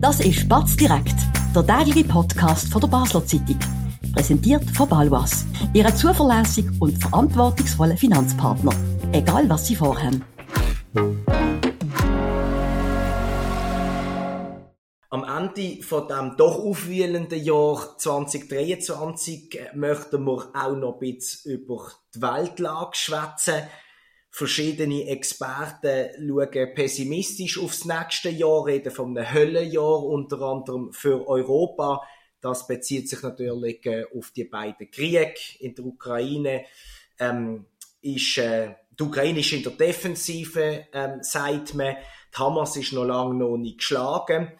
Das 0.00 0.18
ist 0.20 0.48
Batz 0.48 0.76
direkt, 0.76 1.14
der 1.54 1.66
tägliche 1.66 2.08
Podcast 2.08 2.72
von 2.72 2.80
der 2.80 2.88
Basler 2.88 3.22
Zeitung. 3.26 3.58
Präsentiert 4.14 4.64
von 4.70 4.88
Balwas, 4.88 5.44
Ihre 5.74 5.94
zuverlässigen 5.94 6.74
und 6.80 6.96
verantwortungsvollen 6.96 7.98
Finanzpartner. 7.98 8.72
Egal 9.12 9.46
was 9.50 9.66
Sie 9.66 9.76
vorhaben. 9.76 10.24
Am 15.10 15.24
Ende 15.24 15.82
von 15.82 16.08
dem 16.08 16.34
doch 16.38 16.58
aufwühlenden 16.64 17.44
Jahr 17.44 17.98
2023 17.98 19.54
äh, 19.54 19.76
möchten 19.76 20.24
wir 20.24 20.48
auch 20.54 20.76
noch 20.76 20.94
ein 20.94 21.10
bisschen 21.10 21.52
über 21.52 21.90
die 22.14 22.22
Weltlage 22.22 22.96
schwätzen. 22.96 23.64
Verschiedene 24.32 25.08
Experten 25.08 26.10
schauen 26.28 26.74
pessimistisch 26.74 27.58
aufs 27.58 27.84
nächste 27.84 28.30
Jahr, 28.30 28.64
reden 28.66 28.92
von 28.92 29.16
einem 29.16 29.32
Höllenjahr, 29.32 30.04
unter 30.04 30.40
anderem 30.40 30.92
für 30.92 31.26
Europa. 31.26 32.02
Das 32.40 32.66
bezieht 32.66 33.08
sich 33.08 33.22
natürlich 33.22 33.84
äh, 33.86 34.04
auf 34.16 34.30
die 34.30 34.44
beiden 34.44 34.90
Kriege 34.90 35.34
in 35.58 35.74
der 35.74 35.84
Ukraine. 35.84 36.64
Ähm, 37.18 37.66
ist, 38.00 38.38
äh, 38.38 38.74
die 38.98 39.02
Ukraine 39.02 39.40
ist 39.40 39.52
in 39.52 39.62
der 39.62 39.72
Defensive, 39.72 40.86
ähm, 40.92 41.18
sagt 41.22 41.74
man. 41.74 41.96
Die 42.32 42.38
Hamas 42.38 42.76
ist 42.76 42.92
noch 42.92 43.04
lange 43.04 43.34
noch 43.34 43.56
nicht 43.56 43.78
geschlagen. 43.78 44.52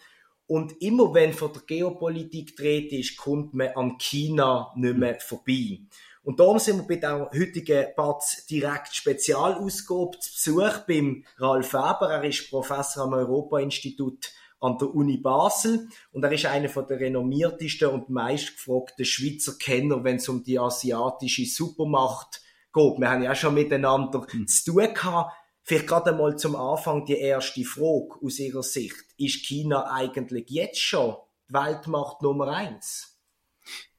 Und 0.47 0.81
immer 0.81 1.13
wenn 1.13 1.31
von 1.31 1.53
der 1.53 1.61
Geopolitik 1.61 2.57
dreht 2.57 2.91
ist, 2.91 3.15
kommt 3.15 3.53
man 3.53 3.69
an 3.69 3.97
China 3.97 4.73
nicht 4.75 4.97
mehr 4.97 5.17
vorbei. 5.21 5.79
Und 6.23 6.39
darum 6.39 6.59
sind 6.59 6.77
wir 6.77 6.87
bei 6.87 6.95
der 6.97 7.31
heutigen 7.33 7.87
Batz 7.95 8.45
direkt 8.45 8.95
Spezialausgabe 8.95 10.19
zu 10.19 10.55
Besuch 10.55 10.85
beim 10.87 11.25
Ralf 11.37 11.73
Weber. 11.73 12.11
Er 12.11 12.23
ist 12.23 12.49
Professor 12.49 13.05
am 13.05 13.13
Europa-Institut 13.13 14.31
an 14.59 14.77
der 14.77 14.93
Uni 14.93 15.17
Basel 15.17 15.89
und 16.11 16.23
er 16.23 16.31
ist 16.31 16.45
einer 16.45 16.67
der 16.67 16.99
renommiertesten 16.99 17.89
und 17.89 18.09
meistgefragten 18.09 19.05
Schweizer 19.05 19.53
Kenner, 19.57 20.03
wenn 20.03 20.17
es 20.17 20.29
um 20.29 20.43
die 20.43 20.59
asiatische 20.59 21.45
Supermacht 21.45 22.41
geht. 22.71 22.99
Wir 22.99 23.09
haben 23.09 23.23
ja 23.23 23.33
schon 23.33 23.55
miteinander 23.55 24.27
mhm. 24.31 24.47
zu 24.47 24.71
tun 24.71 24.93
gehabt. 24.93 25.33
Vielleicht 25.63 25.87
gerade 25.87 26.11
einmal 26.11 26.37
zum 26.37 26.55
Anfang 26.55 27.05
die 27.05 27.17
erste 27.17 27.63
Frage 27.63 28.23
aus 28.23 28.39
Ihrer 28.39 28.63
Sicht. 28.63 29.05
Ist 29.17 29.45
China 29.45 29.91
eigentlich 29.91 30.49
jetzt 30.49 30.79
schon 30.79 31.15
die 31.49 31.53
Weltmacht 31.53 32.21
Nummer 32.21 32.47
eins? 32.47 33.10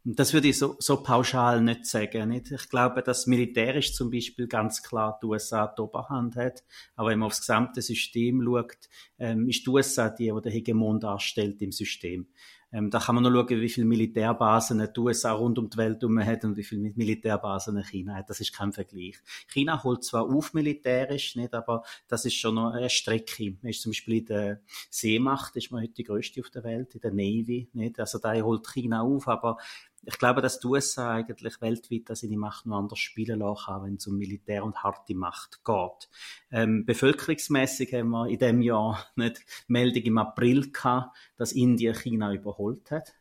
Das 0.05 0.33
würde 0.33 0.49
ich 0.49 0.59
so, 0.59 0.75
so 0.81 1.01
pauschal 1.01 1.61
nicht 1.61 1.87
sagen. 1.87 2.31
Nicht? 2.31 2.51
Ich 2.51 2.69
glaube, 2.69 3.03
dass 3.03 3.29
militärisch 3.29 3.95
zum 3.95 4.11
Beispiel 4.11 4.49
ganz 4.49 4.83
klar 4.83 5.17
die 5.23 5.27
USA 5.27 5.69
die 5.69 5.81
Oberhand 5.81 6.35
hat. 6.35 6.65
Aber 6.97 7.11
wenn 7.11 7.21
man 7.21 7.29
aufs 7.29 7.41
gesamte 7.41 7.81
System 7.81 8.43
schaut, 8.43 8.89
ähm, 9.21 9.49
ist 9.49 9.65
die 9.65 9.71
USA 9.71 10.11
die, 10.11 10.33
die 10.35 10.43
den 10.43 10.53
Hegemon 10.53 10.99
darstellt 10.99 11.63
im 11.63 11.71
System. 11.71 12.27
Ähm, 12.73 12.91
da 12.91 12.99
kann 12.99 13.15
man 13.15 13.25
noch 13.25 13.31
schauen, 13.31 13.61
wie 13.61 13.69
viele 13.69 13.87
Militärbasen 13.87 14.89
die 14.97 15.01
USA 15.01 15.33
rund 15.33 15.59
um 15.59 15.69
die 15.69 15.77
Welt 15.77 16.01
herum 16.01 16.25
hat 16.25 16.45
und 16.45 16.57
wie 16.57 16.65
viele 16.65 16.91
Militärbasen 16.95 17.83
China 17.85 18.15
hat. 18.15 18.31
Das 18.31 18.41
ist 18.41 18.55
kein 18.55 18.73
Vergleich. 18.73 19.19
China 19.47 19.83
holt 19.85 20.05
zwar 20.05 20.25
auf 20.25 20.55
militärisch, 20.55 21.37
nicht, 21.37 21.53
aber 21.53 21.83
das 22.09 22.25
ist 22.25 22.35
schon 22.35 22.55
noch 22.55 22.73
eine 22.73 22.89
Strecke. 22.89 23.57
Man 23.61 23.71
ist 23.71 23.83
zum 23.83 23.91
Beispiel 23.91 24.19
in 24.19 24.27
der 24.27 24.61
Seemacht, 24.89 25.55
ist 25.57 25.71
man 25.71 25.83
heute 25.83 25.93
die 25.93 26.05
größte 26.05 26.41
auf 26.41 26.49
der 26.49 26.65
Welt, 26.65 26.95
in 26.95 27.03
der 27.03 27.13
Navy, 27.13 27.69
nicht. 27.75 28.01
Also 28.01 28.19
da 28.19 28.33
holt 28.41 28.67
China 28.67 29.03
auf, 29.03 29.29
aber 29.29 29.59
ich 30.05 30.19
glaube, 30.19 30.43
dass 30.43 30.59
die 30.59 30.67
USA 30.67 31.13
eigentlich 31.15 31.61
weltweit 31.61 32.11
dass 32.11 32.21
seine 32.21 32.37
Macht 32.37 32.67
noch 32.67 32.79
anders 32.79 32.99
spielen 32.99 33.39
lassen 33.39 33.65
kann, 33.67 33.85
wenn 33.85 33.95
es 33.95 34.07
um 34.07 34.17
Militär 34.17 34.65
und 34.65 34.83
harte 34.83 35.15
Macht 35.15 35.65
geht. 35.65 36.09
Ähm, 36.51 36.85
bevölkerungsmäßig 36.85 37.95
haben 37.95 38.11
wir 38.11 38.29
in 38.29 38.39
dem 38.39 38.63
Jahr 38.63 39.07
nicht 39.17 39.45
Meldung 39.69 40.03
im 40.03 40.19
April 40.19 40.71
gehabt, 40.73 41.17
dass 41.37 41.53
Indien 41.53 41.95
China 41.95 42.33
überholt 42.33 42.91
hat. 42.91 43.15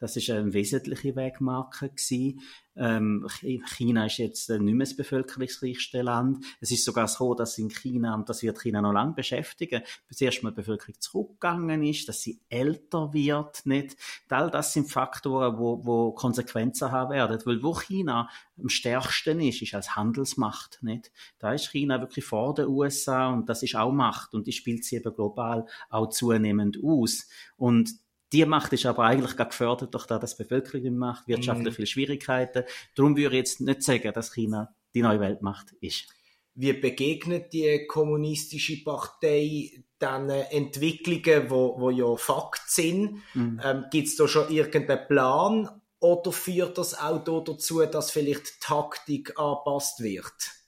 Das 0.00 0.16
ist 0.16 0.30
eine 0.30 0.52
wesentliche 0.54 1.14
Wegmarke 1.14 1.90
gewesen. 1.90 2.40
Ähm, 2.74 3.28
China 3.76 4.06
ist 4.06 4.16
jetzt 4.16 4.48
nicht 4.48 4.62
mehr 4.62 4.86
das 4.86 4.96
bevölkerungsreichste 4.96 6.00
Land. 6.00 6.42
Es 6.60 6.70
ist 6.70 6.86
sogar 6.86 7.06
so, 7.06 7.34
dass 7.34 7.58
in 7.58 7.68
China, 7.68 8.14
und 8.14 8.26
das 8.28 8.42
wird 8.42 8.58
China 8.58 8.80
noch 8.80 8.92
lange 8.92 9.12
beschäftigen, 9.12 9.82
bis 10.08 10.20
erstmal 10.22 10.52
die 10.52 10.56
Bevölkerung 10.56 10.94
zurückgegangen 10.98 11.82
ist, 11.84 12.08
dass 12.08 12.22
sie 12.22 12.40
älter 12.48 13.12
wird, 13.12 13.66
nicht? 13.66 13.96
All 14.30 14.50
das 14.50 14.72
sind 14.72 14.90
Faktoren, 14.90 15.58
wo, 15.58 15.84
wo 15.84 16.12
Konsequenzen 16.12 16.90
haben 16.90 17.12
werden. 17.12 17.38
Weil 17.44 17.62
wo 17.62 17.74
China 17.74 18.30
am 18.58 18.70
stärksten 18.70 19.40
ist, 19.40 19.60
ist 19.60 19.74
als 19.74 19.96
Handelsmacht, 19.96 20.78
nicht? 20.82 21.12
Da 21.38 21.52
ist 21.52 21.68
China 21.68 22.00
wirklich 22.00 22.24
vor 22.24 22.54
den 22.54 22.68
USA 22.68 23.28
und 23.28 23.50
das 23.50 23.62
ist 23.62 23.76
auch 23.76 23.92
Macht 23.92 24.32
und 24.32 24.46
die 24.46 24.52
spielt 24.52 24.84
sie 24.84 24.96
eben 24.96 25.14
global 25.14 25.66
auch 25.90 26.08
zunehmend 26.08 26.78
aus. 26.82 27.28
Und 27.58 27.90
die 28.32 28.44
Macht 28.44 28.72
ist 28.72 28.86
aber 28.86 29.04
eigentlich 29.04 29.36
gar 29.36 29.48
gefördert 29.48 29.92
durch 29.94 30.06
das, 30.06 30.20
dass 30.20 30.36
die 30.36 30.44
Bevölkerung 30.44 30.96
macht, 30.96 31.26
wirtschaftlich 31.26 31.72
mhm. 31.72 31.76
viele 31.76 31.86
Schwierigkeiten. 31.86 32.64
Darum 32.94 33.16
würde 33.16 33.36
ich 33.36 33.40
jetzt 33.40 33.60
nicht 33.60 33.82
sagen, 33.82 34.12
dass 34.12 34.32
China 34.32 34.74
die 34.94 35.02
neue 35.02 35.20
Weltmacht 35.20 35.72
ist. 35.80 36.06
Wie 36.54 36.72
begegnet 36.72 37.52
die 37.52 37.86
kommunistische 37.86 38.82
Partei 38.84 39.70
dann 39.98 40.30
Entwicklungen, 40.30 41.50
wo, 41.50 41.78
wo 41.78 41.90
ja 41.90 42.16
Fakt 42.16 42.68
sind? 42.68 43.22
Mhm. 43.34 43.60
Ähm, 43.64 43.84
Gibt 43.90 44.08
es 44.08 44.16
da 44.16 44.26
schon 44.26 44.50
irgendeinen 44.50 45.06
Plan 45.06 45.80
oder 46.00 46.32
führt 46.32 46.78
das 46.78 46.98
auch 46.98 47.22
dazu, 47.22 47.84
dass 47.86 48.10
vielleicht 48.10 48.46
die 48.46 48.60
Taktik 48.60 49.38
angepasst 49.38 50.00
wird? 50.00 50.59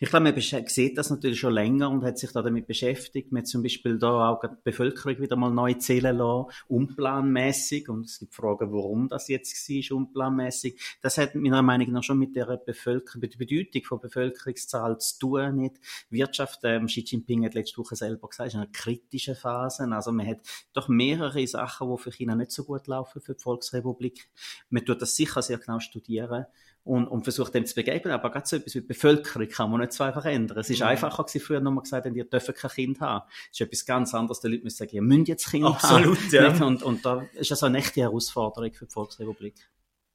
Ich 0.00 0.08
glaube, 0.08 0.32
man 0.32 0.40
sieht 0.40 0.98
das 0.98 1.10
natürlich 1.10 1.40
schon 1.40 1.52
länger 1.52 1.90
und 1.90 2.02
hat 2.04 2.18
sich 2.18 2.32
da 2.32 2.42
damit 2.42 2.66
beschäftigt. 2.66 3.32
Man 3.32 3.42
hat 3.42 3.48
zum 3.48 3.62
Beispiel 3.62 3.98
da 3.98 4.30
auch 4.30 4.40
die 4.40 4.48
Bevölkerung 4.64 5.20
wieder 5.20 5.36
mal 5.36 5.50
neu 5.50 5.74
zählen 5.74 6.16
lassen, 6.16 6.50
unplanmäßig. 6.68 7.88
Und 7.88 8.06
es 8.06 8.18
gibt 8.18 8.34
Fragen, 8.34 8.72
warum 8.72 9.08
das 9.08 9.28
jetzt 9.28 9.68
war, 9.68 9.96
unplanmäßig. 9.96 10.98
Das 11.00 11.18
hat 11.18 11.34
meiner 11.34 11.62
Meinung 11.62 11.92
nach 11.92 12.02
schon 12.02 12.18
mit 12.18 12.34
der 12.34 12.56
Bevölkerung, 12.56 13.20
mit 13.20 13.34
der 13.34 13.38
Bedeutung 13.38 13.84
von 13.84 14.00
Bevölkerungszahl 14.00 14.98
zu 14.98 15.18
tun, 15.18 15.56
nicht? 15.56 15.76
Wirtschaft, 16.10 16.60
ähm, 16.64 16.86
Xi 16.86 17.04
Jinping 17.06 17.44
hat 17.44 17.54
letzte 17.54 17.78
Woche 17.78 17.96
selber 17.96 18.28
gesagt, 18.28 18.48
ist 18.48 18.56
eine 18.56 18.68
kritische 18.68 19.34
Phase. 19.34 19.88
Also 19.90 20.12
man 20.12 20.26
hat 20.26 20.38
doch 20.72 20.88
mehrere 20.88 21.46
Sachen, 21.46 21.88
die 21.90 22.02
für 22.02 22.12
China 22.12 22.34
nicht 22.34 22.50
so 22.50 22.64
gut 22.64 22.86
laufen, 22.86 23.20
für 23.20 23.34
die 23.34 23.42
Volksrepublik. 23.42 24.28
Man 24.70 24.84
tut 24.84 25.00
das 25.02 25.14
sicher 25.14 25.42
sehr 25.42 25.58
genau 25.58 25.80
studieren 25.80 26.46
und, 26.88 27.06
und 27.06 27.22
versucht 27.22 27.54
dem 27.54 27.66
zu 27.66 27.74
begeben. 27.74 28.10
Aber 28.10 28.30
gerade 28.30 28.46
so 28.46 28.56
etwas 28.56 28.74
wie 28.74 28.80
die 28.80 28.86
Bevölkerung 28.86 29.48
kann 29.48 29.70
man 29.70 29.80
nicht 29.80 29.92
so 29.92 30.04
einfach 30.04 30.24
ändern. 30.24 30.58
Es 30.58 30.70
ist 30.70 30.80
mhm. 30.80 30.86
einfacher 30.86 31.22
gewesen, 31.22 31.44
früher 31.44 31.60
noch 31.60 31.70
mal 31.70 31.82
gesagt, 31.82 32.06
ihr 32.06 32.24
dürft 32.24 32.54
kein 32.54 32.70
Kind 32.70 33.00
haben. 33.00 33.26
Es 33.52 33.60
ist 33.60 33.66
etwas 33.66 33.84
ganz 33.84 34.14
anderes. 34.14 34.40
Die 34.40 34.48
Leute 34.48 34.64
müssen 34.64 34.78
sagen, 34.78 34.96
ihr 34.96 35.02
müsst 35.02 35.28
jetzt 35.28 35.50
Kind 35.50 35.66
Absolut, 35.66 36.18
haben. 36.18 36.32
Ja. 36.32 36.66
Und, 36.66 36.82
und 36.82 37.04
da 37.04 37.26
ist 37.34 37.50
das 37.50 37.62
eine 37.62 37.78
echte 37.78 38.00
Herausforderung 38.00 38.72
für 38.72 38.86
die 38.86 38.92
Volksrepublik. 38.92 39.54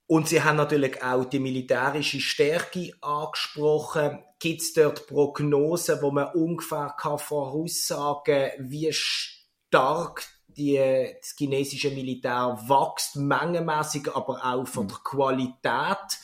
Und 0.06 0.28
Sie 0.28 0.42
haben 0.42 0.56
natürlich 0.56 1.02
auch 1.02 1.24
die 1.24 1.38
militärische 1.38 2.20
Stärke 2.20 2.90
angesprochen. 3.00 4.18
Gibt 4.40 4.60
es 4.60 4.72
dort 4.74 5.06
Prognosen, 5.06 6.02
wo 6.02 6.10
man 6.10 6.34
ungefähr 6.34 6.94
kann 6.98 7.18
voraussagen 7.18 8.50
kann, 8.50 8.70
wie 8.70 8.92
stark 8.92 10.24
die, 10.48 10.76
das 11.20 11.34
chinesische 11.38 11.90
Militär 11.90 12.58
wächst, 12.66 13.16
mengenmäßig, 13.16 14.08
aber 14.14 14.44
auch 14.44 14.66
von 14.66 14.84
mhm. 14.84 14.88
der 14.88 14.98
Qualität? 15.04 16.18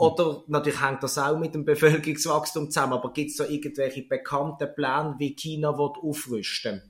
Oder 0.00 0.44
natürlich 0.46 0.80
hängt 0.82 1.02
das 1.02 1.18
auch 1.18 1.38
mit 1.38 1.54
dem 1.54 1.66
Bevölkerungswachstum 1.66 2.70
zusammen, 2.70 2.94
aber 2.94 3.12
gibt 3.12 3.32
es 3.32 3.36
da 3.36 3.44
irgendwelche 3.44 4.02
bekannten 4.02 4.74
Pläne, 4.74 5.14
wie 5.18 5.36
China 5.36 5.72
aufrüsten 5.72 6.89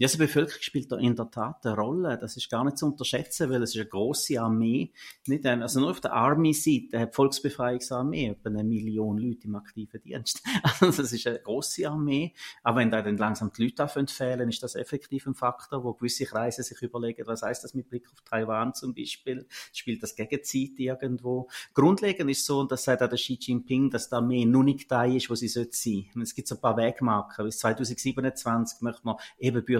ja, 0.00 0.06
die 0.06 0.16
Bevölkerung 0.16 0.62
spielt 0.62 0.92
da 0.92 0.96
in 0.96 1.16
der 1.16 1.28
Tat 1.28 1.66
eine 1.66 1.74
Rolle. 1.74 2.16
Das 2.18 2.36
ist 2.36 2.48
gar 2.48 2.64
nicht 2.64 2.78
zu 2.78 2.86
unterschätzen, 2.86 3.50
weil 3.50 3.64
es 3.64 3.74
ist 3.74 3.80
eine 3.80 3.88
große 3.88 4.40
Armee. 4.40 4.92
Nicht, 5.26 5.44
also 5.44 5.80
nur 5.80 5.90
auf 5.90 6.00
der 6.00 6.12
Army-Seite 6.12 7.00
hat 7.00 7.10
die 7.10 7.14
Volksbefreiungsarmee 7.16 8.28
etwa 8.28 8.48
eine 8.48 8.62
Million 8.62 9.18
Leute 9.18 9.48
im 9.48 9.56
aktiven 9.56 10.00
Dienst. 10.00 10.42
Also 10.80 11.02
das 11.02 11.12
ist 11.12 11.26
eine 11.26 11.40
große 11.40 11.88
Armee. 11.88 12.32
Aber 12.62 12.78
wenn 12.78 12.90
da 12.90 13.02
dann 13.02 13.16
langsam 13.16 13.50
die 13.52 13.64
Leute 13.64 13.88
fehlen, 14.06 14.48
ist 14.48 14.62
das 14.62 14.76
effektiv 14.76 15.26
ein 15.26 15.34
Faktor, 15.34 15.82
wo 15.82 15.94
gewisse 15.94 16.26
Kreise 16.26 16.62
sich 16.62 16.80
überlegen, 16.82 17.26
was 17.26 17.42
heißt 17.42 17.64
das 17.64 17.74
mit 17.74 17.88
Blick 17.88 18.08
auf 18.12 18.20
Taiwan 18.20 18.74
zum 18.74 18.94
Beispiel? 18.94 19.46
Spielt 19.72 20.02
das 20.02 20.14
Gegenzeit 20.14 20.78
irgendwo? 20.78 21.48
Grundlegend 21.74 22.30
ist 22.30 22.44
so, 22.46 22.60
und 22.60 22.70
das 22.70 22.84
sagt 22.84 23.02
auch 23.02 23.08
der 23.08 23.18
Xi 23.18 23.36
Jinping, 23.40 23.90
dass 23.90 24.08
die 24.08 24.14
Armee 24.14 24.44
noch 24.44 24.62
nicht 24.62 24.90
da 24.90 25.04
ist, 25.04 25.28
wo 25.28 25.34
sie 25.34 25.48
sein 25.48 25.68
sollte. 25.70 26.20
Es 26.22 26.34
gibt 26.34 26.46
so 26.46 26.54
ein 26.54 26.60
paar 26.60 26.76
Wegmarker. 26.76 27.42
Bis 27.42 27.58
2027 27.58 28.82
möchte 28.82 29.00
man 29.04 29.16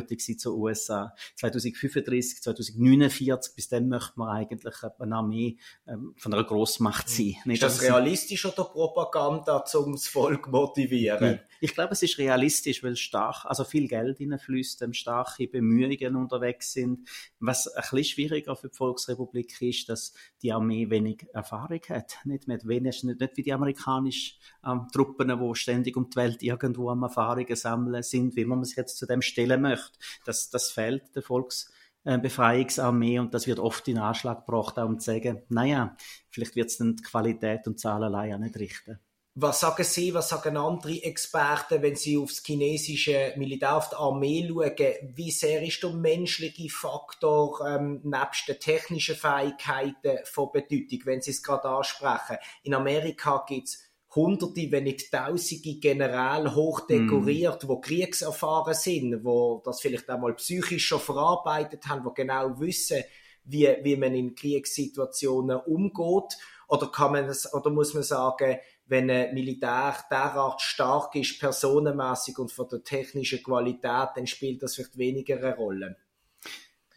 ebenbürtig 0.09 0.25
fertig 0.25 0.39
zu 0.39 0.57
USA. 0.57 1.15
2035, 1.37 2.43
2049, 2.43 3.55
bis 3.55 3.69
dann 3.69 3.89
möchte 3.89 4.13
man 4.17 4.29
eigentlich 4.29 4.75
eine 4.99 5.17
Armee 5.17 5.59
ähm, 5.87 6.15
von 6.17 6.33
einer 6.33 6.45
Grossmacht 6.45 7.09
sein. 7.09 7.37
Ist 7.39 7.47
Nicht, 7.47 7.63
das 7.63 7.83
realistisch 7.83 8.45
oder 8.47 8.65
Propaganda, 8.65 9.65
um 9.75 9.93
das 9.93 10.09
Volk 10.09 10.49
motivieren? 10.49 11.41
Ich 11.61 11.75
glaube, 11.75 11.93
es 11.93 12.03
ist 12.03 12.19
realistisch, 12.19 12.83
weil 12.83 12.97
stark, 12.97 13.45
also 13.45 13.65
viel 13.65 13.89
Geld 13.89 14.19
hineinfließt, 14.19 14.83
ähm, 14.83 14.93
starke 14.93 15.49
Bemühungen 15.49 16.17
unterwegs 16.17 16.73
sind. 16.73 17.09
Was 17.41 17.67
ein 17.69 17.83
bisschen 17.83 18.05
schwieriger 18.05 18.57
für 18.57 18.69
die 18.69 18.77
Volksrepublik 18.77 19.61
ist, 19.61 19.89
dass 19.89 20.13
die 20.43 20.53
Armee 20.53 20.91
wenig 20.91 21.27
Erfahrung 21.33 21.81
hat. 21.89 22.19
Nicht, 22.25 22.49
mit 22.49 22.67
wenig, 22.67 23.03
nicht, 23.05 23.21
nicht 23.21 23.37
wie 23.37 23.43
die 23.43 23.53
amerikanischen 23.53 24.39
ähm, 24.65 24.87
Truppen, 24.93 25.29
die 25.29 25.55
ständig 25.55 25.97
um 25.97 26.09
die 26.09 26.17
Welt 26.17 26.43
irgendwo 26.43 26.91
am 26.91 27.03
Erfahrungen 27.03 27.57
sammeln 27.57 28.03
sind, 28.03 28.37
wie 28.37 28.45
man 28.45 28.65
sich 28.65 28.77
jetzt 28.77 28.97
zu 28.97 29.07
dem 29.07 29.23
stellen 29.23 29.63
möchte. 29.63 29.98
Das, 30.25 30.51
das 30.51 30.71
fehlt 30.71 31.15
der 31.15 31.23
Volks 31.23 31.71
äh, 32.05 32.15
und 32.15 33.35
das 33.35 33.47
wird 33.47 33.59
oft 33.59 33.87
in 33.89 33.99
Anschlag 33.99 34.47
gebracht, 34.47 34.79
um 34.79 34.99
zu 34.99 35.13
sagen, 35.13 35.43
naja, 35.49 35.97
vielleicht 36.31 36.57
wird 36.57 36.69
es 36.69 36.79
dann 36.79 36.97
die 36.97 37.03
Qualität 37.03 37.67
und 37.67 37.79
Zahlen 37.79 38.05
allein 38.05 38.35
auch 38.35 38.39
nicht 38.39 38.57
richten. 38.57 38.99
Was 39.41 39.61
sagen 39.61 39.85
Sie, 39.85 40.13
was 40.15 40.31
sagen 40.31 40.57
andere 40.57 41.01
Experten, 41.05 41.81
wenn 41.81 41.95
Sie 41.95 42.19
aufs 42.19 42.43
chinesische 42.45 43.35
Militär, 43.37 43.77
auf 43.77 43.89
die 43.89 43.95
Armee 43.95 44.49
schauen? 44.49 45.15
Wie 45.15 45.31
sehr 45.31 45.63
ist 45.63 45.81
der 45.81 45.91
menschliche 45.91 46.69
Faktor 46.69 47.65
ähm, 47.65 48.01
nebst 48.03 48.49
den 48.49 48.59
technischen 48.59 49.15
Fähigkeiten 49.15 50.19
von 50.25 50.51
Bedeutung, 50.51 50.99
wenn 51.05 51.21
Sie 51.21 51.31
es 51.31 51.41
gerade 51.41 51.69
ansprechen? 51.69 52.39
In 52.65 52.75
Amerika 52.75 53.45
gibt 53.47 53.69
es 53.69 53.88
Hunderte, 54.19 54.71
wenn 54.73 54.85
nicht 54.85 55.13
Tausende 55.13 55.79
Generäle 55.79 56.55
hochdekoriert, 56.55 57.65
mm. 57.65 57.69
wo 57.69 57.81
kriegserfahren 57.81 58.75
sind, 58.75 59.25
wo 59.25 59.63
das 59.65 59.81
vielleicht 59.81 60.11
auch 60.11 60.19
mal 60.19 60.35
psychisch 60.35 60.87
schon 60.87 61.01
verarbeitet 61.01 61.87
haben, 61.87 62.05
wo 62.05 62.11
genau 62.11 62.59
wissen, 62.59 63.05
wie, 63.45 63.69
wie 63.83 63.97
man 63.97 64.15
in 64.15 64.35
Kriegssituationen 64.35 65.59
umgeht. 65.59 66.37
Oder 66.67 66.89
kann 66.89 67.13
man 67.13 67.27
das, 67.27 67.53
oder 67.55 67.71
muss 67.71 67.95
man 67.95 68.03
sagen, 68.03 68.59
wenn 68.87 69.11
ein 69.11 69.35
Militär 69.35 69.97
derart 70.11 70.61
stark 70.61 71.15
ist, 71.15 71.39
personenmäßig 71.39 72.39
und 72.39 72.53
von 72.53 72.69
der 72.69 72.83
technischen 72.83 73.43
Qualität, 73.43 74.09
dann 74.17 74.27
spielt 74.27 74.63
das 74.63 74.75
vielleicht 74.75 74.99
weniger 74.99 75.37
eine 75.37 75.57
Rolle. 75.57 75.97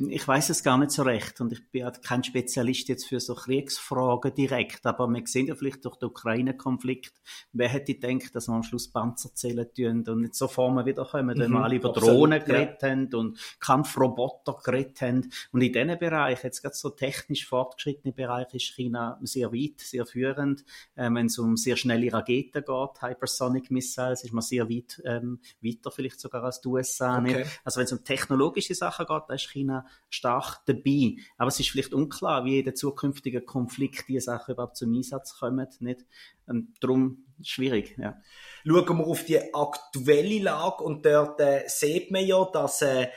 Ich 0.09 0.27
weiß 0.27 0.49
es 0.49 0.63
gar 0.63 0.77
nicht 0.77 0.91
so 0.91 1.03
recht 1.03 1.41
und 1.41 1.51
ich 1.51 1.69
bin 1.69 1.81
ja 1.81 1.91
kein 1.91 2.23
Spezialist 2.23 2.87
jetzt 2.87 3.05
für 3.05 3.19
so 3.19 3.35
Kriegsfragen 3.35 4.33
direkt, 4.33 4.85
aber 4.85 5.07
wir 5.07 5.21
sehen 5.25 5.47
ja 5.47 5.55
vielleicht 5.55 5.85
durch 5.85 5.97
den 5.97 6.09
Ukraine-Konflikt, 6.09 7.13
wer 7.51 7.69
hätte 7.69 7.93
gedacht, 7.93 8.33
dass 8.33 8.47
wir 8.47 8.55
am 8.55 8.63
Schluss 8.63 8.91
Panzer 8.91 9.33
zählen 9.35 9.67
tun 9.75 10.03
und 10.07 10.21
nicht 10.21 10.35
so 10.35 10.47
Formen 10.47 10.85
wiederkommen, 10.85 11.37
wenn 11.37 11.51
mhm, 11.51 11.55
wir 11.55 11.63
alle 11.63 11.75
über 11.75 11.91
Drohnen 11.91 12.43
geredet 12.43 12.81
ja. 12.81 12.89
haben 12.89 13.13
und 13.13 13.39
Kampfroboter 13.59 14.57
geredet 14.63 15.01
haben. 15.01 15.31
Und 15.51 15.61
in 15.61 15.73
diesen 15.73 15.99
Bereichen, 15.99 16.47
jetzt 16.47 16.61
gerade 16.61 16.75
so 16.75 16.89
technisch 16.89 17.45
fortgeschrittene 17.45 18.13
Bereiche, 18.13 18.57
ist 18.57 18.73
China 18.73 19.19
sehr 19.21 19.51
weit, 19.51 19.81
sehr 19.81 20.05
führend. 20.05 20.63
Ähm, 20.95 21.15
wenn 21.15 21.27
es 21.27 21.37
um 21.37 21.57
sehr 21.57 21.75
schnelle 21.75 22.11
Raketen 22.11 22.63
geht, 22.63 23.01
Hypersonic 23.01 23.69
Missiles, 23.69 24.23
ist 24.23 24.33
man 24.33 24.41
sehr 24.41 24.69
weit 24.69 25.01
ähm, 25.05 25.39
weiter 25.61 25.91
vielleicht 25.91 26.19
sogar 26.19 26.43
als 26.43 26.61
die 26.61 26.69
USA. 26.69 27.19
Okay. 27.19 27.45
Also 27.63 27.79
wenn 27.79 27.85
es 27.85 27.91
um 27.91 28.03
technologische 28.03 28.73
Sachen 28.73 29.05
geht, 29.05 29.23
da 29.27 29.33
ist 29.33 29.49
China 29.49 29.85
stark 30.09 30.65
dabei. 30.65 31.15
Aber 31.37 31.47
es 31.47 31.59
ist 31.59 31.69
vielleicht 31.69 31.93
unklar, 31.93 32.45
wie 32.45 32.59
in 32.59 32.65
den 32.65 32.75
zukünftigen 32.75 33.45
Konflikt 33.45 34.07
diese 34.07 34.25
Sachen 34.25 34.53
überhaupt 34.53 34.77
zum 34.77 34.93
Einsatz 34.93 35.37
kommen. 35.37 35.67
Nicht? 35.79 36.05
Und 36.47 36.75
darum 36.81 37.25
schwierig. 37.41 37.95
Ja. 37.97 38.17
Schauen 38.65 38.97
wir 38.97 39.07
auf 39.07 39.25
die 39.25 39.53
aktuelle 39.53 40.43
Lage 40.43 40.83
und 40.83 41.05
dort 41.05 41.39
äh, 41.39 41.63
sieht 41.67 42.11
man 42.11 42.25
ja, 42.25 42.43
dass 42.45 42.81
äh, 42.81 43.07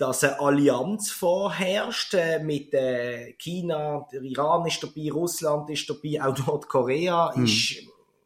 dass 0.00 0.24
eine 0.24 0.40
Allianz 0.40 1.10
vorherrscht 1.10 2.14
äh, 2.14 2.38
mit 2.42 2.72
äh, 2.72 3.34
China, 3.34 4.08
der 4.10 4.22
Iran 4.22 4.66
ist 4.66 4.82
dabei, 4.82 5.10
Russland 5.12 5.68
ist 5.68 5.90
dabei, 5.90 6.22
auch 6.22 6.38
Nordkorea 6.46 7.34
mhm. 7.36 7.44
ist 7.44 7.82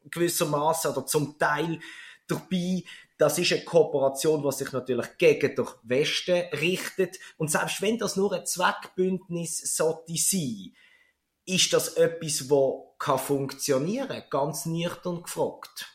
gewissermaßen 0.08 0.92
oder 0.92 1.04
zum 1.04 1.36
Teil 1.36 1.80
dabei. 2.28 2.84
Das 3.16 3.38
ist 3.38 3.52
eine 3.52 3.64
Kooperation, 3.64 4.42
die 4.42 4.52
sich 4.52 4.72
natürlich 4.72 5.06
gegen 5.18 5.54
den 5.54 5.66
Westen 5.84 6.42
richtet. 6.56 7.18
Und 7.36 7.50
selbst 7.50 7.80
wenn 7.80 7.98
das 7.98 8.16
nur 8.16 8.32
ein 8.32 8.46
Zweckbündnis 8.46 9.76
sollte 9.76 10.16
sein, 10.16 10.72
ist 11.46 11.72
das 11.72 11.94
etwas, 11.94 12.48
das 12.48 13.20
funktionieren 13.20 14.08
kann, 14.08 14.30
ganz 14.30 14.66
nüchtern 14.66 15.22
gefragt. 15.22 15.90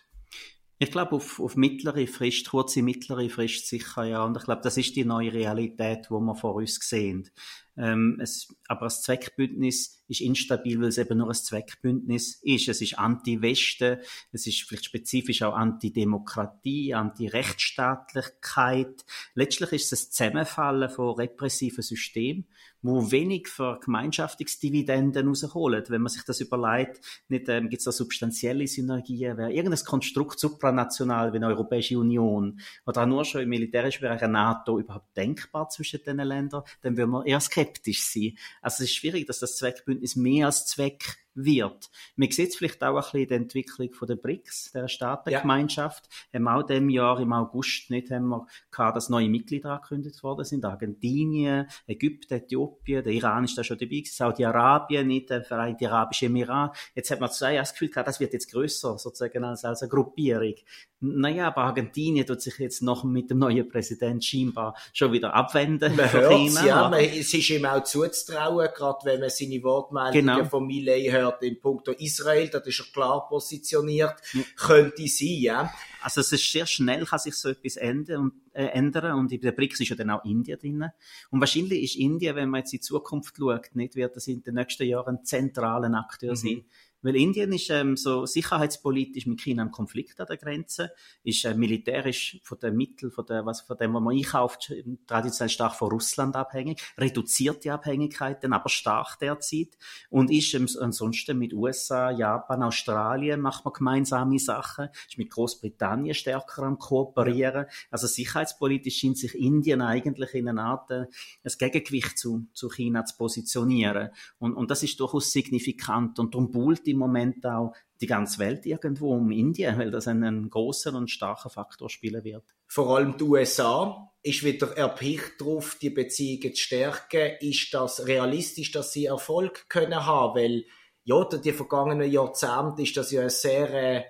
Ich 0.81 0.92
glaube, 0.92 1.18
auf, 1.18 1.42
auf 1.42 1.57
mittlere 1.57 2.07
Frist, 2.07 2.50
kurze 2.50 2.81
mittlere 2.81 3.30
Frist 3.30 3.68
sicher, 3.68 4.06
ja. 4.06 4.24
Und 4.24 4.38
ich 4.38 4.44
glaube, 4.44 4.62
das 4.62 4.77
ist 4.77 4.95
die 4.95 5.04
neue 5.04 5.33
Realität, 5.33 6.06
die 6.06 6.13
wir 6.13 6.36
vor 6.36 6.56
uns 6.56 6.75
sehen. 6.75 7.30
Ähm, 7.77 8.19
es, 8.21 8.54
aber 8.68 8.88
das 8.88 9.04
Zweckbündnis 9.04 10.00
ist 10.10 10.21
instabil, 10.21 10.81
weil 10.81 10.88
es 10.89 10.98
eben 10.98 11.18
nur 11.18 11.30
ein 11.30 11.33
Zweckbündnis 11.33 12.39
ist. 12.42 12.68
Es 12.68 12.81
ist 12.81 12.98
Anti-Westen, 12.98 14.00
es 14.31 14.48
ist 14.48 14.63
vielleicht 14.63 14.86
spezifisch 14.86 15.44
auch 15.44 15.56
Anti-Demokratie, 15.56 16.95
Anti-Rechtsstaatlichkeit. 16.95 19.06
Letztlich 19.36 19.74
ist 19.74 19.94
es 19.94 20.07
ein 20.07 20.12
Zusammenfallen 20.12 20.89
von 20.89 21.16
repressiven 21.16 21.83
Systemen, 21.83 22.48
wo 22.81 23.12
wenig 23.12 23.48
für 23.48 23.80
Gemeinschaftsdividenden 23.83 25.27
rausholen. 25.27 25.83
Wenn 25.88 26.01
man 26.01 26.10
sich 26.10 26.24
das 26.24 26.39
überlegt, 26.39 27.01
nicht 27.27 27.50
ähm, 27.50 27.69
gibt 27.69 27.81
es 27.81 27.86
da 27.86 27.92
substanzielle 27.92 28.68
Synergien, 28.68 29.38
wäre 29.38 29.51
irgendein 29.51 29.86
Konstrukt 29.86 30.39
supranational 30.39 31.33
wie 31.33 31.38
eine 31.38 31.48
Europäische 31.48 32.00
Union 32.00 32.60
oder 32.86 33.04
auch 33.04 33.07
nur 33.07 33.25
schon 33.25 33.42
im 33.42 33.50
militärischen 33.50 34.01
Bereich 34.01 34.24
eine 34.24 34.33
NATO 34.33 34.80
überhaupt 34.80 35.15
denkbar 35.15 35.69
zwischen 35.69 36.01
den 36.04 36.18
Ländern, 36.18 36.63
dann 36.81 36.98
würden 36.98 37.12
wir 37.12 37.25
eher 37.25 37.39
skeptisch 37.69 38.04
sein. 38.04 38.38
Also 38.62 38.83
es 38.83 38.89
ist 38.89 38.95
schwierig, 38.95 39.27
dass 39.27 39.39
das 39.39 39.57
Zweckbündnis 39.57 40.16
mehr 40.16 40.48
als 40.48 40.66
Zweck 40.66 41.18
wird. 41.45 41.89
Man 42.15 42.31
sieht 42.31 42.50
es 42.50 42.56
vielleicht 42.56 42.83
auch 42.83 42.95
ein 42.95 43.01
bisschen 43.01 43.21
in 43.21 43.27
der 43.27 43.38
Entwicklung 43.38 43.91
von 43.94 44.07
der 44.07 44.15
BRICS, 44.15 44.71
der 44.74 44.88
Staatengemeinschaft. 44.88 46.09
Ja. 46.31 46.39
Haben 46.39 46.47
auch 46.47 46.63
dem 46.63 46.89
Jahr 46.89 47.19
im 47.19 47.33
August 47.33 47.89
nicht 47.89 48.12
haben 48.12 48.27
wir 48.30 48.47
gehabt, 48.71 48.95
dass 48.95 49.09
neue 49.09 49.30
Mitglieder 49.30 49.71
angekündigt 49.71 50.21
worden 50.24 50.45
sind. 50.45 50.65
Argentinien, 50.65 51.68
Ägypten, 51.88 52.33
Äthiopien, 52.33 53.03
der 53.03 53.13
Iran 53.13 53.44
ist 53.44 53.57
da 53.57 53.63
schon 53.63 53.77
dabei, 53.77 54.03
Saudi-Arabien, 54.06 55.07
nicht 55.07 55.30
der 55.30 55.44
Vereinigte 55.44 55.91
Arabische 55.91 56.27
Emirat. 56.27 56.77
Jetzt 56.95 57.12
hat 57.12 57.19
man 57.19 57.31
zwei 57.31 57.56
das 57.56 57.74
Gefühl 57.74 57.89
gehabt, 57.89 58.07
das 58.07 58.19
wird 58.19 58.33
jetzt 58.33 58.51
größer 58.51 58.97
sozusagen 58.97 59.44
als, 59.44 59.63
als 59.63 59.81
eine 59.81 59.89
Gruppierung. 59.89 60.56
Naja, 61.01 61.47
aber 61.47 61.62
Argentinien 61.62 62.25
tut 62.25 62.41
sich 62.41 62.57
jetzt 62.59 62.81
noch 62.81 63.06
mit 63.06 63.30
dem 63.30 63.39
neuen 63.39 63.69
Präsident 63.69 64.24
scheinbar 64.24 64.75
schon 64.91 65.13
wieder 65.13 65.33
abwenden. 65.33 65.95
Man 65.95 66.12
hört 66.12 66.65
ja, 66.65 66.89
man, 66.89 67.00
es 67.00 67.33
ist 67.33 67.50
ihm 67.50 67.65
auch 67.65 67.83
zuzutrauen, 67.83 68.68
gerade 68.75 69.00
wenn 69.06 69.21
man 69.21 69.30
seine 69.30 69.63
Wortmeldungen 69.63 70.36
genau. 70.38 70.45
von 70.45 70.68
Millet 70.68 71.12
hört 71.12 71.29
hat 71.31 71.44
in 71.44 71.60
puncto 71.60 71.92
Israel, 71.94 72.50
das 72.50 72.68
ist 72.68 72.80
er 72.80 72.86
klar 72.94 73.28
positioniert, 73.28 74.16
ja. 74.34 74.42
könnte 74.56 75.08
sein, 75.08 75.38
ja. 75.40 75.74
Also 76.02 76.22
es 76.22 76.31
ist 76.31 76.52
sehr 76.52 76.66
schnell, 76.66 77.06
kann 77.06 77.20
sich 77.20 77.36
so 77.36 77.50
etwas 77.50 77.76
ändern 77.76 78.22
und, 78.22 78.34
äh, 78.54 78.66
ändern 78.66 79.18
und 79.20 79.31
in 79.31 79.42
der 79.42 79.52
BRICS 79.52 79.81
ist 79.81 79.90
ja 79.90 79.96
dann 79.96 80.10
auch 80.10 80.24
Indien 80.24 80.60
drin. 80.60 80.86
Und 81.30 81.40
wahrscheinlich 81.40 81.84
ist 81.84 81.96
Indien, 81.96 82.36
wenn 82.36 82.50
man 82.50 82.60
jetzt 82.60 82.74
in 82.74 82.78
die 82.78 82.86
Zukunft 82.86 83.38
schaut, 83.38 83.70
nicht, 83.74 83.96
wird 83.96 84.16
das 84.16 84.28
in 84.28 84.44
den 84.44 84.56
nächsten 84.56 84.88
Jahren 84.88 85.18
ein 85.18 85.26
zentraler 85.26 85.94
Akteur 85.98 86.31
mhm. 86.31 86.36
sein 86.36 86.66
weil 87.01 87.16
Indien 87.16 87.54
ist 87.54 87.69
ähm, 87.69 87.96
so 87.96 88.25
sicherheitspolitisch 88.25 89.25
mit 89.25 89.40
China 89.40 89.63
im 89.63 89.72
Konflikt 89.72 90.19
an 90.19 90.28
der 90.28 90.38
Grenze, 90.38 90.92
ist 91.24 91.46
äh, 91.46 91.54
militärisch 91.54 92.40
von 92.44 92.60
den 92.60 92.75
Mitteln, 92.75 93.12
von, 93.12 93.25
der, 93.25 93.46
was, 93.46 93.62
von 93.62 93.78
dem, 93.78 93.94
was 93.94 94.01
man 94.01 94.16
einkauft, 94.16 94.74
traditionell 95.07 95.50
stark 95.50 95.75
von 95.75 95.92
Russland 95.92 96.36
abhängig, 96.36 96.81
reduziert 96.98 97.63
die 97.63 97.72
Abhängigkeiten, 97.72 98.51
aber 98.51 98.70
stark 98.70 99.18
derzeit. 99.20 99.77
Und 100.10 100.29
ist 100.29 100.53
ähm, 100.53 100.68
ansonsten 100.79 101.38
mit 101.38 101.53
USA, 101.53 102.12
Japan, 102.12 102.63
Australien 102.63 103.39
macht 103.39 103.63
man 103.63 103.74
gemeinsame 103.74 104.39
Sachen, 104.39 104.89
ist 105.08 105.18
mit 105.18 105.29
Großbritannien 105.29 106.13
stärker 106.13 106.63
am 106.63 106.77
kooperieren. 106.77 107.65
Also 107.91 108.08
sicherheitspolitisch 108.08 109.00
scheint 109.00 109.18
sich 109.18 109.36
Indien 109.36 109.82
eigentlich 109.82 110.34
in 110.34 110.50
einer 110.50 110.65
Art 110.65 110.91
äh, 110.91 111.06
ein 111.44 111.53
Gegengewicht 111.58 112.18
zu, 112.18 112.48
zu 112.53 112.70
China 112.70 113.06
zu 113.06 113.15
positionieren. 113.18 114.10
Und, 114.38 114.53
und 114.53 114.70
das 114.70 114.84
ist 114.84 115.00
durchaus 115.00 115.32
signifikant. 115.32 116.20
Und 116.20 116.34
darum 116.34 116.51
buhlt 116.51 116.88
im 116.89 116.98
Moment 116.98 117.46
auch 117.46 117.74
die 118.01 118.08
ganze 118.08 118.39
Welt 118.39 118.65
irgendwo 118.65 119.13
um 119.13 119.31
Indien, 119.31 119.77
weil 119.77 119.91
das 119.91 120.08
einen 120.08 120.50
großen 120.50 120.96
und 120.96 121.10
starken 121.10 121.50
Faktor 121.50 121.89
spielen 121.89 122.24
wird. 122.24 122.43
Vor 122.67 122.96
allem 122.96 123.17
die 123.17 123.24
USA 123.24 124.12
ist 124.22 124.43
wieder 124.43 124.75
erpicht 124.77 125.39
darauf, 125.39 125.77
die 125.81 125.89
Beziehungen 125.89 126.53
zu 126.53 126.62
stärken. 126.62 127.38
Ist 127.39 127.74
das 127.74 128.05
realistisch, 128.05 128.72
dass 128.72 128.93
sie 128.93 129.05
Erfolg 129.05 129.67
können 129.69 130.05
haben? 130.05 130.36
Weil 130.36 130.65
ja, 131.03 131.24
die 131.25 131.53
vergangenen 131.53 132.12
Jahrzehnte 132.12 132.84
ist 132.84 132.96
das 132.96 133.12
ja 133.12 133.22
eine 133.22 133.29
sehr 133.29 133.74
äh, 133.74 134.03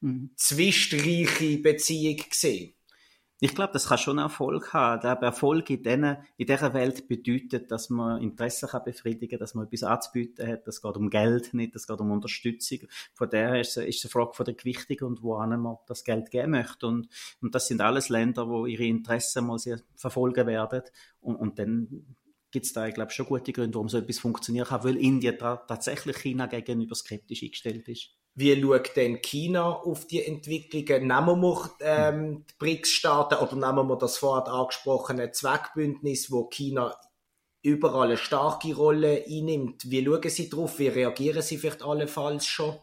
mhm. 0.00 0.32
zwistreiche 0.36 1.58
Beziehung 1.58 2.16
gesehen. 2.28 2.74
Ich 3.42 3.54
glaube, 3.54 3.72
das 3.72 3.88
kann 3.88 3.96
schon 3.96 4.18
Erfolg 4.18 4.74
haben. 4.74 5.00
Der 5.00 5.12
Erfolg 5.12 5.70
in, 5.70 5.82
denen, 5.82 6.18
in 6.36 6.46
dieser 6.46 6.74
Welt 6.74 7.08
bedeutet, 7.08 7.70
dass 7.70 7.88
man 7.88 8.20
Interessen 8.20 8.68
kann 8.68 8.84
befriedigen 8.84 9.38
dass 9.38 9.54
man 9.54 9.64
etwas 9.64 9.82
anzubieten 9.82 10.46
hat. 10.46 10.68
Es 10.68 10.82
geht 10.82 10.96
um 10.96 11.08
Geld, 11.08 11.54
nicht, 11.54 11.74
es 11.74 11.86
geht 11.86 11.98
um 12.00 12.10
Unterstützung. 12.10 12.80
Von 13.14 13.30
daher 13.30 13.58
ist, 13.58 13.78
es 13.78 14.04
eine 14.04 14.10
Frage 14.10 14.34
von 14.34 14.44
der 14.44 14.54
Gewichtung 14.54 15.08
und 15.08 15.22
wo 15.22 15.38
man 15.38 15.78
das 15.86 16.04
Geld 16.04 16.30
geben 16.30 16.50
möchte. 16.50 16.86
Und, 16.86 17.08
und 17.40 17.54
das 17.54 17.66
sind 17.66 17.80
alles 17.80 18.10
Länder, 18.10 18.46
wo 18.46 18.66
ihre 18.66 18.84
Interessen 18.84 19.46
mal 19.46 19.58
sehr 19.58 19.80
verfolgen 19.96 20.46
werden. 20.46 20.82
Und, 21.20 21.36
und 21.36 21.58
dann 21.58 22.14
gibt 22.50 22.66
es 22.66 22.74
da, 22.74 22.86
ich 22.88 22.94
glaube, 22.94 23.10
schon 23.10 23.24
gute 23.24 23.54
Gründe, 23.54 23.74
warum 23.74 23.88
so 23.88 23.96
etwas 23.96 24.18
funktionieren 24.18 24.66
kann, 24.66 24.84
weil 24.84 24.98
Indien 24.98 25.38
tatsächlich 25.38 26.18
China 26.18 26.44
gegenüber 26.44 26.94
skeptisch 26.94 27.42
eingestellt 27.42 27.88
ist. 27.88 28.19
Wie 28.34 28.60
schaut 28.60 28.96
denn 28.96 29.20
China 29.22 29.70
auf 29.70 30.06
die 30.06 30.24
Entwicklungen? 30.24 31.08
Nehmen 31.08 31.40
wir 31.40 31.70
ähm, 31.80 32.46
die 32.48 32.54
BRICS-Staaten 32.58 33.38
oder 33.38 33.54
nehmen 33.54 33.88
wir 33.88 33.96
das 33.96 34.18
vorher 34.18 34.52
angesprochene 34.52 35.32
Zweckbündnis, 35.32 36.30
wo 36.30 36.44
China 36.48 36.96
überall 37.62 38.08
eine 38.08 38.16
starke 38.16 38.74
Rolle 38.74 39.24
einnimmt? 39.26 39.90
Wie 39.90 40.04
schauen 40.04 40.30
Sie 40.30 40.48
darauf? 40.48 40.78
Wie 40.78 40.88
reagieren 40.88 41.42
Sie 41.42 41.58
vielleicht 41.58 41.82
allenfalls 41.82 42.46
schon? 42.46 42.78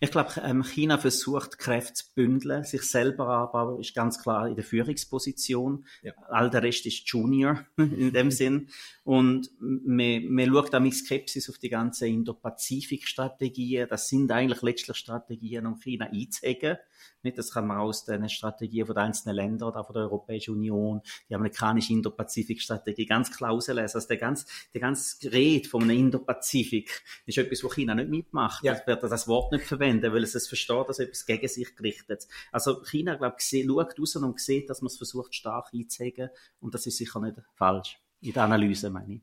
Ich 0.00 0.10
glaube, 0.10 0.30
ähm, 0.42 0.62
China 0.62 0.98
versucht, 0.98 1.58
Kräfte 1.58 1.94
zu 1.94 2.04
bündeln, 2.14 2.64
sich 2.64 2.82
selber 2.82 3.28
aber 3.28 3.78
ist 3.80 3.94
ganz 3.94 4.20
klar 4.20 4.48
in 4.48 4.54
der 4.54 4.64
Führungsposition. 4.64 5.86
Ja. 6.02 6.12
All 6.28 6.50
der 6.50 6.62
Rest 6.62 6.86
ist 6.86 7.08
Junior 7.08 7.64
in 7.76 8.12
dem 8.12 8.30
Sinn. 8.30 8.68
Und 9.04 9.50
man, 9.60 10.26
man 10.28 10.46
schaut 10.46 10.74
auch 10.74 10.80
mit 10.80 10.94
Skepsis 10.94 11.48
auf 11.50 11.58
die 11.58 11.68
ganzen 11.68 12.08
Indo-Pazifik-Strategien. 12.08 13.88
Das 13.88 14.08
sind 14.08 14.30
eigentlich 14.30 14.62
letztlich 14.62 14.96
Strategien, 14.96 15.66
um 15.66 15.78
China 15.78 16.06
einzuhegen. 16.06 16.78
Nicht, 17.22 17.38
das 17.38 17.52
kann 17.52 17.66
man 17.66 17.78
aus 17.78 18.04
den 18.04 18.28
Strategien 18.28 18.86
von 18.86 18.94
den 18.94 19.04
einzelnen 19.04 19.36
Ländern 19.36 19.68
oder 19.68 19.84
von 19.84 19.94
der 19.94 20.02
Europäischen 20.04 20.54
Union, 20.54 21.00
die 21.28 21.34
amerikanische 21.34 21.92
Indo-Pazifik-Strategie 21.92 23.06
ganz 23.06 23.34
klar 23.34 23.52
auslesen. 23.52 23.96
Also 23.96 24.08
der 24.08 24.16
ganze, 24.16 24.46
der 24.72 24.80
ganze 24.80 25.32
Rede 25.32 25.68
von 25.68 25.82
einem 25.82 25.98
Indo-Pazifik 25.98 27.02
ist 27.26 27.38
etwas, 27.38 27.64
wo 27.64 27.68
China 27.68 27.94
nicht 27.94 28.10
mitmacht. 28.10 28.62
Ja. 28.62 28.74
Das 28.74 28.86
wird 28.86 29.02
das 29.02 29.28
Wort 29.28 29.52
nicht 29.52 29.64
verwenden, 29.64 30.12
weil 30.12 30.22
es 30.22 30.34
es 30.34 30.48
versteht, 30.48 30.88
dass 30.88 30.98
etwas 30.98 31.26
gegen 31.26 31.48
sich 31.48 31.74
gerichtet. 31.76 32.26
Also 32.52 32.82
China, 32.82 33.14
glaube 33.14 33.36
ich, 33.38 33.64
schaut 33.66 33.98
raus 33.98 34.16
und 34.16 34.40
sieht, 34.40 34.68
dass 34.70 34.82
man 34.82 34.88
es 34.88 34.96
versucht, 34.96 35.34
stark 35.34 35.70
einzuhegen. 35.72 36.30
Und 36.60 36.74
das 36.74 36.86
ist 36.86 36.96
sicher 36.96 37.20
nicht 37.20 37.36
falsch. 37.54 37.98
In 38.20 38.32
der 38.32 38.44
Analyse, 38.44 38.90
meine 38.90 39.14
ich. 39.14 39.22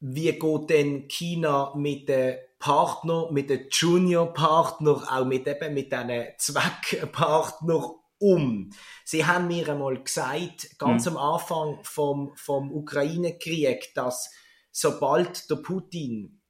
Wie 0.00 0.32
geht 0.32 0.70
denn 0.70 1.08
China 1.08 1.72
mit 1.76 2.08
den 2.08 2.36
Partner, 2.58 3.30
mit 3.30 3.50
den 3.50 3.68
Junior-Partner, 3.70 5.06
auch 5.10 5.24
mit 5.26 5.46
eben 5.46 5.74
mit 5.74 5.92
diesen 5.92 6.24
Zweckpartnern 6.38 7.90
um. 8.18 8.70
Sie 9.04 9.26
haben 9.26 9.48
mir 9.48 9.68
einmal 9.68 10.02
gesagt, 10.02 10.78
ganz 10.78 11.04
mhm. 11.04 11.16
am 11.16 11.34
Anfang 11.34 11.78
vom, 11.82 12.32
vom 12.36 12.72
Ukraine-Krieg, 12.72 13.92
dass 13.94 14.30
sobald 14.70 15.50
der 15.50 15.56
Putin 15.56 16.40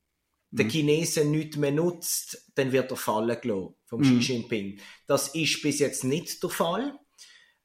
mhm. 0.50 0.56
den 0.56 0.70
Chinesen 0.70 1.32
nichts 1.32 1.56
mehr 1.56 1.72
nutzt, 1.72 2.52
dann 2.54 2.70
wird 2.70 2.92
er 2.92 2.96
fallen 2.96 3.40
gelassen 3.40 3.74
vom 3.86 4.00
mhm. 4.00 4.20
Xi 4.20 4.32
Jinping. 4.32 4.80
Das 5.08 5.34
ist 5.34 5.62
bis 5.62 5.80
jetzt 5.80 6.04
nicht 6.04 6.40
der 6.42 6.50
Fall. 6.50 6.98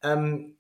Ähm, 0.02 0.59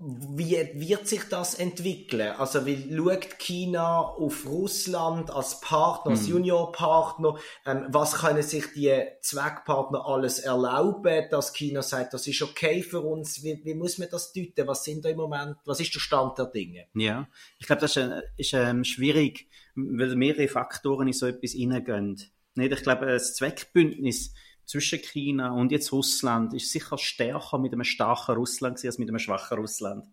wie 0.00 0.52
wird 0.74 1.08
sich 1.08 1.24
das 1.24 1.56
entwickeln? 1.56 2.30
Also, 2.38 2.64
wie 2.66 2.96
schaut 2.96 3.36
China 3.40 4.00
auf 4.02 4.46
Russland 4.46 5.28
als 5.30 5.60
Partner, 5.60 6.12
als 6.12 6.22
mhm. 6.22 6.34
Juniorpartner? 6.34 7.36
Ähm, 7.66 7.86
was 7.88 8.14
können 8.14 8.44
sich 8.44 8.72
die 8.74 9.02
Zweckpartner 9.22 10.06
alles 10.06 10.38
erlauben, 10.38 11.24
dass 11.30 11.52
China 11.52 11.82
sagt, 11.82 12.14
das 12.14 12.28
ist 12.28 12.40
okay 12.42 12.82
für 12.82 13.00
uns? 13.00 13.42
Wie, 13.42 13.60
wie 13.64 13.74
muss 13.74 13.98
man 13.98 14.08
das 14.08 14.32
deuten? 14.32 14.68
Was 14.68 14.84
sind 14.84 15.04
da 15.04 15.08
im 15.08 15.16
Moment, 15.16 15.56
was 15.64 15.80
ist 15.80 15.92
der 15.92 16.00
Stand 16.00 16.38
der 16.38 16.46
Dinge? 16.46 16.86
Ja, 16.94 17.28
ich 17.58 17.66
glaube, 17.66 17.80
das 17.80 17.96
ist, 17.96 18.08
äh, 18.08 18.22
ist 18.36 18.52
ähm, 18.52 18.84
schwierig, 18.84 19.48
weil 19.74 20.14
mehrere 20.14 20.46
Faktoren 20.46 21.08
in 21.08 21.12
so 21.12 21.26
etwas 21.26 21.52
hineingehen. 21.52 22.22
Nicht? 22.54 22.72
Ich 22.72 22.82
glaube, 22.82 23.06
das 23.06 23.34
Zweckbündnis 23.34 24.32
zwischen 24.68 25.00
China 25.00 25.52
und 25.52 25.72
jetzt 25.72 25.92
Russland 25.92 26.52
ist 26.52 26.70
sicher 26.70 26.98
stärker 26.98 27.58
mit 27.58 27.72
einem 27.72 27.84
starken 27.84 28.34
Russland 28.34 28.84
als 28.84 28.98
mit 28.98 29.08
einem 29.08 29.18
schwachen 29.18 29.58
Russland. 29.58 30.06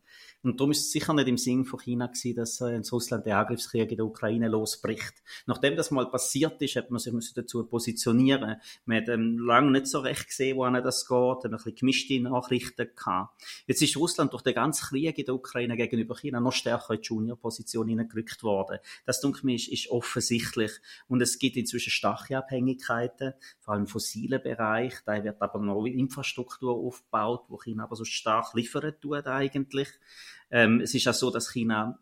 Und 0.46 0.60
darum 0.60 0.70
ist 0.70 0.82
es 0.82 0.92
sicher 0.92 1.12
nicht 1.16 1.28
im 1.28 1.40
Sinn 1.40 1.66
von 1.66 1.80
China 1.80 2.06
gewesen, 2.06 2.36
dass 2.36 2.62
äh, 2.62 2.76
in 2.76 2.84
Russland 2.84 3.26
der 3.26 3.40
Angriffskrieg 3.40 3.90
in 3.90 3.98
der 3.98 4.06
Ukraine 4.06 4.48
losbricht. 4.48 5.16
Nachdem 5.48 5.76
das 5.76 5.90
mal 5.90 6.06
passiert 6.06 6.62
ist, 6.62 6.76
hat 6.76 6.92
man 6.92 7.00
sich 7.00 7.34
dazu 7.34 7.66
positionieren. 7.66 8.58
Man 8.86 8.98
hat 8.98 9.10
ähm, 9.10 9.40
lange 9.40 9.72
nicht 9.72 9.88
so 9.88 10.02
recht 10.02 10.28
gesehen, 10.28 10.58
wohin 10.58 10.76
das 10.76 11.08
geht, 11.08 11.18
hat 11.18 11.46
ein 11.46 11.52
bisschen 11.52 11.76
gemischte 11.76 12.20
Nachrichten 12.20 12.88
gehabt. 12.96 13.42
Jetzt 13.66 13.82
ist 13.82 13.98
Russland 13.98 14.34
durch 14.34 14.44
den 14.44 14.54
ganzen 14.54 14.86
Krieg 14.86 15.18
in 15.18 15.26
der 15.26 15.34
Ukraine 15.34 15.76
gegenüber 15.78 16.16
China 16.16 16.40
noch 16.40 16.54
stärker 16.54 16.94
in 16.94 17.02
die 17.02 17.08
Junior-Position 17.08 17.88
hineingerückt 17.88 18.44
worden. 18.44 18.78
Das, 19.08 19.22
denke 19.22 19.50
ich, 19.50 19.72
ist, 19.72 19.86
ist 19.86 19.92
offensichtlich. 19.92 20.74
Und 21.08 21.24
es 21.24 21.40
gibt 21.40 21.58
inzwischen 21.58 21.90
starke 21.90 22.38
Abhängigkeiten, 22.38 23.34
vor 23.62 23.74
allem 23.74 23.86
im 23.86 23.88
fossilen 23.88 24.44
Bereich. 24.44 24.94
Da 25.08 25.24
wird 25.24 25.42
aber 25.42 25.58
noch 25.58 25.86
Infrastruktur 25.86 26.76
aufgebaut, 26.76 27.46
wo 27.48 27.58
China 27.58 27.86
aber 27.86 27.96
so 27.96 28.04
stark 28.04 28.54
liefern 28.54 28.94
tut 29.02 29.26
eigentlich. 29.26 29.90
Ähm, 30.52 30.82
es 30.82 30.94
ist 30.94 31.08
auch 31.08 31.14
so, 31.14 31.32
dass 31.32 31.52
China 31.52 32.00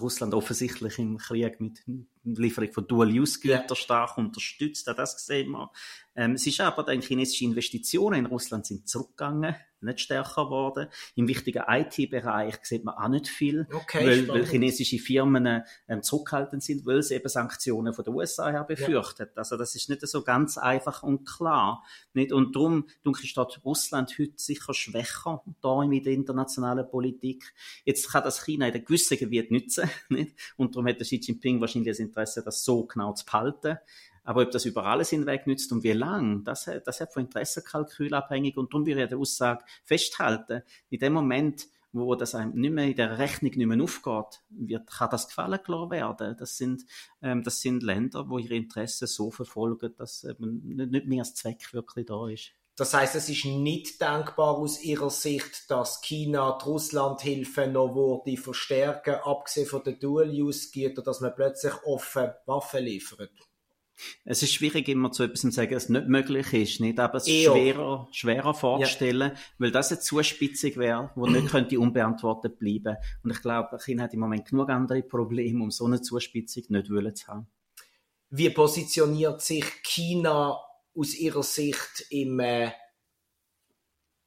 Russland 0.00 0.34
offensichtlich 0.34 0.98
im 0.98 1.18
Krieg 1.18 1.60
mit 1.60 1.84
Lieferung 2.24 2.72
von 2.72 2.86
Dual-Use-Gütern 2.86 3.76
stark 3.76 4.18
unterstützt. 4.18 4.88
Auch 4.88 4.96
das 4.96 5.24
sehen 5.24 5.50
wir. 5.50 5.70
Ähm, 6.16 6.32
es 6.32 6.46
ist 6.46 6.60
aber, 6.60 6.84
die 6.84 7.00
chinesische 7.00 7.44
Investitionen 7.44 8.20
in 8.20 8.26
Russland 8.26 8.66
sind 8.66 8.88
zurückgegangen 8.88 9.56
nicht 9.84 10.00
stärker 10.00 10.46
geworden. 10.46 10.88
Im 11.14 11.28
wichtigen 11.28 11.62
IT-Bereich 11.66 12.56
sieht 12.62 12.84
man 12.84 12.94
auch 12.94 13.08
nicht 13.08 13.28
viel, 13.28 13.66
okay, 13.72 14.06
weil, 14.06 14.28
weil, 14.28 14.46
chinesische 14.46 14.98
Firmen 14.98 15.62
ähm, 15.88 16.02
zurückhaltend 16.02 16.62
sind, 16.62 16.86
weil 16.86 17.02
sie 17.02 17.14
eben 17.14 17.28
Sanktionen 17.28 17.94
von 17.94 18.04
den 18.04 18.14
USA 18.14 18.50
her 18.50 18.64
befürchten. 18.64 19.26
Ja. 19.26 19.36
Also 19.36 19.56
das 19.56 19.74
ist 19.74 19.88
nicht 19.88 20.06
so 20.06 20.22
ganz 20.22 20.58
einfach 20.58 21.02
und 21.02 21.24
klar. 21.24 21.84
Nicht? 22.12 22.32
Und 22.32 22.56
darum, 22.56 22.86
denke 23.04 23.20
ich, 23.22 23.30
steht 23.30 23.60
Russland 23.64 24.16
heute 24.18 24.32
sicher 24.36 24.74
schwächer 24.74 25.42
da 25.62 25.82
in 25.82 26.02
der 26.02 26.12
internationalen 26.12 26.88
Politik. 26.88 27.54
Jetzt 27.84 28.10
kann 28.10 28.24
das 28.24 28.44
China 28.44 28.66
in 28.66 28.74
einem 28.74 28.84
gewissen 28.84 29.18
Gebiet 29.18 29.50
nützen. 29.50 29.88
Nicht? 30.08 30.34
Und 30.56 30.74
darum 30.74 30.88
hat 30.88 30.98
der 30.98 31.06
Xi 31.06 31.16
Jinping 31.16 31.60
wahrscheinlich 31.60 31.92
das 31.92 31.98
Interesse, 31.98 32.42
das 32.42 32.64
so 32.64 32.84
genau 32.84 33.12
zu 33.12 33.24
behalten. 33.24 33.78
Aber 34.24 34.42
ob 34.42 34.50
das 34.50 34.64
über 34.64 34.86
alles 34.86 35.10
hinweg 35.10 35.46
nützt 35.46 35.70
und 35.72 35.84
wie 35.84 35.92
lang, 35.92 36.44
das, 36.44 36.68
das 36.84 37.00
hat 37.00 37.12
von 37.12 37.24
Interessenkalkül 37.24 38.12
abhängig 38.14 38.56
und 38.56 38.72
darum 38.72 38.86
würde 38.86 39.02
ich 39.04 39.08
der 39.08 39.18
Aussage 39.18 39.64
festhalten. 39.84 40.62
In 40.90 40.98
dem 40.98 41.12
Moment, 41.12 41.66
wo 41.92 42.14
das 42.16 42.34
einem 42.34 42.54
nicht 42.54 42.72
mehr 42.72 42.86
in 42.86 42.96
der 42.96 43.18
Rechnung 43.18 43.52
nicht 43.54 43.66
mehr 43.66 43.82
aufgeht, 43.82 44.42
wird, 44.48 44.90
kann 44.90 45.10
das 45.10 45.28
gefallen 45.28 45.62
klar 45.62 45.90
werden. 45.90 46.36
Das 46.38 46.56
sind, 46.56 46.84
ähm, 47.22 47.42
das 47.44 47.60
sind 47.60 47.82
Länder, 47.82 48.28
wo 48.28 48.38
ihre 48.38 48.54
Interessen 48.54 49.06
so 49.06 49.30
verfolgen, 49.30 49.94
dass 49.96 50.24
eben 50.24 50.62
nicht, 50.64 50.90
nicht 50.90 51.06
mehr 51.06 51.20
als 51.20 51.34
Zweck 51.34 51.72
wirklich 51.72 52.06
da 52.06 52.28
ist. 52.28 52.52
Das 52.76 52.92
heißt, 52.92 53.14
es 53.14 53.28
ist 53.28 53.44
nicht 53.44 54.00
denkbar 54.00 54.58
aus 54.58 54.82
Ihrer 54.82 55.10
Sicht, 55.10 55.70
dass 55.70 56.00
China 56.00 56.58
die 56.60 56.68
Russlandhilfe 56.68 57.68
noch 57.68 57.94
würde 57.94 58.36
verstärken, 58.36 59.14
abgesehen 59.22 59.68
von 59.68 59.84
den 59.84 60.00
Dual-Use-Gütern, 60.00 61.04
dass 61.04 61.20
man 61.20 61.36
plötzlich 61.36 61.72
offen 61.84 62.32
Waffen 62.46 62.82
liefert. 62.82 63.30
Es 64.24 64.42
ist 64.42 64.52
schwierig, 64.52 64.88
immer 64.88 65.12
zu 65.12 65.22
etwas 65.22 65.40
zu 65.40 65.50
sagen, 65.50 65.72
dass 65.72 65.84
es 65.84 65.88
nicht 65.88 66.08
möglich 66.08 66.52
ist, 66.52 66.80
nicht? 66.80 66.98
aber 66.98 67.18
es 67.18 67.28
ist 67.28 67.44
schwerer, 67.44 68.08
schwerer 68.10 68.54
vorzustellen, 68.54 69.32
ja. 69.34 69.40
weil 69.58 69.70
das 69.70 69.90
eine 69.90 70.00
Zuspitzung 70.00 70.76
wäre, 70.76 71.12
die 71.14 71.30
nicht 71.30 71.48
könnte 71.48 71.78
unbeantwortet 71.78 72.58
bleiben. 72.58 72.96
Und 73.22 73.30
ich 73.30 73.40
glaube, 73.40 73.78
China 73.78 74.04
hat 74.04 74.14
im 74.14 74.20
Moment 74.20 74.46
genug 74.48 74.68
andere 74.70 75.02
Probleme, 75.02 75.62
um 75.62 75.70
so 75.70 75.86
eine 75.86 76.02
Zuspitzung 76.02 76.64
nicht 76.68 76.86
zu 76.86 77.26
haben. 77.28 77.46
Wie 78.30 78.50
positioniert 78.50 79.40
sich 79.42 79.64
China 79.84 80.58
aus 80.96 81.14
Ihrer 81.14 81.42
Sicht 81.42 82.06
im 82.10 82.40
äh, 82.40 82.72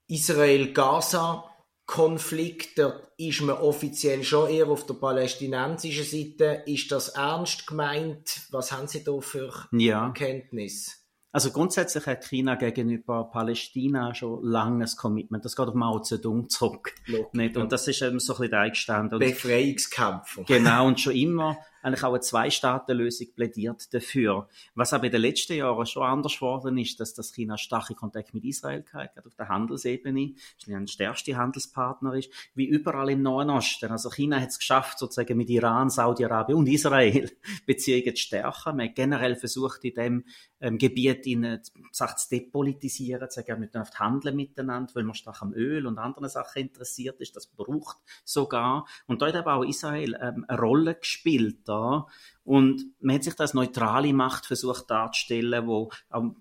Israel-Gaza? 0.07 1.43
Konflikt, 1.87 2.77
dort 2.77 3.11
ist 3.17 3.41
man 3.41 3.55
offiziell 3.55 4.21
schon 4.23 4.49
eher 4.49 4.67
auf 4.67 4.85
der 4.85 4.95
palästinensischen 4.95 6.03
Seite. 6.03 6.63
Ist 6.65 6.91
das 6.91 7.09
ernst 7.09 7.65
gemeint? 7.65 8.41
Was 8.51 8.73
haben 8.73 8.87
Sie 8.87 9.05
da 9.05 9.19
für 9.21 9.51
ja. 9.71 10.11
Kenntnis? 10.11 11.07
Also 11.31 11.51
grundsätzlich 11.51 12.05
hat 12.05 12.25
China 12.25 12.55
gegenüber 12.55 13.29
Palästina 13.31 14.13
schon 14.13 14.43
langes 14.43 14.97
Commitment. 14.97 15.45
Das 15.45 15.55
geht 15.55 15.67
auf 15.67 15.75
Mao 15.75 15.99
Zedong 15.99 16.49
zurück. 16.49 16.93
Nicht? 17.31 17.55
Und 17.55 17.71
das 17.71 17.87
ist 17.87 18.01
eben 18.01 18.19
so 18.19 18.33
ein 18.33 18.39
bisschen 18.41 18.57
eingestanden. 18.57 19.19
Befreiungskämpfer. 19.19 20.43
Genau, 20.43 20.87
und 20.87 20.99
schon 20.99 21.13
immer 21.13 21.57
eigentlich 21.81 22.03
auch 22.03 22.13
eine 22.13 22.19
Zwei-Staaten-Lösung 22.19 23.27
plädiert 23.35 23.93
dafür. 23.93 24.47
Was 24.75 24.93
aber 24.93 25.05
in 25.05 25.11
den 25.11 25.21
letzten 25.21 25.53
Jahren 25.53 25.85
schon 25.85 26.03
anders 26.03 26.35
geworden 26.35 26.77
ist, 26.77 26.99
dass 26.99 27.13
das 27.13 27.33
China 27.33 27.57
starke 27.57 27.95
Kontakt 27.95 28.33
mit 28.33 28.43
Israel 28.45 28.83
hat, 28.93 29.25
auf 29.25 29.35
der 29.35 29.49
Handelsebene, 29.49 30.33
ein 30.67 30.87
stärkste 30.87 31.37
Handelspartner 31.37 32.13
ist, 32.13 32.31
wie 32.55 32.67
überall 32.67 33.09
im 33.09 33.21
Nahen 33.21 33.49
Osten. 33.49 33.91
Also 33.91 34.09
China 34.09 34.39
hat 34.39 34.49
es 34.49 34.59
geschafft, 34.59 34.99
sozusagen 34.99 35.37
mit 35.37 35.49
Iran, 35.49 35.89
Saudi-Arabien 35.89 36.57
und 36.57 36.67
Israel 36.67 37.31
Beziehungen 37.65 38.15
zu 38.15 38.21
stärken. 38.21 38.77
Man 38.77 38.89
hat 38.89 38.95
generell 38.95 39.35
versucht, 39.35 39.83
in 39.83 39.93
dem 39.93 40.23
ähm, 40.59 40.77
Gebiet 40.77 41.25
ihnen 41.25 41.61
Sachen 41.91 42.17
zu 42.17 42.29
depolitisieren, 42.29 43.29
zu 43.29 43.41
sagen, 43.41 43.61
wir 43.61 43.67
dürfen 43.67 43.99
handeln 43.99 44.35
miteinander, 44.35 44.93
weil 44.95 45.03
man 45.03 45.15
stark 45.15 45.41
am 45.41 45.53
Öl 45.53 45.85
und 45.85 45.97
anderen 45.97 46.29
Sachen 46.29 46.63
interessiert 46.63 47.19
ist. 47.21 47.35
Das 47.35 47.47
braucht 47.47 47.97
sogar. 48.23 48.87
Und 49.05 49.21
da 49.21 49.27
hat 49.27 49.35
aber 49.35 49.55
auch 49.55 49.63
Israel 49.63 50.17
ähm, 50.19 50.45
eine 50.47 50.59
Rolle 50.59 50.95
gespielt 50.95 51.66
da 51.67 52.05
und 52.47 52.85
man 53.01 53.15
hat 53.15 53.25
sich 53.25 53.33
das 53.33 53.53
neutrale 53.53 54.13
Macht 54.13 54.45
versucht 54.45 54.89
darzustellen, 54.89 55.67
wo 55.67 55.91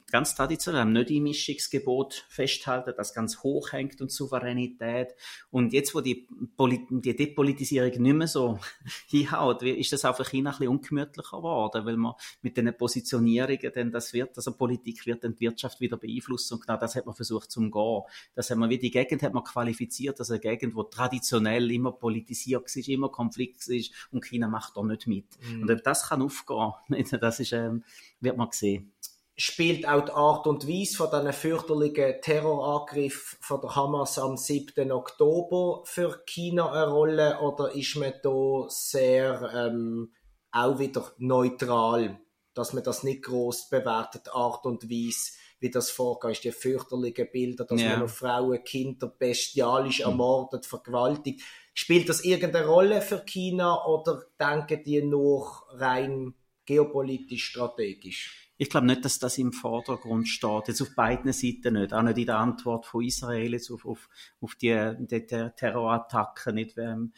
ganz 0.09 0.37
traditionell 0.37 0.83
am 0.83 0.93
Nicht-Einmischungsgebot 0.93 2.27
festhalten, 2.29 2.95
das 2.97 3.13
ganz 3.13 3.43
hoch 3.43 3.73
hängt 3.73 4.01
und 4.01 4.13
Souveränität. 4.13 5.17
Und 5.51 5.73
jetzt, 5.73 5.97
wo 5.97 6.01
die, 6.01 6.29
Poli 6.57 6.87
die 6.91 7.17
Depolitisierung 7.17 7.91
nicht 8.01 8.15
mehr 8.15 8.29
so 8.29 8.61
hinhaut, 9.09 9.65
ist 9.65 9.93
das 9.93 10.05
auch 10.05 10.17
für 10.17 10.25
China 10.25 10.51
ein 10.51 10.59
bisschen 10.59 10.69
ungemütlicher 10.69 11.39
geworden, 11.39 11.85
weil 11.85 11.97
man 11.97 12.15
mit 12.41 12.57
den 12.57 12.73
Positionierungen 12.77 13.73
denn 13.75 13.91
das 13.91 14.13
wird, 14.13 14.37
also 14.37 14.53
Politik 14.53 15.07
wird 15.07 15.25
die 15.25 15.41
Wirtschaft 15.41 15.81
wieder 15.81 15.97
beeinflussen 15.97 16.55
und 16.55 16.65
genau 16.65 16.79
das 16.79 16.95
hat 16.95 17.07
man 17.07 17.17
versucht 17.17 17.51
zu 17.51 17.59
umgehen. 17.59 18.03
Das 18.37 18.49
hat 18.49 18.59
man 18.59 18.71
wie 18.71 18.79
die 18.79 18.93
Gegend 18.93 19.25
hat 19.25 19.35
man 19.35 19.43
qualifiziert 19.43 20.21
als 20.21 20.31
eine 20.31 20.39
Gegend, 20.39 20.77
wo 20.77 20.85
traditionell 20.85 21.69
immer 21.73 21.91
politisiert 21.91 22.63
war, 22.77 22.89
immer 22.89 23.09
Konflikt 23.09 23.69
war 23.69 23.97
und 24.13 24.25
China 24.25 24.47
macht 24.47 24.77
da 24.77 24.85
nicht 24.85 25.09
mit. 25.09 25.27
Mhm. 25.43 25.63
Und 25.63 25.83
das 25.85 25.96
kann 26.03 26.23
aufgehen. 26.23 26.73
Das 27.21 27.41
ist, 27.41 27.53
ähm, 27.53 27.85
wird 28.21 28.37
man 28.37 28.49
sehen. 28.53 28.93
spielt 29.37 29.87
auch 29.87 30.05
die 30.05 30.13
Art 30.13 30.47
und 30.47 30.67
Weise 30.67 30.97
von 30.97 31.11
diesen 31.11 31.33
fürchterlichen 31.33 32.21
Terrorangriff 32.23 33.37
von 33.41 33.61
der 33.61 33.77
Hamas 33.77 34.19
am 34.19 34.37
7. 34.37 34.91
Oktober 34.93 35.83
für 35.85 36.23
China 36.27 36.73
eine 36.73 36.91
Rolle 36.91 37.41
oder 37.41 37.75
ist 37.75 37.97
man 37.97 38.15
da 38.23 38.65
sehr 38.69 39.51
ähm, 39.55 40.13
auch 40.53 40.79
wieder 40.79 41.13
neutral, 41.19 42.19
dass 42.55 42.73
man 42.73 42.83
das 42.83 43.03
nicht 43.03 43.25
groß 43.25 43.69
bewertet, 43.69 44.35
Art 44.35 44.65
und 44.65 44.91
Weise, 44.91 45.33
wie 45.61 45.71
das 45.71 45.91
vorgeht, 45.91 46.33
ist 46.33 46.45
die 46.45 46.53
fürchterlichen 46.53 47.29
Bilder, 47.31 47.65
dass 47.65 47.81
yeah. 47.81 47.91
man 47.91 48.01
noch 48.01 48.11
Frauen, 48.11 48.63
Kinder 48.65 49.09
bestialisch 49.09 50.01
mhm. 50.01 50.07
ermordet, 50.07 50.67
vergewaltigt. 50.67 51.43
Spielt 51.79 52.09
das 52.09 52.25
irgendeine 52.25 52.67
Rolle 52.67 53.03
für 53.03 53.23
China 53.27 53.85
oder 53.85 54.25
denken 54.41 54.83
die 54.83 55.03
nur 55.03 55.63
rein 55.73 56.33
geopolitisch 56.65 57.45
strategisch? 57.51 58.51
Ich 58.57 58.71
glaube 58.71 58.87
nicht, 58.87 59.05
dass 59.05 59.19
das 59.19 59.37
im 59.37 59.53
Vordergrund 59.53 60.27
steht. 60.27 60.69
Jetzt 60.69 60.81
auf 60.81 60.95
beiden 60.95 61.31
Seiten 61.35 61.75
nicht. 61.75 61.93
Auch 61.93 62.01
nicht 62.01 62.17
in 62.17 62.25
der 62.25 62.39
Antwort 62.39 62.87
von 62.87 63.05
Israel 63.05 63.53
jetzt 63.53 63.71
auf, 63.71 63.85
auf, 63.85 64.09
auf 64.41 64.55
die, 64.55 64.95
die, 65.01 65.27
Terrorattacken. 65.27 66.55
Nicht, 66.55 66.79
ähm, 66.79 67.13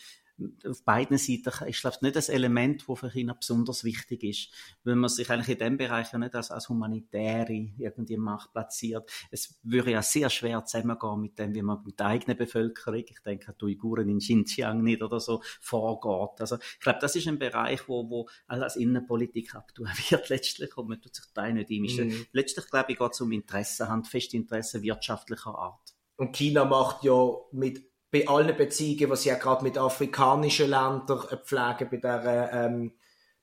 auf 0.67 0.85
beiden 0.85 1.19
Seiten 1.19 1.69
ist 1.69 1.81
glaube 1.81 1.97
nicht 2.03 2.17
das 2.17 2.29
Element, 2.29 2.85
das 2.89 2.99
für 2.99 3.11
China 3.11 3.35
besonders 3.35 3.85
wichtig 3.85 4.23
ist, 4.23 4.51
weil 4.85 4.95
man 4.95 5.09
sich 5.09 5.31
eigentlich 5.31 5.49
in 5.49 5.59
dem 5.59 5.77
Bereich 5.77 6.13
ja 6.13 6.19
nicht 6.19 6.35
als, 6.35 6.51
als 6.51 6.69
Humanitäre 6.69 7.71
irgendwie 7.77 8.17
macht, 8.17 8.53
platziert. 8.53 9.11
Es 9.31 9.59
würde 9.63 9.93
ja 9.93 10.03
sehr 10.03 10.31
schwer 10.31 10.65
zusammengehen 10.65 11.21
mit 11.21 11.39
dem, 11.39 11.55
wie 11.55 11.63
man 11.63 11.83
mit 11.85 11.99
der 11.99 12.07
eigenen 12.07 12.37
Bevölkerung, 12.37 13.05
ich 13.07 13.21
denke 13.25 13.49
an 13.49 13.55
die 13.61 13.65
Uiguren 13.65 14.09
in 14.09 14.19
Xinjiang 14.19 14.83
nicht 14.83 15.03
oder 15.03 15.21
so, 15.21 15.43
vorgeht. 15.61 16.41
Also 16.41 16.57
ich 16.57 16.81
glaube, 16.81 16.99
das 17.01 17.17
ist 17.17 17.27
ein 17.27 17.39
Bereich, 17.39 17.89
wo, 17.89 18.09
wo 18.09 18.29
als 18.47 18.77
Innenpolitik 18.77 19.55
abtun 19.55 19.89
wird 20.09 20.29
letztlich 20.29 20.77
und 20.77 20.89
man 20.89 21.01
tut 21.01 21.15
sich 21.15 21.25
da 21.35 21.49
nicht 21.51 21.71
einmischen. 21.71 22.09
Mhm. 22.09 22.27
Letztlich 22.33 22.67
glaube 22.67 22.93
ich 22.93 22.99
geht 22.99 23.13
es 23.13 23.21
um 23.21 23.33
Interessen, 23.33 23.89
handfeste 23.89 24.37
Interessen 24.37 24.83
wirtschaftlicher 24.83 25.55
Art. 25.55 25.95
Und 26.17 26.37
China 26.37 26.65
macht 26.65 27.05
ja 27.05 27.31
mit 27.53 27.88
bei 28.11 28.27
allen 28.27 28.57
Beziehungen, 28.57 29.11
was 29.11 29.23
sie 29.23 29.29
ja 29.29 29.37
gerade 29.37 29.63
mit 29.63 29.77
afrikanischen 29.77 30.71
Ländern 30.71 31.27
pflegen, 31.45 31.89
bei 31.91 31.97
der 31.99 32.51
ähm, 32.53 32.93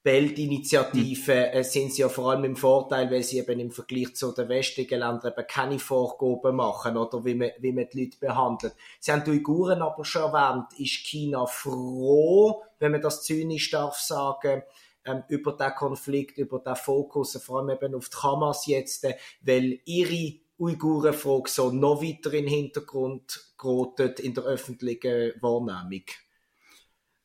Weltinitiative, 0.05 1.51
mhm. 1.53 1.63
sind 1.63 1.93
sie 1.93 2.03
ja 2.03 2.09
vor 2.09 2.31
allem 2.31 2.43
im 2.43 2.55
Vorteil, 2.55 3.09
weil 3.09 3.23
sie 3.23 3.39
eben 3.39 3.59
im 3.59 3.71
Vergleich 3.71 4.15
zu 4.15 4.31
den 4.31 4.49
westlichen 4.49 4.99
Ländern 4.99 5.33
eben 5.35 5.47
keine 5.47 5.79
Vorgaben 5.79 6.55
machen 6.55 6.95
oder 6.95 7.25
wie 7.25 7.33
man, 7.33 7.49
wie 7.59 7.71
man 7.71 7.87
die 7.91 8.03
Leute 8.03 8.17
behandelt. 8.19 8.75
Sie 8.99 9.11
haben 9.11 9.23
die 9.23 9.31
Uiguren 9.31 9.81
aber 9.81 10.05
schon 10.05 10.31
erwähnt, 10.31 10.67
ist 10.77 11.07
China 11.07 11.47
froh, 11.47 12.61
wenn 12.77 12.91
man 12.91 13.01
das 13.01 13.23
zynisch 13.23 13.71
darf 13.71 13.97
sagen, 13.97 14.61
ähm, 15.05 15.23
über 15.27 15.53
den 15.53 15.73
Konflikt, 15.73 16.37
über 16.37 16.59
den 16.59 16.75
Fokus, 16.75 17.35
vor 17.43 17.59
allem 17.59 17.71
eben 17.71 17.95
auf 17.95 18.09
die 18.09 18.17
Hamas 18.17 18.67
jetzt, 18.67 19.05
äh, 19.05 19.15
weil 19.41 19.79
ihre 19.85 20.39
Uigurenfrage 20.57 21.49
so 21.49 21.71
noch 21.71 22.01
weiter 22.01 22.33
in 22.33 22.45
den 22.45 22.53
Hintergrund 22.53 23.53
geraten 23.57 24.23
in 24.23 24.33
der 24.33 24.45
öffentlichen 24.45 25.33
Wahrnehmung? 25.41 26.05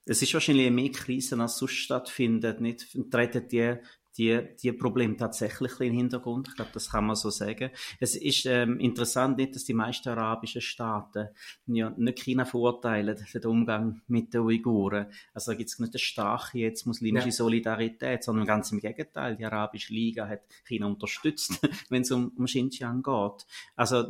Es 0.04 0.22
ist 0.22 0.34
wahrscheinlich 0.34 0.70
mehr 0.70 0.90
Krisen, 0.90 1.40
als 1.40 1.58
sonst 1.58 1.75
stattfindet. 1.75 2.60
Nicht 2.60 2.88
treten 3.10 3.46
die 3.49 3.76
die, 4.19 4.40
die 4.62 4.73
Probleme 4.73 5.17
tatsächlich 5.17 5.81
im 5.81 5.95
Hintergrund. 5.95 6.49
Ich 6.49 6.55
glaube, 6.57 6.71
das 6.73 6.90
kann 6.90 7.07
man 7.07 7.17
so 7.17 7.31
sagen. 7.31 7.71
Es 8.00 8.17
ist 8.17 8.47
ähm, 8.47 8.79
interessant 8.81 9.37
nicht, 9.38 9.55
dass 9.55 9.64
die 9.64 9.75
meisten 9.75 10.09
arabischen 10.09 10.61
Staaten 10.61 11.29
ja 11.67 11.93
nicht 11.97 12.21
China 12.21 12.45
verurteilen 12.45 13.17
den 13.17 13.45
Umgang 13.47 14.00
mit 14.09 14.35
den 14.35 14.43
Uiguren. 14.43 15.07
Also 15.33 15.52
da 15.52 15.57
gibt 15.57 15.71
es 15.71 15.79
nicht 15.79 15.93
eine 15.93 15.99
starke 15.99 16.59
jetzt 16.59 16.87
muslimische 16.87 17.29
ja. 17.29 17.33
Solidarität, 17.33 18.25
sondern 18.25 18.47
ganz 18.47 18.73
im 18.73 18.81
Gegenteil. 18.81 19.37
Die 19.37 19.45
Arabische 19.45 19.93
Liga 19.93 20.29
hat 20.29 20.43
China 20.64 20.87
unterstützt, 20.87 21.61
wenn 21.88 22.02
es 22.02 22.11
um, 22.11 22.33
um 22.37 22.47
Xinjiang 22.47 23.02
geht. 23.02 23.47
Also 23.76 24.07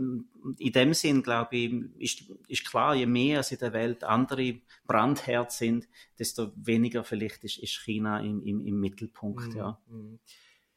in 0.58 0.72
dem 0.72 0.94
Sinn, 0.94 1.22
glaube 1.22 1.56
ich, 1.56 1.72
ist, 1.98 2.30
ist 2.48 2.68
klar, 2.68 2.94
je 2.94 3.06
mehr 3.06 3.40
es 3.40 3.52
in 3.52 3.58
der 3.58 3.72
Welt 3.72 4.04
andere 4.04 4.60
Brandherz 4.86 5.58
sind, 5.58 5.88
desto 6.18 6.52
weniger 6.56 7.04
vielleicht 7.04 7.44
ist, 7.44 7.58
ist 7.58 7.80
China 7.80 8.20
im, 8.20 8.42
im, 8.42 8.60
im 8.66 8.80
Mittelpunkt. 8.80 9.48
Mhm. 9.48 9.56
Ja. 9.56 9.80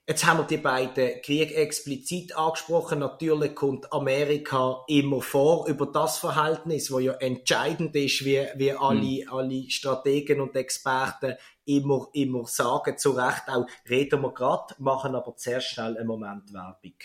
Jetzt 0.05 0.25
haben 0.25 0.39
wir 0.39 0.43
die 0.43 0.57
beiden 0.57 1.21
Kriege 1.21 1.55
explizit 1.55 2.35
angesprochen. 2.35 2.99
Natürlich 2.99 3.55
kommt 3.55 3.91
Amerika 3.93 4.83
immer 4.87 5.21
vor 5.21 5.65
über 5.67 5.85
das 5.85 6.17
Verhältnis, 6.17 6.91
wo 6.91 6.99
ja 6.99 7.13
entscheidend 7.13 7.95
ist, 7.95 8.25
wie, 8.25 8.45
wie 8.55 8.73
alle, 8.73 9.23
mhm. 9.23 9.29
alle 9.29 9.69
Strategen 9.69 10.41
und 10.41 10.57
Experten 10.57 11.35
immer, 11.63 12.09
immer 12.11 12.45
sagen. 12.47 12.97
Zu 12.97 13.11
Recht 13.11 13.47
auch 13.47 13.65
reden 13.89 14.21
wir 14.21 14.33
gerade, 14.33 14.75
machen 14.77 15.15
aber 15.15 15.35
sehr 15.37 15.61
schnell 15.61 15.97
einen 15.97 16.07
Moment 16.07 16.51
Werbung. 16.53 16.95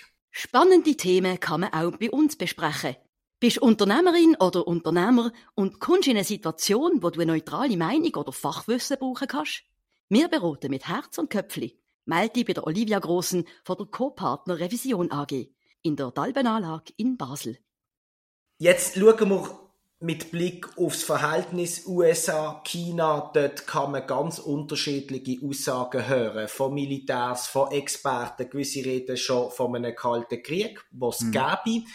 Spannende 0.41 0.97
Themen 0.97 1.41
kann 1.41 1.63
man 1.63 1.73
auch 1.73 1.97
bei 1.97 2.13
uns 2.13 2.37
besprechen. 2.37 2.95
Bist 3.41 3.59
Unternehmerin 3.59 4.37
oder 4.39 4.69
Unternehmer 4.69 5.33
und 5.57 5.81
kommst 5.81 6.07
in 6.07 6.17
eine 6.17 6.23
Situation, 6.23 7.03
wo 7.03 7.11
du 7.11 7.21
eine 7.21 7.33
neutrale 7.33 7.77
Meinung 7.77 8.15
oder 8.15 8.31
Fachwissen 8.31 8.99
brauchen 9.01 9.27
kannst? 9.27 9.65
Wir 10.09 10.29
beraten 10.29 10.71
mit 10.71 10.87
Herz 10.87 11.19
und 11.19 11.29
Köpfli. 11.29 11.77
Melde 12.05 12.35
dich 12.35 12.47
bei 12.47 12.53
der 12.53 12.69
Olivia 12.69 13.01
Grossen 13.01 13.49
von 13.65 13.79
der 13.79 13.87
Co-Partner 13.87 14.61
Revision 14.61 15.11
AG 15.11 15.49
in 15.83 15.97
der 15.97 16.13
Dalbenanlage 16.13 16.93
in 16.97 17.17
Basel. 17.17 17.59
Jetzt 18.59 18.95
schauen 18.95 19.31
wir 19.31 19.68
mit 20.01 20.31
Blick 20.31 20.79
aufs 20.79 21.03
Verhältnis 21.03 21.87
USA-China. 21.87 23.31
Dort 23.35 23.67
kann 23.67 23.93
man 23.93 24.07
ganz 24.07 24.39
unterschiedliche 24.39 25.45
Aussagen 25.45 26.07
hören. 26.07 26.47
Von 26.47 26.75
Militärs, 26.75 27.49
von 27.49 27.73
Experten. 27.73 28.49
Gewisse 28.49 28.85
reden 28.85 29.17
schon 29.17 29.51
von 29.51 29.75
einem 29.75 29.97
kalten 29.97 30.43
Krieg, 30.43 30.81
was 30.93 31.21
es 31.21 31.27
mhm. 31.27 31.33
gäbe. 31.33 31.87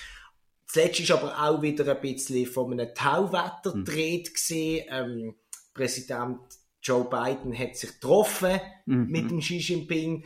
Zuletzt 0.66 1.00
ist 1.00 1.12
aber 1.12 1.42
auch 1.42 1.62
wieder 1.62 1.88
ein 1.96 2.02
bisschen 2.02 2.46
von 2.46 2.74
einem 2.74 2.94
Tauwetter 2.94 3.76
mhm. 3.76 3.86
dreht 3.86 4.34
gesehen. 4.34 4.86
Ähm, 4.90 5.36
Präsident 5.74 6.40
Joe 6.82 7.06
Biden 7.06 7.58
hat 7.58 7.78
sich 7.78 7.94
getroffen 7.94 8.60
mhm. 8.86 9.08
mit 9.08 9.32
dem 9.32 9.40
Xi 9.40 9.58
Jinping. 9.60 10.26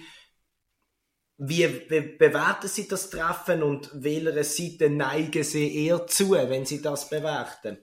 Wie 1.40 1.68
be 1.68 2.02
bewerten 2.02 2.68
Sie 2.68 2.88
das 2.88 3.10
Treffen 3.12 3.62
und 3.62 3.92
welcher 3.94 4.44
Seite 4.44 4.90
neigen 4.90 5.44
Sie 5.44 5.86
eher 5.86 6.08
zu, 6.08 6.32
wenn 6.32 6.66
Sie 6.66 6.82
das 6.82 7.10
bewerten? 7.10 7.78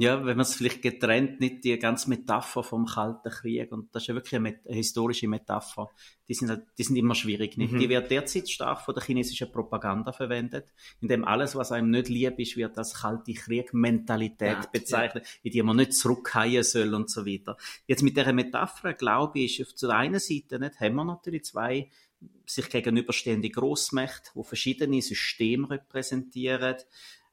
Ja, 0.00 0.18
wenn 0.18 0.36
man 0.36 0.40
es 0.40 0.54
vielleicht 0.54 0.80
getrennt, 0.80 1.40
nicht 1.40 1.64
die 1.64 1.76
ganze 1.76 2.08
Metapher 2.08 2.62
vom 2.62 2.86
Kalten 2.86 3.30
Krieg, 3.30 3.72
und 3.72 3.92
das 3.92 4.04
ist 4.04 4.06
ja 4.06 4.14
wirklich 4.14 4.36
eine, 4.36 4.60
eine 4.64 4.76
historische 4.76 5.26
Metapher, 5.26 5.90
die 6.28 6.34
sind, 6.34 6.50
halt, 6.50 6.66
die 6.78 6.84
sind 6.84 6.94
immer 6.94 7.16
schwierig. 7.16 7.56
Nicht? 7.56 7.72
Mhm. 7.72 7.80
Die 7.80 7.88
wird 7.88 8.08
derzeit 8.08 8.48
stark 8.48 8.82
von 8.82 8.94
der 8.94 9.02
chinesischen 9.02 9.50
Propaganda 9.50 10.12
verwendet, 10.12 10.66
indem 11.00 11.24
alles, 11.24 11.56
was 11.56 11.72
einem 11.72 11.90
nicht 11.90 12.08
lieb 12.08 12.38
ist, 12.38 12.56
wird 12.56 12.78
als 12.78 12.94
kalte 12.94 13.32
Krieg-Mentalität 13.32 14.58
ja, 14.62 14.68
bezeichnet, 14.70 15.24
ja. 15.26 15.30
in 15.42 15.50
die 15.50 15.62
man 15.64 15.76
nicht 15.76 15.94
zurückhalten 15.94 16.62
soll 16.62 16.94
und 16.94 17.10
so 17.10 17.26
weiter. 17.26 17.56
Jetzt 17.88 18.04
mit 18.04 18.16
dieser 18.16 18.32
Metapher, 18.32 18.92
glaube 18.92 19.40
ich, 19.40 19.58
ist 19.58 19.72
auf 19.72 19.80
der 19.80 19.90
einen 19.96 20.20
Seite 20.20 20.60
nicht, 20.60 20.78
haben 20.78 20.94
wir 20.94 21.04
natürlich 21.04 21.44
zwei 21.44 21.90
sich 22.46 22.68
gegenüberstehende 22.68 23.50
Großmächte, 23.50 24.30
die 24.34 24.44
verschiedene 24.44 25.02
Systeme 25.02 25.70
repräsentieren, 25.70 26.76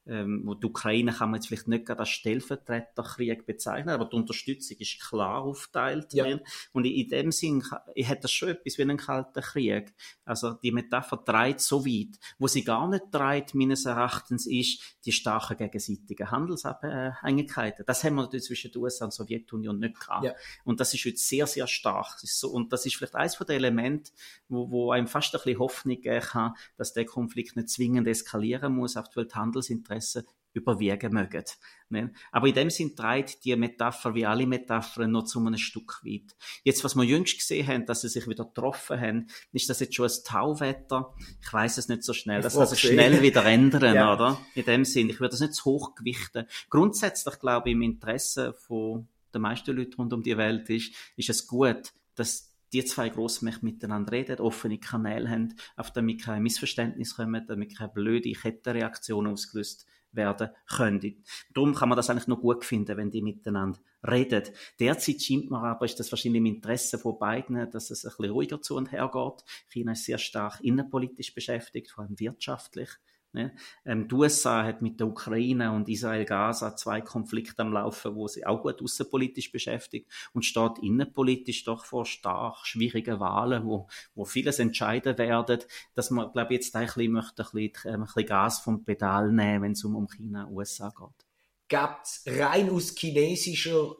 ähm, 0.08 0.42
wo 0.44 0.54
die 0.54 0.66
Ukraine 0.66 1.12
kann 1.12 1.30
man 1.30 1.40
jetzt 1.40 1.48
vielleicht 1.48 1.66
nicht 1.66 1.90
als 1.90 2.08
Stellvertreterkrieg 2.08 3.44
bezeichnen, 3.44 3.90
aber 3.90 4.04
die 4.04 4.16
Unterstützung 4.16 4.76
ist 4.78 5.00
klar 5.00 5.42
aufteilt. 5.42 6.12
Ja. 6.12 6.38
Und 6.72 6.84
in 6.84 7.08
dem 7.08 7.32
Sinn 7.32 7.64
hätte 7.94 8.22
das 8.22 8.32
schon 8.32 8.50
etwas 8.50 8.78
wie 8.78 8.82
einen 8.82 8.98
kalten 8.98 9.42
Krieg. 9.42 9.94
Also 10.24 10.52
die 10.52 10.70
Metapher 10.70 11.24
treibt 11.24 11.60
so 11.60 11.84
weit. 11.84 12.18
Wo 12.38 12.46
sie 12.46 12.62
gar 12.62 12.88
nicht 12.88 13.10
treibt, 13.10 13.54
meines 13.54 13.84
Erachtens, 13.84 14.46
ist 14.46 14.96
die 15.04 15.12
starken 15.12 15.56
gegenseitigen 15.56 16.30
Handelsabhängigkeiten. 16.30 17.84
Das 17.84 18.04
haben 18.04 18.14
wir 18.14 18.22
natürlich 18.22 18.46
zwischen 18.46 18.70
den 18.70 18.82
USA 18.82 19.06
und 19.06 19.12
der 19.12 19.24
Sowjetunion 19.24 19.78
nicht 19.80 19.98
gehabt. 19.98 20.24
Ja. 20.24 20.34
Und 20.64 20.78
das 20.78 20.94
ist 20.94 21.04
jetzt 21.04 21.28
sehr, 21.28 21.48
sehr 21.48 21.66
stark. 21.66 22.16
Und 22.44 22.72
das 22.72 22.86
ist 22.86 22.94
vielleicht 22.94 23.16
eines 23.16 23.36
der 23.36 23.56
Elemente, 23.56 24.12
wo, 24.48 24.70
wo 24.70 24.90
einem 24.92 25.06
fast 25.06 25.34
ein 25.34 25.40
bisschen 25.42 25.58
Hoffnung 25.58 26.00
geben 26.00 26.20
kann, 26.20 26.54
dass 26.76 26.92
der 26.92 27.04
Konflikt 27.04 27.56
nicht 27.56 27.68
zwingend 27.68 28.06
eskalieren 28.08 28.74
muss, 28.74 28.96
auf 28.96 29.08
die 29.08 29.16
Welthandelsinteressen 29.16 30.22
Interessen 30.22 30.36
überwiegen 30.56 31.12
mögen. 31.12 31.44
Ne? 31.90 32.12
Aber 32.32 32.48
in 32.48 32.54
dem 32.54 32.70
Sinn 32.70 32.96
treibt 32.96 33.44
die 33.44 33.54
Metapher 33.54 34.14
wie 34.14 34.26
alle 34.26 34.46
Metaphern 34.46 35.12
noch 35.12 35.24
zu 35.24 35.38
einem 35.38 35.58
Stück 35.58 36.00
weit. 36.02 36.34
Jetzt, 36.64 36.82
was 36.82 36.96
wir 36.96 37.04
jüngst 37.04 37.38
gesehen 37.38 37.66
haben, 37.66 37.86
dass 37.86 38.00
sie 38.00 38.08
sich 38.08 38.26
wieder 38.26 38.44
getroffen 38.44 38.98
haben, 38.98 39.26
ist 39.52 39.68
das 39.68 39.80
jetzt 39.80 39.94
schon 39.94 40.06
ein 40.06 40.24
Tauwetter? 40.24 41.14
Ich 41.42 41.52
weiß 41.52 41.78
es 41.78 41.88
nicht 41.88 42.02
so 42.02 42.12
schnell. 42.12 42.40
Das 42.40 42.54
kann 42.54 42.66
sich 42.66 42.80
schnell 42.80 43.22
wieder 43.22 43.44
ändern, 43.44 43.94
ja. 43.94 44.12
oder? 44.12 44.40
In 44.54 44.64
dem 44.64 44.84
Sinn, 44.84 45.10
ich 45.10 45.20
würde 45.20 45.32
das 45.32 45.40
nicht 45.40 45.54
zu 45.54 45.66
hoch 45.66 45.94
gewichten. 45.94 46.46
Grundsätzlich 46.70 47.38
glaube 47.38 47.68
ich, 47.68 47.74
im 47.74 47.82
Interesse 47.82 48.54
von 48.54 49.06
den 49.34 49.42
meisten 49.42 49.76
Leuten 49.76 49.94
rund 49.94 50.12
um 50.14 50.22
die 50.22 50.36
Welt 50.38 50.68
ist, 50.70 50.92
ist 51.16 51.28
es 51.28 51.46
gut, 51.46 51.92
dass 52.14 52.55
die 52.76 52.84
zwei 52.84 53.08
Grossmächte 53.08 53.64
miteinander 53.64 54.12
reden, 54.12 54.40
offene 54.40 54.78
Kanäle 54.78 55.30
haben, 55.30 55.54
auf 55.76 55.90
damit 55.92 56.22
kein 56.22 56.42
Missverständnis 56.42 57.16
kommen, 57.16 57.46
damit 57.46 57.76
keine 57.76 57.92
blöde 57.92 58.32
Kettenreaktion 58.32 59.26
ausgelöst 59.26 59.86
werden 60.12 60.50
können. 60.68 61.24
Darum 61.54 61.74
kann 61.74 61.88
man 61.88 61.96
das 61.96 62.10
eigentlich 62.10 62.26
noch 62.26 62.40
gut 62.40 62.64
finden, 62.64 62.96
wenn 62.96 63.10
die 63.10 63.22
miteinander 63.22 63.78
reden. 64.06 64.44
Derzeit 64.78 65.22
scheint 65.22 65.50
mir 65.50 65.58
aber, 65.58 65.84
ist 65.84 65.98
das 65.98 66.12
wahrscheinlich 66.12 66.38
im 66.38 66.46
Interesse 66.46 66.98
von 66.98 67.18
beiden, 67.18 67.70
dass 67.70 67.90
es 67.90 68.04
ein 68.04 68.10
bisschen 68.16 68.32
ruhiger 68.32 68.60
zu 68.60 68.76
und 68.76 68.92
her 68.92 69.10
geht. 69.12 69.44
China 69.68 69.92
ist 69.92 70.04
sehr 70.04 70.18
stark 70.18 70.60
innenpolitisch 70.60 71.34
beschäftigt, 71.34 71.90
vor 71.90 72.04
allem 72.04 72.18
wirtschaftlich. 72.18 72.90
Ne? 73.36 73.52
Ähm, 73.84 74.08
die 74.08 74.14
USA 74.14 74.64
hat 74.64 74.80
mit 74.80 74.98
der 74.98 75.08
Ukraine 75.08 75.70
und 75.72 75.90
Israel-Gaza 75.90 76.74
zwei 76.74 77.02
Konflikte 77.02 77.60
am 77.60 77.72
Laufen, 77.74 78.14
wo 78.14 78.26
sie 78.28 78.46
auch 78.46 78.62
gut 78.62 78.80
außenpolitisch 78.80 79.52
beschäftigt 79.52 80.10
und 80.32 80.46
steht 80.46 80.78
innenpolitisch 80.80 81.64
doch 81.64 81.84
vor 81.84 82.06
stark 82.06 82.64
schwierigen 82.64 83.20
Wahlen, 83.20 83.66
wo, 83.66 83.88
wo 84.14 84.24
vieles 84.24 84.58
entscheiden 84.58 85.18
werden, 85.18 85.60
dass 85.94 86.10
man, 86.10 86.32
glaube 86.32 86.54
jetzt 86.54 86.74
ein 86.74 86.86
bisschen, 86.86 87.12
möchte, 87.12 87.42
ein 87.42 87.48
bisschen, 87.52 87.94
ähm, 87.94 88.00
ein 88.00 88.06
bisschen 88.06 88.26
Gas 88.26 88.60
vom 88.60 88.84
Pedal 88.84 89.30
nehmen, 89.30 89.64
wenn 89.64 89.72
es 89.72 89.84
um, 89.84 89.96
um 89.96 90.08
China 90.08 90.44
und 90.44 90.56
USA 90.56 90.88
geht. 90.88 91.26
Gibt 91.68 92.04
es 92.04 92.22
rein 92.26 92.70
aus 92.70 92.94
chinesischer 92.96 93.96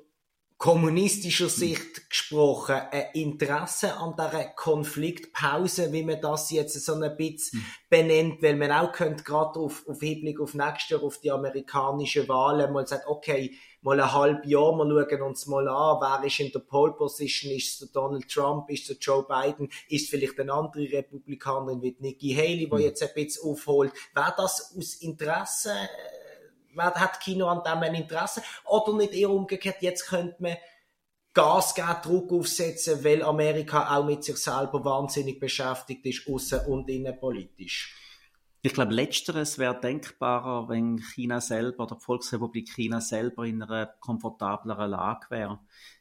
kommunistischer 0.58 1.50
Sicht 1.50 2.08
gesprochen 2.08 2.76
ein 2.90 3.06
Interesse 3.12 3.94
an 3.94 4.14
dieser 4.16 4.44
Konfliktpause, 4.44 5.92
wie 5.92 6.02
man 6.02 6.20
das 6.20 6.50
jetzt 6.50 6.82
so 6.82 6.94
ein 6.94 7.16
bisschen 7.16 7.60
mhm. 7.60 7.64
benennt, 7.90 8.42
weil 8.42 8.56
man 8.56 8.72
auch 8.72 8.90
könnte 8.90 9.22
gerade 9.22 9.58
auf, 9.60 9.86
auf 9.86 10.00
Hinblick 10.00 10.40
auf 10.40 10.54
nächstes 10.54 10.88
Jahr, 10.90 11.02
auf 11.02 11.18
die 11.20 11.30
amerikanischen 11.30 12.26
Wahlen 12.28 12.72
mal 12.72 12.86
sagen, 12.86 13.02
okay, 13.06 13.54
mal 13.82 14.00
ein 14.00 14.12
halbes 14.12 14.50
Jahr, 14.50 14.72
wir 14.72 15.06
schauen 15.08 15.22
uns 15.22 15.46
mal 15.46 15.68
an, 15.68 15.98
wer 16.00 16.26
ist 16.26 16.40
in 16.40 16.50
der 16.50 16.60
Pole 16.60 16.94
Position, 16.94 17.52
ist 17.52 17.82
es 17.82 17.92
Donald 17.92 18.26
Trump, 18.28 18.70
ist 18.70 18.88
es 18.88 18.96
Joe 18.98 19.26
Biden, 19.28 19.68
ist 19.88 20.08
vielleicht 20.08 20.40
eine 20.40 20.54
andere 20.54 20.90
Republikanerin 20.90 21.82
wie 21.82 21.96
Nikki 22.00 22.34
Haley, 22.34 22.66
die 22.66 22.74
mhm. 22.74 22.78
jetzt 22.78 23.02
ein 23.02 23.10
bisschen 23.14 23.50
aufholt. 23.50 23.92
Wäre 24.14 24.34
das 24.38 24.74
aus 24.74 24.94
Interesse 24.94 25.72
hat 26.76 27.20
Kino 27.20 27.46
an 27.48 27.62
dem 27.64 27.82
ein 27.82 27.94
Interesse? 27.94 28.42
Oder 28.64 28.96
nicht 28.96 29.14
eher 29.14 29.30
umgekehrt, 29.30 29.82
jetzt 29.82 30.06
könnte 30.06 30.36
man 30.42 30.56
Gas 31.34 31.74
geben, 31.74 31.96
Druck 32.02 32.32
aufsetzen, 32.32 33.04
weil 33.04 33.22
Amerika 33.22 33.94
auch 33.94 34.06
mit 34.06 34.24
sich 34.24 34.38
selber 34.38 34.82
wahnsinnig 34.84 35.38
beschäftigt 35.38 36.06
ist, 36.06 36.26
außen 36.26 36.60
und 36.66 36.88
innenpolitisch. 36.88 37.94
Ich 38.62 38.72
glaube, 38.72 38.94
letzteres 38.94 39.58
wäre 39.58 39.78
denkbarer, 39.78 40.68
wenn 40.68 40.98
China 40.98 41.40
selber, 41.40 41.84
oder 41.84 41.96
die 41.96 42.04
Volksrepublik 42.04 42.70
China 42.70 43.00
selber 43.00 43.44
in 43.44 43.62
einer 43.62 43.86
komfortableren 44.00 44.90
Lage 44.90 45.26
wäre. 45.28 45.60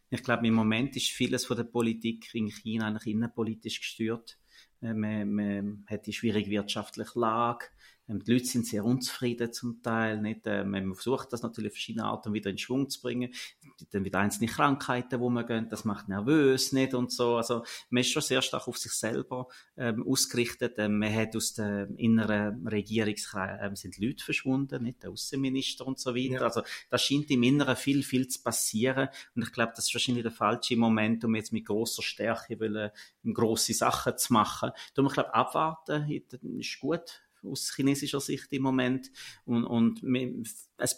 Ich 0.09 0.23
glaube, 0.23 0.47
im 0.47 0.53
Moment 0.53 0.95
ist 0.95 1.09
vieles 1.09 1.45
von 1.45 1.57
der 1.57 1.65
Politik 1.65 2.33
in 2.33 2.47
China 2.47 2.87
eigentlich 2.87 3.13
innenpolitisch 3.13 3.81
gesteurt. 3.81 4.39
Äh, 4.81 4.93
man, 4.93 5.31
man 5.31 5.85
hat 5.87 6.07
die 6.07 6.13
schwierige 6.13 6.49
wirtschaftliche 6.49 7.19
Lage. 7.19 7.65
Ähm, 8.07 8.23
die 8.23 8.33
Leute 8.33 8.45
sind 8.45 8.65
sehr 8.65 8.85
unzufrieden 8.85 9.51
zum 9.51 9.81
Teil. 9.81 10.21
Nicht? 10.21 10.41
Ähm, 10.45 10.71
man 10.71 10.93
versucht 10.93 11.33
das 11.33 11.41
natürlich 11.41 11.71
auf 11.71 11.75
verschiedene 11.75 12.05
Arten 12.05 12.33
wieder 12.33 12.49
in 12.49 12.57
Schwung 12.57 12.89
zu 12.89 13.01
bringen. 13.01 13.33
Dann 13.91 14.05
wieder 14.05 14.19
einzelne 14.19 14.49
Krankheiten, 14.49 15.19
wo 15.19 15.29
man 15.29 15.45
gehen, 15.45 15.69
das 15.69 15.85
macht 15.85 16.07
nervös 16.07 16.71
nicht 16.71 16.93
und 16.93 17.11
so. 17.11 17.35
Also 17.35 17.63
man 17.89 18.01
ist 18.01 18.11
schon 18.11 18.21
sehr 18.21 18.41
stark 18.41 18.67
auf 18.67 18.77
sich 18.77 18.93
selber 18.93 19.47
ähm, 19.77 20.05
ausgerichtet. 20.07 20.75
Ähm, 20.77 20.99
man 20.99 21.13
hat 21.13 21.35
aus 21.35 21.53
der 21.53 21.89
inneren 21.97 22.67
Regierungskreis 22.67 23.59
ähm, 23.61 23.75
sind 23.75 23.97
Leute 23.97 24.23
verschwunden, 24.23 24.83
nicht 24.83 25.03
der 25.03 25.11
Außenminister 25.11 25.85
und 25.85 25.99
so 25.99 26.15
weiter. 26.15 26.35
Ja. 26.35 26.41
Also 26.41 26.61
da 26.89 26.97
scheint 26.97 27.29
im 27.31 27.43
Inneren 27.43 27.75
viel, 27.75 28.03
viel 28.03 28.27
zu 28.27 28.41
passieren. 28.41 29.09
Und 29.35 29.43
ich 29.43 29.51
glaube, 29.51 29.73
das 29.75 29.87
ist 29.87 29.93
wahrscheinlich 29.93 30.23
der 30.23 30.31
falsche 30.31 30.77
Moment, 30.77 31.23
um 31.25 31.35
jetzt 31.35 31.51
mit 31.51 31.65
großer 31.65 32.01
Stärke 32.01 32.59
wollen, 32.59 32.91
grosse 33.33 33.73
Sachen 33.73 34.17
zu 34.17 34.33
machen. 34.33 34.71
Darum, 34.93 35.07
ich 35.07 35.13
glaube, 35.13 35.33
abwarten 35.33 36.09
ist 36.09 36.79
gut 36.79 37.24
aus 37.47 37.73
chinesischer 37.75 38.19
Sicht 38.19 38.47
im 38.51 38.63
Moment. 38.63 39.11
Und, 39.45 39.65
und 39.65 40.03
ein 40.03 40.43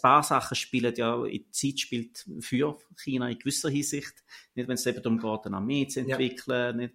paar 0.02 0.22
Sachen 0.22 0.54
spielen 0.54 0.94
ja, 0.96 1.22
die 1.24 1.50
Zeit 1.50 1.80
spielt 1.80 2.26
für 2.40 2.78
China 2.96 3.28
in 3.28 3.38
gewisser 3.38 3.70
Hinsicht. 3.70 4.24
Nicht, 4.54 4.68
wenn 4.68 4.74
es 4.74 4.86
eben 4.86 5.02
darum 5.02 5.18
geht, 5.18 5.46
eine 5.46 5.56
Armee 5.56 5.86
zu 5.86 6.00
entwickeln, 6.00 6.80
ja. 6.80 6.86
nicht, 6.86 6.94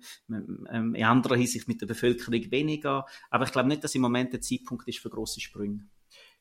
ähm, 0.72 0.96
in 0.96 1.04
anderer 1.04 1.36
Hinsicht 1.36 1.68
mit 1.68 1.82
der 1.82 1.88
Bevölkerung 1.88 2.52
weniger. 2.52 3.06
Aber 3.30 3.46
ich 3.46 3.52
glaube 3.52 3.70
nicht, 3.70 3.84
dass 3.84 3.96
im 3.96 4.02
Moment 4.02 4.34
der 4.34 4.42
Zeitpunkt 4.42 4.88
ist 4.88 5.00
für 5.00 5.10
große 5.10 5.40
Sprünge. 5.40 5.88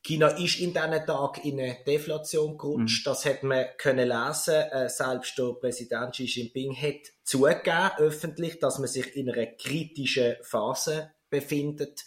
China 0.04 0.28
ist 0.28 0.58
in 0.58 0.72
diesen 0.72 1.06
Tagen 1.06 1.40
in 1.42 1.60
eine 1.60 1.78
Deflation 1.86 2.58
gerutscht. 2.58 3.06
Mhm. 3.06 3.10
Das 3.10 3.24
hat 3.24 3.42
man 3.44 3.66
können 3.78 4.08
lesen. 4.08 4.54
Äh, 4.54 4.88
selbst 4.88 5.38
der 5.38 5.52
Präsident 5.60 6.12
Xi 6.12 6.24
Jinping 6.24 6.74
hat 6.74 7.12
zugegeben, 7.22 7.90
öffentlich, 7.98 8.58
dass 8.58 8.78
man 8.78 8.88
sich 8.88 9.14
in 9.14 9.30
einer 9.30 9.46
kritischen 9.46 10.36
Phase 10.42 11.12
befindet. 11.30 12.04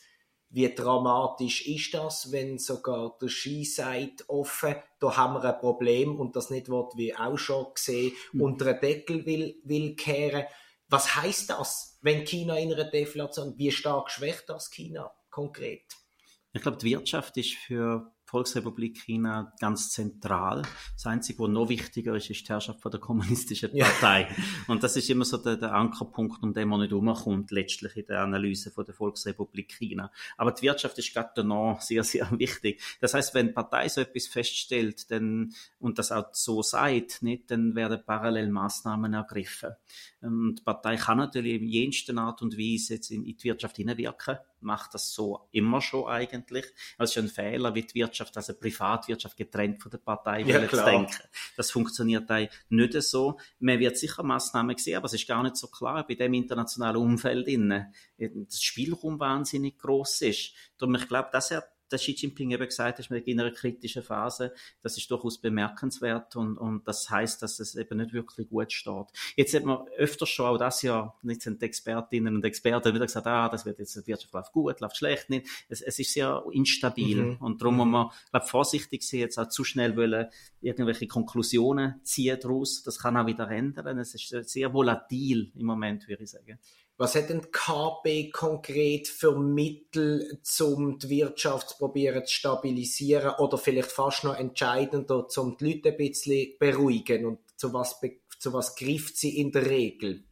Wie 0.56 0.74
dramatisch 0.74 1.68
ist 1.68 1.94
das, 1.94 2.32
wenn 2.32 2.58
sogar 2.60 3.18
der 3.22 3.28
Ski 3.28 3.66
sagt 3.66 4.30
offen, 4.30 4.78
da 5.02 5.18
haben 5.18 5.34
wir 5.34 5.44
ein 5.44 5.60
Problem 5.60 6.18
und 6.18 6.38
das 6.38 6.50
nicht 6.50 6.70
wird, 6.70 6.96
wie 6.96 7.14
auch 7.14 7.38
schon 7.38 7.74
gesehen, 7.76 8.14
mhm. 8.32 8.42
unter 8.42 8.74
den 8.74 8.80
Deckel 8.80 9.26
will, 9.26 9.60
will 9.66 9.98
kehren. 9.98 10.46
Was 10.88 11.14
heißt 11.18 11.50
das, 11.50 12.00
wenn 12.04 12.24
China 12.24 12.58
in 12.58 12.72
einer 12.72 12.90
Deflation, 12.90 13.58
wie 13.58 13.70
stark 13.70 14.10
schwächt 14.10 14.46
das 14.48 14.72
China 14.72 15.12
konkret? 15.30 15.84
Ich 16.54 16.62
glaube, 16.62 16.78
die 16.78 16.92
Wirtschaft 16.92 17.36
ist 17.36 17.56
für 17.56 18.15
Volksrepublik 18.36 18.98
China 18.98 19.54
ganz 19.62 19.92
zentral. 19.92 20.64
Das 20.94 21.06
Einzige, 21.06 21.40
was 21.40 21.50
noch 21.50 21.70
wichtiger 21.70 22.18
ist, 22.18 22.30
ist 22.30 22.42
die 22.42 22.52
Herrschaft 22.52 22.82
von 22.82 22.92
der 22.92 23.00
kommunistischen 23.00 23.72
Partei. 23.72 24.28
Ja. 24.30 24.44
Und 24.68 24.84
das 24.84 24.98
ist 24.98 25.10
immer 25.10 25.24
so 25.24 25.38
der, 25.38 25.56
der, 25.56 25.74
Ankerpunkt, 25.74 26.44
um 26.44 26.54
den 26.54 26.68
man 26.68 26.82
nicht 26.82 26.92
umkommt, 26.92 27.52
letztlich 27.52 27.96
in 27.96 28.08
der 28.08 28.20
Analyse 28.20 28.72
von 28.72 28.84
der 28.84 28.94
Volksrepublik 28.94 29.78
China. 29.78 30.12
Aber 30.36 30.52
die 30.52 30.64
Wirtschaft 30.64 30.98
ist 30.98 31.14
gerade 31.14 31.32
danach 31.34 31.80
sehr, 31.80 32.04
sehr 32.04 32.30
wichtig. 32.38 32.82
Das 33.00 33.14
heißt, 33.14 33.34
wenn 33.36 33.48
die 33.48 33.54
Partei 33.54 33.88
so 33.88 34.02
etwas 34.02 34.28
feststellt, 34.28 35.10
dann, 35.12 35.54
und 35.80 35.98
das 35.98 36.12
auch 36.12 36.34
so 36.34 36.62
sagt, 36.62 37.22
nicht, 37.22 37.50
dann 37.52 37.74
werden 37.74 38.04
parallel 38.06 38.50
Maßnahmen 38.50 39.14
ergriffen. 39.14 39.76
Und 40.20 40.60
die 40.60 40.64
Partei 40.64 40.98
kann 40.98 41.20
natürlich 41.20 41.62
in 41.62 41.70
jensten 41.70 42.18
Art 42.18 42.42
und 42.42 42.58
Weise 42.58 42.96
jetzt 42.96 43.12
in, 43.12 43.24
in 43.24 43.38
die 43.38 43.44
Wirtschaft 43.46 43.78
hineinwirken 43.78 44.40
macht 44.66 44.94
das 44.94 45.14
so 45.14 45.48
immer 45.52 45.80
schon 45.82 46.08
eigentlich. 46.08 46.66
Das 46.98 47.12
ist 47.12 47.18
ein 47.18 47.30
Fehler, 47.30 47.74
wie 47.76 47.84
die 47.84 47.94
Wirtschaft, 47.96 48.36
also 48.36 48.54
Privatwirtschaft 48.54 49.38
getrennt 49.38 49.82
von 49.82 49.92
der 49.92 50.00
Partei 50.00 50.42
ja, 50.42 50.68
zu 50.68 50.84
denken. 50.84 51.24
Das 51.56 51.72
funktioniert 51.72 52.30
da 52.30 52.40
nicht 52.70 52.94
so. 53.04 53.40
Man 53.60 53.80
wird 53.80 53.98
sicher 53.98 54.24
Massnahmen 54.24 54.78
sehen, 54.78 54.98
aber 54.98 55.06
es 55.06 55.14
ist 55.14 55.28
gar 55.28 55.44
nicht 55.44 55.56
so 55.56 55.68
klar, 55.68 56.06
bei 56.06 56.16
dem 56.16 56.34
internationalen 56.34 56.98
Umfeld 56.98 57.48
innen, 57.48 57.94
das 58.18 58.62
Spielraum 58.62 59.20
wahnsinnig 59.20 59.78
groß 59.78 60.22
ist. 60.22 60.54
Darum, 60.78 60.96
ich 60.96 61.08
glaube, 61.08 61.30
das 61.32 61.52
hat 61.52 61.75
der 61.92 62.00
Xi 62.00 62.12
Jinping 62.12 62.52
eben 62.52 62.66
gesagt 62.66 63.00
hat, 63.00 63.12
in 63.12 63.40
einer 63.40 63.52
kritischen 63.52 64.04
Phase, 64.04 64.54
das 64.82 64.98
ist 64.98 65.10
durchaus 65.10 65.40
bemerkenswert 65.40 66.36
und, 66.36 66.58
und 66.58 66.88
das 66.88 67.10
heißt, 67.10 67.42
dass 67.42 67.60
es 67.60 67.76
eben 67.76 67.98
nicht 67.98 68.14
wirklich 68.14 68.50
gut 68.50 68.72
steht. 68.72 69.08
Jetzt 69.36 69.54
hat 69.54 69.64
man 69.64 69.88
öfter 69.98 70.26
schon, 70.26 70.48
auch 70.48 70.58
das 70.58 70.82
Jahr, 70.82 71.18
nicht 71.22 71.42
sind 71.42 71.62
Expertinnen 71.62 72.36
und 72.36 72.46
Experten 72.46 72.94
wieder 72.94 73.06
gesagt, 73.06 73.28
ah, 73.28 73.50
das 73.50 73.66
wird 73.66 73.80
jetzt, 73.80 73.96
die 73.96 74.08
Wirtschaft 74.08 74.34
läuft 74.34 74.52
gut, 74.52 74.80
läuft 74.80 74.98
schlecht, 74.98 75.30
nicht. 75.30 75.48
Es, 75.70 75.82
es 75.82 76.00
ist 76.00 76.14
sehr 76.14 76.44
instabil 76.52 77.22
mhm. 77.22 77.38
und 77.38 77.62
darum 77.62 77.78
muss 77.78 77.88
man, 77.88 78.10
glaube 78.32 78.48
vorsichtig 78.48 79.04
sein, 79.04 79.22
jetzt 79.22 79.38
auch 79.38 79.50
zu 79.50 79.64
schnell 79.64 79.96
wollen, 79.96 80.28
irgendwelche 80.62 81.08
Konklusionen 81.08 82.00
ziehen 82.04 82.40
daraus. 82.42 82.84
Das 82.84 83.00
kann 83.00 83.18
auch 83.18 83.28
wieder 83.28 83.50
ändern. 83.50 84.00
Es 84.00 84.16
ist 84.16 84.50
sehr 84.50 84.74
volatil 84.74 85.52
im 85.56 85.66
Moment, 85.66 86.08
würde 86.08 86.24
ich 86.24 86.32
sagen. 86.32 86.60
Was 86.98 87.16
hat 87.16 87.30
denn 87.30 87.52
KB 87.52 88.32
konkret 88.32 89.10
für 89.10 89.38
Mittel, 89.38 90.40
um 90.62 90.98
die 90.98 91.10
Wirtschaft 91.10 91.70
zu 91.70 91.78
probieren 91.78 92.26
zu 92.26 92.34
stabilisieren 92.34 93.34
oder 93.38 93.58
vielleicht 93.58 93.92
fast 93.92 94.24
noch 94.24 94.36
entscheidender, 94.36 95.28
um 95.36 95.58
die 95.58 95.74
Leute 95.74 95.90
ein 95.90 95.98
bisschen 95.98 96.54
beruhigen 96.58 97.26
und 97.26 97.40
zu 97.58 97.74
was, 97.74 98.00
zu 98.40 98.54
was 98.54 98.76
greift 98.78 99.18
sie 99.18 99.38
in 99.40 99.52
der 99.52 99.66
Regel? 99.70 100.24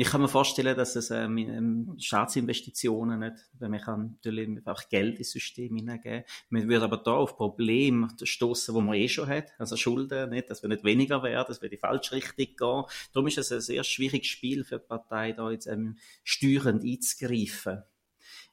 Ich 0.00 0.10
kann 0.10 0.20
mir 0.20 0.28
vorstellen, 0.28 0.76
dass 0.76 0.94
es 0.94 1.10
ähm, 1.10 1.36
ähm, 1.38 1.96
Staatsinvestitionen 1.98 3.18
nicht, 3.18 3.50
weil 3.58 3.68
man 3.68 3.80
kann 3.80 4.12
natürlich 4.12 4.48
einfach 4.48 4.88
Geld 4.88 5.18
ins 5.18 5.32
System 5.32 5.74
hineingeben. 5.74 6.22
Man 6.50 6.68
würde 6.68 6.84
aber 6.84 6.98
da 6.98 7.14
auf 7.14 7.36
Probleme 7.36 8.06
stoßen, 8.22 8.72
wo 8.76 8.80
man 8.80 8.94
eh 8.94 9.08
schon 9.08 9.26
hat, 9.28 9.50
also 9.58 9.76
Schulden, 9.76 10.30
nicht, 10.30 10.50
dass 10.50 10.62
wir 10.62 10.68
nicht 10.68 10.84
weniger 10.84 11.24
werden, 11.24 11.46
dass 11.48 11.62
wir 11.62 11.68
die 11.68 11.78
falsche 11.78 12.14
Richtung 12.14 12.36
gehen. 12.36 12.84
Darum 13.12 13.26
ist 13.26 13.38
es 13.38 13.50
ein 13.50 13.60
sehr 13.60 13.82
schwieriges 13.82 14.28
Spiel 14.28 14.62
für 14.62 14.78
die 14.78 14.86
Partei, 14.86 15.32
da 15.32 15.50
jetzt 15.50 15.66
ähm, 15.66 15.96
steuernd 16.22 16.84
einzugreifen. 16.84 17.82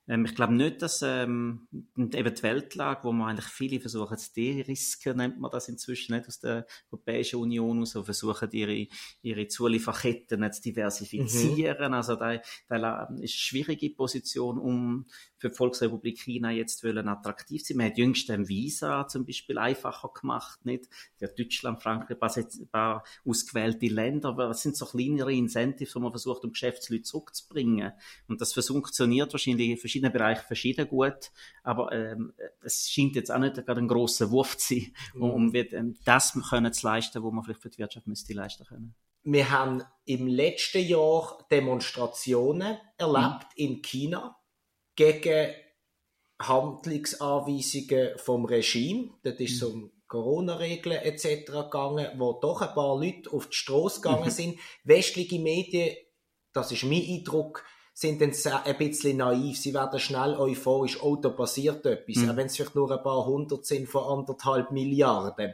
Ähm, 0.08 0.26
ich 0.26 0.36
glaube 0.36 0.54
nicht, 0.54 0.82
dass 0.82 1.02
ähm, 1.02 1.68
eben 1.98 2.10
die 2.12 2.44
Weltlage, 2.44 3.04
wo 3.04 3.12
man 3.12 3.30
eigentlich 3.30 3.46
viele 3.46 3.80
versuchen 3.80 4.18
zu 4.18 4.34
derisken, 4.34 5.18
nennt 5.18 5.39
man 5.39 5.52
das 5.52 5.68
inzwischen 5.68 6.15
nicht 6.15 6.28
aus 6.28 6.39
der 6.39 6.65
Europäischen 6.91 7.39
Union 7.39 7.82
aus, 7.82 7.94
versuchen 7.94 8.52
ihre, 8.52 8.88
ihre 9.22 9.48
Zulieferketten 9.48 10.52
zu 10.52 10.62
diversifizieren. 10.62 11.89
Mhm. 11.89 11.94
Also 11.94 12.15
da, 12.15 12.39
da 12.68 13.04
ist 13.04 13.10
eine 13.10 13.28
schwierige 13.28 13.89
Position, 13.89 14.58
um 14.60 15.06
für 15.45 15.49
die 15.49 15.58
Volksrepublik 15.58 16.19
China 16.19 16.49
jetzt 16.49 16.84
wollen 16.84 17.08
attraktiv 17.08 17.63
sein. 17.63 17.77
Man 17.77 17.88
hat 17.88 17.97
jüngst 17.99 18.31
ein 18.31 18.47
Visa 18.47 19.08
zum 19.08 19.25
Beispiel 19.25 19.60
einfacher 19.60 20.10
gemacht, 20.10 20.65
nicht? 20.65 20.89
Für 21.17 21.27
Deutschland, 21.27 21.84
Frankreich, 21.84 22.17
ein 22.19 22.67
paar 22.67 23.03
ausgewählte 23.23 23.86
Länder, 23.86 24.29
aber 24.29 24.49
es 24.49 24.62
sind 24.62 24.75
so 24.75 24.86
kleinere 24.86 25.31
Incentives, 25.34 25.95
wo 25.95 25.99
man 25.99 26.12
versucht, 26.12 26.43
um 26.43 26.51
Geschäftsleute 26.51 27.03
zurückzubringen. 27.03 27.91
Und 28.27 28.41
das 28.41 28.53
funktioniert 28.53 29.34
wahrscheinlich 29.34 29.69
in 29.69 29.77
verschiedenen 29.77 30.12
Bereichen 30.12 30.45
verschieden 30.47 30.88
gut, 30.88 31.31
aber 31.63 31.91
ähm, 31.91 32.34
es 32.63 32.89
scheint 32.89 33.15
jetzt 33.15 33.31
auch 33.31 33.39
nicht 33.39 33.55
gerade 33.55 33.81
ein 33.81 33.88
grosser 33.88 34.31
Wurf 34.31 34.58
zu 34.58 34.73
sein, 34.75 34.93
um, 35.13 35.29
um 35.29 35.51
ähm, 35.53 35.95
das 36.05 36.34
können 36.49 36.73
zu 36.73 36.88
leisten, 36.88 37.21
wo 37.21 37.29
man 37.29 37.43
vielleicht 37.43 37.62
für 37.62 37.69
die 37.69 37.77
Wirtschaft 37.77 38.08
müsste 38.08 38.34
leisten 38.34 38.65
können. 38.65 38.95
Wir 39.23 39.51
haben 39.51 39.84
im 40.05 40.27
letzten 40.27 40.84
Jahr 40.84 41.45
Demonstrationen 41.51 42.77
erlebt 42.97 43.47
mhm. 43.55 43.58
in 43.58 43.81
China 43.81 44.38
gegen 44.95 45.53
Handlungsanweisungen 46.39 48.17
vom 48.17 48.45
Regime. 48.45 49.12
Das 49.23 49.36
ist 49.36 49.60
so 49.60 49.69
um 49.69 49.91
Corona-Regeln 50.08 50.97
etc. 50.97 51.45
gegangen, 51.45 52.08
wo 52.17 52.34
doch 52.34 52.62
ein 52.62 52.73
paar 52.73 52.99
Leute 52.99 53.31
auf 53.31 53.47
die 53.47 53.55
Straße 53.55 54.01
gegangen 54.01 54.25
mhm. 54.25 54.29
sind. 54.31 54.60
Westliche 54.84 55.39
Medien, 55.39 55.95
das 56.53 56.71
ist 56.71 56.84
mein 56.84 57.03
Eindruck, 57.03 57.63
sind 57.93 58.21
dann 58.21 58.34
ein 58.63 58.77
bisschen 58.77 59.17
naiv. 59.17 59.58
Sie 59.58 59.73
werden 59.73 59.99
schnell 59.99 60.36
euphorisch, 60.36 61.01
oh, 61.01 61.15
da 61.15 61.29
passiert 61.29 61.86
etwas. 61.86 62.17
Mhm. 62.17 62.29
Auch 62.29 62.36
wenn 62.36 62.47
es 62.47 62.55
vielleicht 62.55 62.75
nur 62.75 62.91
ein 62.91 63.03
paar 63.03 63.25
hundert 63.25 63.65
sind 63.65 63.88
von 63.88 64.19
anderthalb 64.19 64.71
Milliarden. 64.71 65.53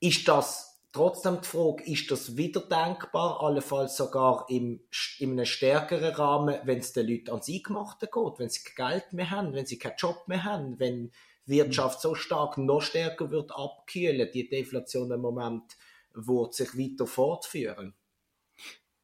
Ist 0.00 0.26
das 0.28 0.73
trotzdem 0.94 1.40
die 1.42 1.48
Frage, 1.48 1.84
ist 1.84 2.10
das 2.10 2.36
wieder 2.36 2.60
denkbar, 2.60 3.42
allenfalls 3.42 3.96
sogar 3.96 4.46
im, 4.48 4.80
in 5.18 5.32
einem 5.32 5.44
stärkeren 5.44 6.14
Rahmen, 6.14 6.58
wenn 6.64 6.78
es 6.78 6.92
den 6.92 7.08
Leuten 7.08 7.30
ans 7.30 7.48
Eingemachte 7.48 8.06
geht, 8.06 8.38
wenn 8.38 8.48
sie 8.48 8.60
kein 8.64 8.88
Geld 8.88 9.12
mehr 9.12 9.30
haben, 9.30 9.52
wenn 9.52 9.66
sie 9.66 9.78
keinen 9.78 9.96
Job 9.98 10.26
mehr 10.26 10.44
haben, 10.44 10.78
wenn 10.78 11.12
Wirtschaft 11.46 12.00
so 12.00 12.14
stark 12.14 12.56
noch 12.56 12.80
stärker 12.80 13.30
wird 13.30 13.52
abkühlen, 13.52 14.30
die 14.32 14.48
Deflation 14.48 15.10
im 15.10 15.20
Moment 15.20 15.76
wird 16.14 16.54
sich 16.54 16.78
weiter 16.78 17.06
fortführen? 17.06 17.94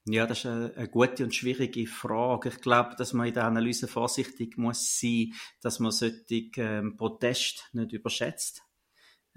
Ja, 0.06 0.26
das 0.26 0.38
ist 0.38 0.46
eine, 0.46 0.88
gute 0.88 1.24
und 1.24 1.34
schwierige 1.34 1.86
Frage. 1.86 2.48
Ich 2.48 2.60
glaube, 2.62 2.94
dass 2.96 3.12
man 3.12 3.26
in 3.26 3.34
der 3.34 3.44
Analyse 3.44 3.86
vorsichtig 3.86 4.56
muss 4.56 4.98
sein, 4.98 5.34
dass 5.60 5.78
man 5.78 5.90
solche 5.92 6.50
ähm, 6.56 6.96
Proteste 6.96 7.62
nicht 7.72 7.92
überschätzt. 7.92 8.62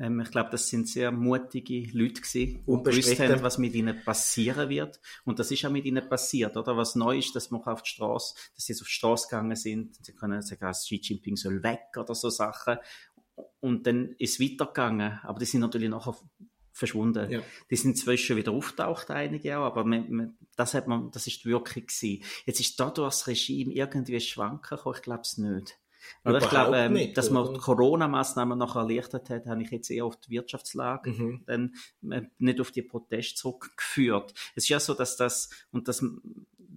Ähm, 0.03 0.19
ich 0.19 0.31
glaube, 0.31 0.49
das 0.49 0.67
sind 0.67 0.89
sehr 0.89 1.11
mutige 1.11 1.89
Leute 1.97 2.21
gewesen, 2.21 2.61
die 2.67 2.83
gewusst 2.83 3.19
haben, 3.19 3.41
was 3.41 3.57
mit 3.57 3.73
ihnen 3.73 4.03
passieren 4.03 4.67
wird. 4.67 4.99
Und 5.23 5.39
das 5.39 5.49
ist 5.49 5.63
auch 5.63 5.71
mit 5.71 5.85
ihnen 5.85 6.07
passiert, 6.09 6.57
oder? 6.57 6.75
Was 6.75 6.95
neu 6.95 7.17
ist, 7.19 7.33
dass 7.37 7.51
man 7.51 7.61
auf 7.63 7.83
die 7.83 7.91
Straße, 7.91 8.35
dass 8.53 8.65
sie 8.65 8.73
auf 8.73 8.79
die 8.79 8.93
Straße 8.93 9.29
gegangen 9.29 9.55
sind. 9.55 9.95
Sie 10.05 10.13
können 10.13 10.41
sagen, 10.41 10.71
Xi 10.71 10.99
Jinping 11.01 11.37
soll 11.37 11.63
weg 11.63 11.95
oder 11.97 12.13
so 12.15 12.29
Sachen. 12.29 12.77
Und 13.61 13.87
dann 13.87 14.13
ist 14.17 14.33
es 14.33 14.39
weitergegangen. 14.41 15.19
Aber 15.23 15.39
die 15.39 15.45
sind 15.45 15.61
natürlich 15.61 15.89
nachher 15.89 16.17
verschwunden. 16.73 17.31
Ja. 17.31 17.41
Die 17.69 17.75
sind 17.77 17.97
zwischen 17.97 18.35
wieder 18.35 18.51
auftaucht, 18.51 19.09
einige 19.09 19.57
auch, 19.57 19.65
aber 19.65 19.85
man, 19.85 20.11
man, 20.11 20.37
das 20.55 20.73
hat 20.73 20.87
man, 20.87 21.11
das 21.11 21.27
ist 21.27 21.43
die 21.43 21.49
Wirkung 21.49 21.85
gewesen. 21.85 22.23
Jetzt 22.45 22.59
ist 22.59 22.79
dadurch 22.79 23.13
das 23.13 23.27
Regime 23.27 23.71
irgendwie 23.71 24.19
schwanken 24.19 24.79
ich 24.93 25.01
glaube 25.01 25.21
es 25.21 25.37
nicht. 25.37 25.77
Oder 26.25 26.39
ich 26.39 26.49
glaube, 26.49 26.77
ähm, 26.77 26.93
nicht, 26.93 27.17
dass 27.17 27.29
man 27.29 27.53
die 27.53 27.59
Corona-Maßnahmen 27.59 28.57
noch 28.57 28.75
erleichtert 28.75 29.29
hat, 29.29 29.45
habe 29.45 29.63
ich 29.63 29.71
jetzt 29.71 29.89
eher 29.89 30.05
auf 30.05 30.17
die 30.17 30.31
Wirtschaftslage, 30.31 31.11
mhm. 31.11 31.43
dann 31.45 31.75
äh, 32.09 32.23
nicht 32.37 32.61
auf 32.61 32.71
die 32.71 32.81
Proteste 32.81 33.35
zurückgeführt. 33.35 34.33
Es 34.55 34.65
ist 34.65 34.69
ja 34.69 34.79
so, 34.79 34.93
dass 34.93 35.17
das, 35.17 35.49
und 35.71 35.87
das, 35.87 36.03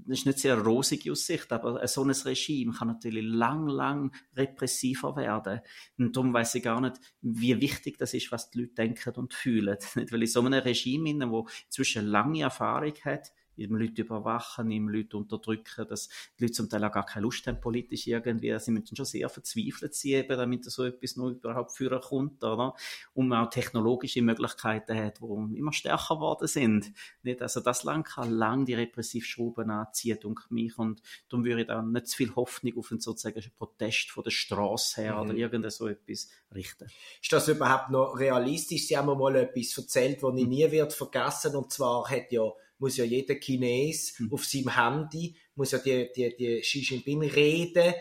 das 0.07 0.19
ist 0.19 0.27
nicht 0.27 0.39
sehr 0.39 0.59
rosige 0.59 1.13
Aussicht, 1.13 1.53
aber 1.53 1.87
so 1.89 2.05
ein 2.05 2.11
Regime 2.11 2.73
kann 2.73 2.89
natürlich 2.89 3.25
lang, 3.25 3.67
lang 3.67 4.15
repressiver 4.37 5.17
werden. 5.17 5.61
Und 5.99 6.17
darum 6.17 6.33
weiß 6.33 6.55
ich 6.57 6.63
gar 6.63 6.81
nicht, 6.81 6.97
wie 7.23 7.61
wichtig 7.61 7.99
das 7.99 8.15
ist, 8.15 8.31
was 8.31 8.51
die 8.51 8.61
Leute 8.61 8.75
denken 8.75 9.15
und 9.17 9.35
fühlen. 9.35 9.77
Nicht, 9.97 10.13
weil 10.13 10.23
in 10.23 10.29
so 10.29 10.41
einem 10.41 10.61
Regime, 10.61 11.31
wo 11.31 11.49
inzwischen 11.67 12.07
lange 12.07 12.43
Erfahrung 12.43 12.95
hat, 13.05 13.33
ihm 13.57 13.77
Leute 13.77 14.03
überwachen, 14.03 14.71
ihm 14.71 14.89
Leute 14.89 15.17
unterdrücken, 15.17 15.87
dass 15.89 16.09
die 16.39 16.45
Leute 16.45 16.53
zum 16.53 16.69
Teil 16.69 16.85
auch 16.85 16.93
gar 16.93 17.07
keine 17.07 17.25
Lust 17.25 17.47
haben, 17.47 17.61
politisch 17.61 18.07
irgendwie. 18.07 18.59
Sie 18.59 18.71
müssen 18.71 18.97
schon 18.97 19.07
sehr 19.07 19.29
verzweifelt 19.29 19.95
sein, 19.95 20.13
eben, 20.13 20.37
damit 20.37 20.65
so 20.65 20.85
etwas 20.85 21.17
noch 21.17 21.31
überhaupt 21.31 21.73
führen 21.73 22.01
kommt, 22.01 22.43
oder? 22.45 22.75
Und 23.15 23.29
man 23.29 23.47
auch 23.47 23.51
technologische 23.51 24.23
Möglichkeiten 24.23 24.97
hat, 24.97 25.21
die 25.21 25.59
immer 25.59 25.73
stärker 25.73 26.17
geworden 26.17 26.49
sind. 26.49 26.93
Nicht? 27.23 27.43
Also 27.43 27.61
das 27.61 27.85
Land 27.85 28.07
kann 28.07 28.31
lang 28.31 28.65
die 28.65 28.75
Repressivschrauben 28.75 29.71
anziehen, 29.71 30.19
denke 30.23 30.45
mich. 30.51 30.77
Und 30.79 31.03
darum 31.29 31.45
würde 31.45 31.63
ich 31.63 31.67
da 31.67 31.83
nicht 31.83 32.09
zu 32.09 32.17
viel 32.17 32.35
Hoffnung 32.35 32.79
auf 32.79 32.91
einen 32.91 33.01
sozusagen 33.01 33.43
Protest 33.57 34.11
von 34.11 34.25
der 34.25 34.31
Straße 34.31 35.01
her 35.01 35.15
mhm. 35.15 35.21
oder 35.21 35.35
irgend 35.35 35.73
so 35.73 35.89
etwas 35.89 36.29
richten. 36.55 36.89
Ist 37.23 37.33
das 37.33 37.49
überhaupt 37.49 37.91
noch 37.91 38.19
realistisch? 38.19 38.87
Sie 38.87 38.97
haben 38.97 39.07
mir 39.07 39.17
mal 39.17 39.37
etwas 39.37 39.77
erzählt, 39.77 40.23
was 40.23 40.37
ich 40.37 40.47
nie 40.47 40.71
wird 40.71 40.93
vergessen. 40.93 41.57
Und 41.57 41.73
zwar 41.73 42.09
hat 42.09 42.33
ja 42.33 42.51
muss 42.79 42.97
ja 42.97 43.05
jeder 43.05 43.35
Chines 43.37 44.19
mhm. 44.19 44.33
auf 44.33 44.45
seinem 44.45 44.75
Handy, 44.75 45.37
muss 45.55 45.73
ja 45.73 45.79
die, 45.79 46.11
die, 46.15 46.37
die 46.37 46.61
Xi 46.61 46.81
Jinping-Rede 46.81 47.97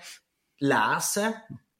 lesen. 0.59 1.33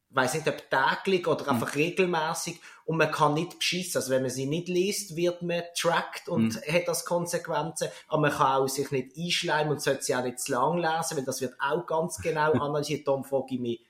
Weiß 0.09 0.35
nicht, 0.35 0.47
ob 0.47 0.69
täglich 0.69 1.27
oder 1.27 1.49
einfach 1.49 1.75
mhm. 1.75 1.81
regelmäßig. 1.81 2.59
Und 2.85 2.97
man 2.97 3.11
kann 3.11 3.33
nicht 3.33 3.57
beschissen. 3.59 3.97
Also 3.97 4.11
wenn 4.11 4.21
man 4.21 4.31
sie 4.31 4.45
nicht 4.45 4.69
liest, 4.69 5.15
wird 5.15 5.41
man 5.41 5.63
tracked 5.77 6.29
und 6.29 6.55
mhm. 6.55 6.73
hat 6.73 6.87
das 6.87 7.03
Konsequenzen. 7.03 7.89
Aber 8.07 8.21
man 8.21 8.31
kann 8.31 8.61
auch 8.61 8.67
sich 8.67 8.91
nicht 8.91 9.17
einschleimen 9.17 9.73
und 9.73 9.81
sollte 9.81 10.03
sie 10.03 10.15
auch 10.15 10.23
nicht 10.23 10.39
zu 10.39 10.53
lang 10.53 10.77
lesen, 10.77 11.17
weil 11.17 11.25
das 11.25 11.41
wird 11.41 11.55
auch 11.59 11.85
ganz 11.85 12.17
genau 12.17 12.51
analysiert. 12.61 13.07
Darum 13.07 13.25
frage 13.25 13.55
ich 13.55 13.59
mich, 13.59 13.85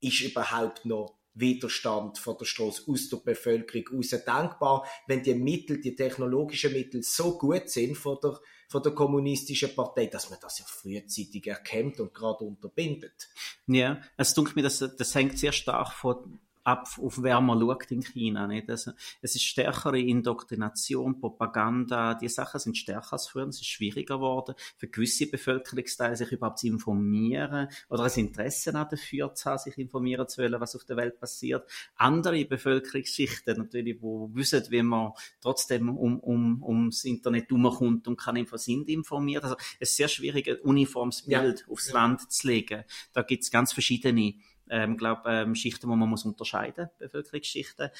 ist 0.00 0.20
überhaupt 0.20 0.84
noch 0.84 1.14
Widerstand 1.34 2.18
von 2.18 2.36
der 2.38 2.44
Straße 2.44 2.82
aus 2.86 3.08
der 3.08 3.16
Bevölkerung 3.18 3.98
aus 3.98 4.10
denkbar, 4.10 4.86
wenn 5.06 5.22
die 5.22 5.34
Mittel, 5.34 5.80
die 5.80 5.96
technologischen 5.96 6.72
Mittel 6.72 7.02
so 7.02 7.38
gut 7.38 7.70
sind 7.70 7.96
von 7.96 8.18
der, 8.22 8.38
von 8.68 8.82
der 8.82 8.92
kommunistischen 8.92 9.74
Partei, 9.74 10.06
dass 10.06 10.28
man 10.30 10.38
das 10.40 10.58
ja 10.58 10.64
frühzeitig 10.66 11.46
erkennt 11.46 12.00
und 12.00 12.12
gerade 12.12 12.44
unterbindet. 12.44 13.28
Ja, 13.66 14.00
es 14.16 14.34
tut 14.34 14.54
mir, 14.54 14.62
das, 14.62 14.78
das 14.78 15.14
hängt 15.14 15.38
sehr 15.38 15.52
stark 15.52 15.92
von 15.92 16.38
ab, 16.64 16.88
auf 17.00 17.22
wer 17.22 17.40
man 17.40 17.60
schaut 17.60 17.90
in 17.90 18.02
China. 18.02 18.46
Nicht? 18.46 18.70
Also, 18.70 18.92
es 19.20 19.34
ist 19.34 19.44
stärkere 19.44 19.98
Indoktrination, 19.98 21.18
Propaganda, 21.20 22.14
die 22.14 22.28
Sachen 22.28 22.60
sind 22.60 22.76
stärker 22.76 23.12
als 23.14 23.28
früher, 23.28 23.46
es 23.48 23.56
ist 23.56 23.66
schwieriger 23.66 24.16
geworden, 24.16 24.54
für 24.76 24.88
gewisse 24.88 25.26
Bevölkerungsteile 25.26 26.16
sich 26.16 26.32
überhaupt 26.32 26.60
zu 26.60 26.66
informieren 26.66 27.68
oder 27.88 28.04
ein 28.04 28.12
Interesse 28.12 28.72
dafür 28.72 29.34
zu 29.34 29.50
haben, 29.50 29.58
sich 29.58 29.78
informieren 29.78 30.28
zu 30.28 30.42
wollen, 30.42 30.60
was 30.60 30.76
auf 30.76 30.84
der 30.84 30.96
Welt 30.96 31.18
passiert. 31.18 31.68
Andere 31.96 32.44
Bevölkerungsschichten 32.44 33.58
natürlich, 33.58 34.00
wo 34.00 34.30
wissen, 34.34 34.64
wie 34.70 34.82
man 34.82 35.12
trotzdem 35.40 35.88
um, 35.96 36.20
um, 36.20 36.62
ums 36.62 37.04
Internet 37.04 37.50
herumkommt 37.50 38.08
und 38.08 38.16
kann 38.16 38.36
einfach 38.36 38.58
sind 38.58 38.88
informiert. 38.88 39.44
Also 39.44 39.56
es 39.80 39.90
ist 39.90 39.96
sehr 39.96 40.08
schwierig, 40.08 40.48
ein 40.48 40.58
uniformes 40.58 41.22
Bild 41.22 41.60
ja. 41.60 41.72
aufs 41.72 41.92
Land 41.92 42.30
zu 42.30 42.46
legen. 42.46 42.84
Da 43.12 43.22
gibt 43.22 43.44
es 43.44 43.50
ganz 43.50 43.72
verschiedene 43.72 44.34
ähm, 44.70 44.96
glaube 44.96 45.22
ähm, 45.26 45.54
Schichten, 45.54 45.88
wo 45.88 45.96
man 45.96 46.08
muss 46.08 46.24
unterscheiden, 46.24 46.88
Bevölkerungsschichten. 46.98 47.90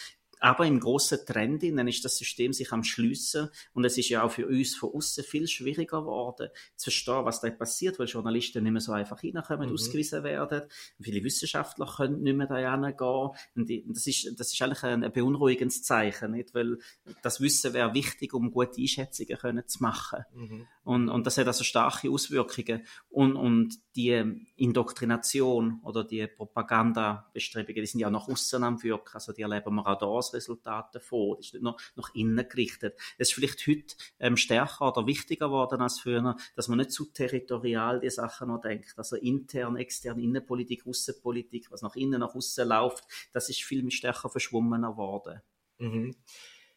Aber 0.43 0.67
im 0.67 0.81
grossen 0.81 1.21
Trend 1.25 1.63
dann 1.63 1.87
ist 1.87 2.05
das 2.05 2.19
System 2.19 2.53
sich 2.53 2.73
am 2.73 2.83
Schliessen 2.83 3.49
und 3.75 3.85
es 3.85 3.97
ist 3.97 4.09
ja 4.09 4.25
auch 4.25 4.33
für 4.33 4.49
uns 4.49 4.75
von 4.75 4.91
außen 4.93 5.23
viel 5.23 5.47
schwieriger 5.47 6.01
geworden 6.01 6.49
zu 6.75 6.91
verstehen, 6.91 7.25
was 7.25 7.41
da 7.41 7.49
passiert, 7.51 8.01
weil 8.01 8.09
Journalisten 8.09 8.65
nicht 8.65 8.73
mehr 8.73 8.81
so 8.81 8.91
einfach 8.91 9.23
reinkommen, 9.23 9.69
mhm. 9.69 9.75
ausgewiesen 9.75 10.25
werden. 10.25 10.63
Viele 11.01 11.23
Wissenschaftler 11.23 11.87
können 11.87 12.23
nicht 12.23 12.37
mehr 12.37 12.49
da 12.49 12.91
gehen. 12.91 13.31
Und 13.55 13.97
das 13.97 14.07
ist, 14.09 14.41
das 14.41 14.53
ist 14.53 14.61
eigentlich 14.61 14.83
ein 14.83 15.13
beunruhigendes 15.13 15.85
Zeichen, 15.85 16.33
nicht? 16.33 16.53
Weil 16.55 16.79
das 17.23 17.41
Wissen 17.41 17.73
wäre 17.73 17.95
wichtig, 17.95 18.35
um 18.35 18.51
gute 18.51 18.81
Einschätzungen 18.81 19.39
können 19.39 19.69
zu 19.69 19.81
machen. 19.81 20.25
Mhm. 20.35 20.67
Und, 20.83 21.09
und 21.09 21.25
das 21.25 21.39
hat 21.39 21.47
also 21.47 21.63
starke 21.63 22.11
Auswirkungen. 22.11 22.85
Und, 23.11 23.37
und 23.37 23.79
die 23.95 24.43
Indoktrination 24.57 25.81
oder 25.85 26.03
die 26.03 26.27
Propagandabestrebungen, 26.27 27.83
die 27.83 27.87
sind 27.87 28.01
ja 28.01 28.09
auch 28.09 28.13
nach 28.13 28.27
außen 28.27 28.65
am 28.65 28.83
Wirken. 28.83 29.15
Also 29.15 29.33
die 29.33 29.43
erleben 29.43 29.75
wir 29.77 29.87
auch 29.87 29.99
da 29.99 30.07
als 30.35 30.43
Resultat 30.43 30.95
davon. 30.95 31.37
Das 31.37 31.47
ist 31.47 31.55
nicht 31.55 31.63
nur 31.63 31.77
nach 31.97 32.15
innen 32.15 32.49
gerichtet. 32.49 32.99
Es 33.19 33.29
ist 33.29 33.35
vielleicht 33.35 33.67
heute 33.67 33.95
ähm, 34.19 34.37
stärker 34.37 34.89
oder 34.89 35.07
wichtiger 35.07 35.47
geworden 35.47 35.81
als 35.81 36.01
früher, 36.01 36.37
dass 36.57 36.69
man 36.69 36.79
nicht 36.79 36.93
zu 36.93 37.07
territorial 37.07 38.01
die 38.01 38.11
Sachen 38.11 38.49
noch 38.49 38.61
denkt. 38.61 38.95
Also 38.97 39.17
intern, 39.17 39.77
extern, 39.77 40.19
Innenpolitik, 40.19 40.87
Außenpolitik, 40.87 41.71
was 41.71 41.83
nach 41.83 41.97
innen, 41.97 42.21
nach 42.21 42.35
außen 42.35 42.69
läuft, 42.69 43.05
das 43.33 43.49
ist 43.49 43.63
viel 43.63 43.89
stärker 43.91 44.29
verschwommen 44.29 44.83
geworden. 44.83 45.41
Mhm. 45.79 46.17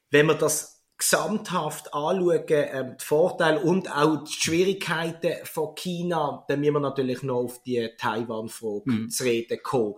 Wenn 0.09 0.25
man 0.25 0.39
das 0.39 0.75
gesamthaft 0.97 1.93
anschauen, 1.93 2.43
ähm, 2.47 2.95
die 2.99 3.05
Vorteile 3.05 3.59
und 3.59 3.91
auch 3.91 4.23
die 4.23 4.31
Schwierigkeiten 4.31 5.45
von 5.45 5.75
China, 5.75 6.45
dann 6.47 6.61
müssen 6.61 6.73
wir 6.73 6.79
natürlich 6.79 7.21
noch 7.23 7.43
auf 7.43 7.61
die 7.63 7.89
Taiwan-Frage 7.97 8.91
mhm. 8.91 9.09
zu 9.09 9.23
reden 9.23 9.59
kommen. 9.61 9.95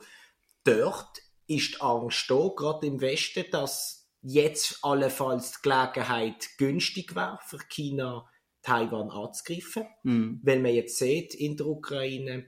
Dort 0.64 1.20
ist 1.48 1.76
die 1.76 1.82
Angst 1.82 2.30
da, 2.30 2.50
gerade 2.56 2.88
im 2.88 3.02
Westen, 3.02 3.46
dass 3.52 4.10
jetzt 4.22 4.80
allenfalls 4.84 5.54
die 5.54 5.70
Gelegenheit 5.70 6.50
günstig 6.58 7.16
wäre, 7.16 7.40
für 7.46 7.60
China 7.70 8.30
Taiwan 8.62 9.10
anzugreifen. 9.10 9.88
Mhm. 10.04 10.42
Weil 10.44 10.60
man 10.60 10.74
jetzt 10.74 10.98
sieht, 10.98 11.34
in 11.34 11.56
der 11.56 11.68
Ukraine, 11.68 12.46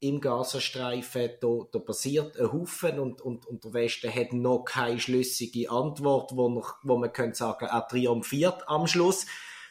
im 0.00 0.20
Gazastreifen, 0.20 1.30
da, 1.40 1.58
da 1.70 1.78
passiert 1.78 2.36
ein 2.36 2.52
Haufen 2.52 2.98
und, 2.98 3.20
und, 3.20 3.46
und 3.46 3.64
der 3.64 3.72
Westen 3.72 4.12
hat 4.12 4.32
noch 4.32 4.64
keine 4.64 4.98
schlüssige 4.98 5.70
Antwort, 5.70 6.32
wo, 6.34 6.48
noch, 6.48 6.74
wo 6.82 6.98
man 6.98 7.12
könnte 7.12 7.36
sagen, 7.36 7.66
er 7.66 7.86
triumphiert 7.86 8.68
am 8.68 8.88
Schluss. 8.88 9.26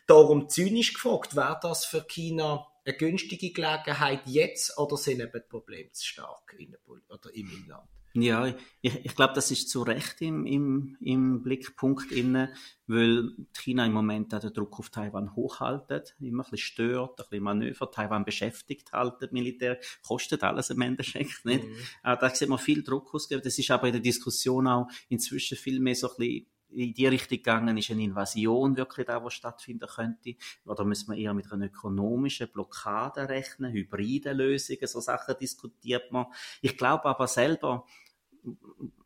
Darum 0.07 0.47
zynisch 0.47 0.93
gefragt, 0.93 1.35
wäre 1.35 1.59
das 1.61 1.83
für 1.83 2.05
China 2.07 2.65
eine 2.85 2.95
günstige 2.95 3.51
Gelegenheit 3.51 4.21
jetzt 4.25 4.77
oder 4.77 4.95
sind 4.95 5.19
eben 5.19 5.31
die 5.33 5.49
Probleme 5.49 5.91
zu 5.91 6.05
stark 6.05 6.55
in 6.57 6.77
oder 7.09 7.33
im 7.33 7.51
Inland? 7.51 7.89
Ja, 8.13 8.45
ich, 8.81 9.05
ich 9.05 9.15
glaube, 9.15 9.33
das 9.33 9.51
ist 9.51 9.69
zu 9.69 9.83
Recht 9.83 10.21
im, 10.21 10.45
im, 10.45 10.97
im 10.99 11.43
Blickpunkt 11.43 12.11
inne, 12.11 12.53
weil 12.87 13.31
China 13.53 13.85
im 13.85 13.93
Moment 13.93 14.33
auch 14.33 14.39
den 14.39 14.53
Druck 14.53 14.79
auf 14.79 14.89
Taiwan 14.89 15.33
hochhaltet, 15.35 16.15
immer 16.19 16.43
ein 16.43 16.51
bisschen 16.51 16.57
stört, 16.57 17.19
ein 17.19 17.25
bisschen 17.29 17.43
Manöver, 17.43 17.89
Taiwan 17.89 18.25
beschäftigt 18.25 18.91
haltet, 18.91 19.31
Militär, 19.31 19.79
kostet 20.05 20.43
alles 20.43 20.71
im 20.71 20.81
Endeffekt, 20.81 21.45
nicht? 21.45 21.63
Mhm. 21.63 21.75
Äh, 22.03 22.17
da 22.17 22.29
sieht 22.29 22.49
man 22.49 22.59
viel 22.59 22.83
Druck 22.83 23.13
ausgegeben. 23.13 23.43
Das 23.45 23.57
ist 23.57 23.71
aber 23.71 23.87
in 23.87 23.93
der 23.93 24.01
Diskussion 24.01 24.67
auch 24.67 24.87
inzwischen 25.07 25.57
viel 25.57 25.79
mehr 25.79 25.95
so 25.95 26.09
ein 26.09 26.15
bisschen 26.17 26.47
in 26.73 26.93
die 26.93 27.07
Richtung 27.07 27.37
gegangen, 27.37 27.77
ist 27.77 27.91
eine 27.91 28.03
Invasion 28.03 28.77
wirklich 28.77 29.07
da, 29.07 29.23
was 29.23 29.33
stattfinden 29.33 29.87
könnte? 29.87 30.35
Oder 30.65 30.85
müssen 30.85 31.11
wir 31.11 31.17
eher 31.17 31.33
mit 31.33 31.51
einer 31.51 31.65
ökonomischen 31.65 32.49
Blockade 32.49 33.27
rechnen, 33.27 33.73
hybride 33.73 34.33
Lösungen, 34.33 34.87
so 34.87 34.99
Sachen 34.99 35.35
diskutiert 35.39 36.11
man. 36.11 36.27
Ich 36.61 36.77
glaube 36.77 37.05
aber 37.05 37.27
selber, 37.27 37.85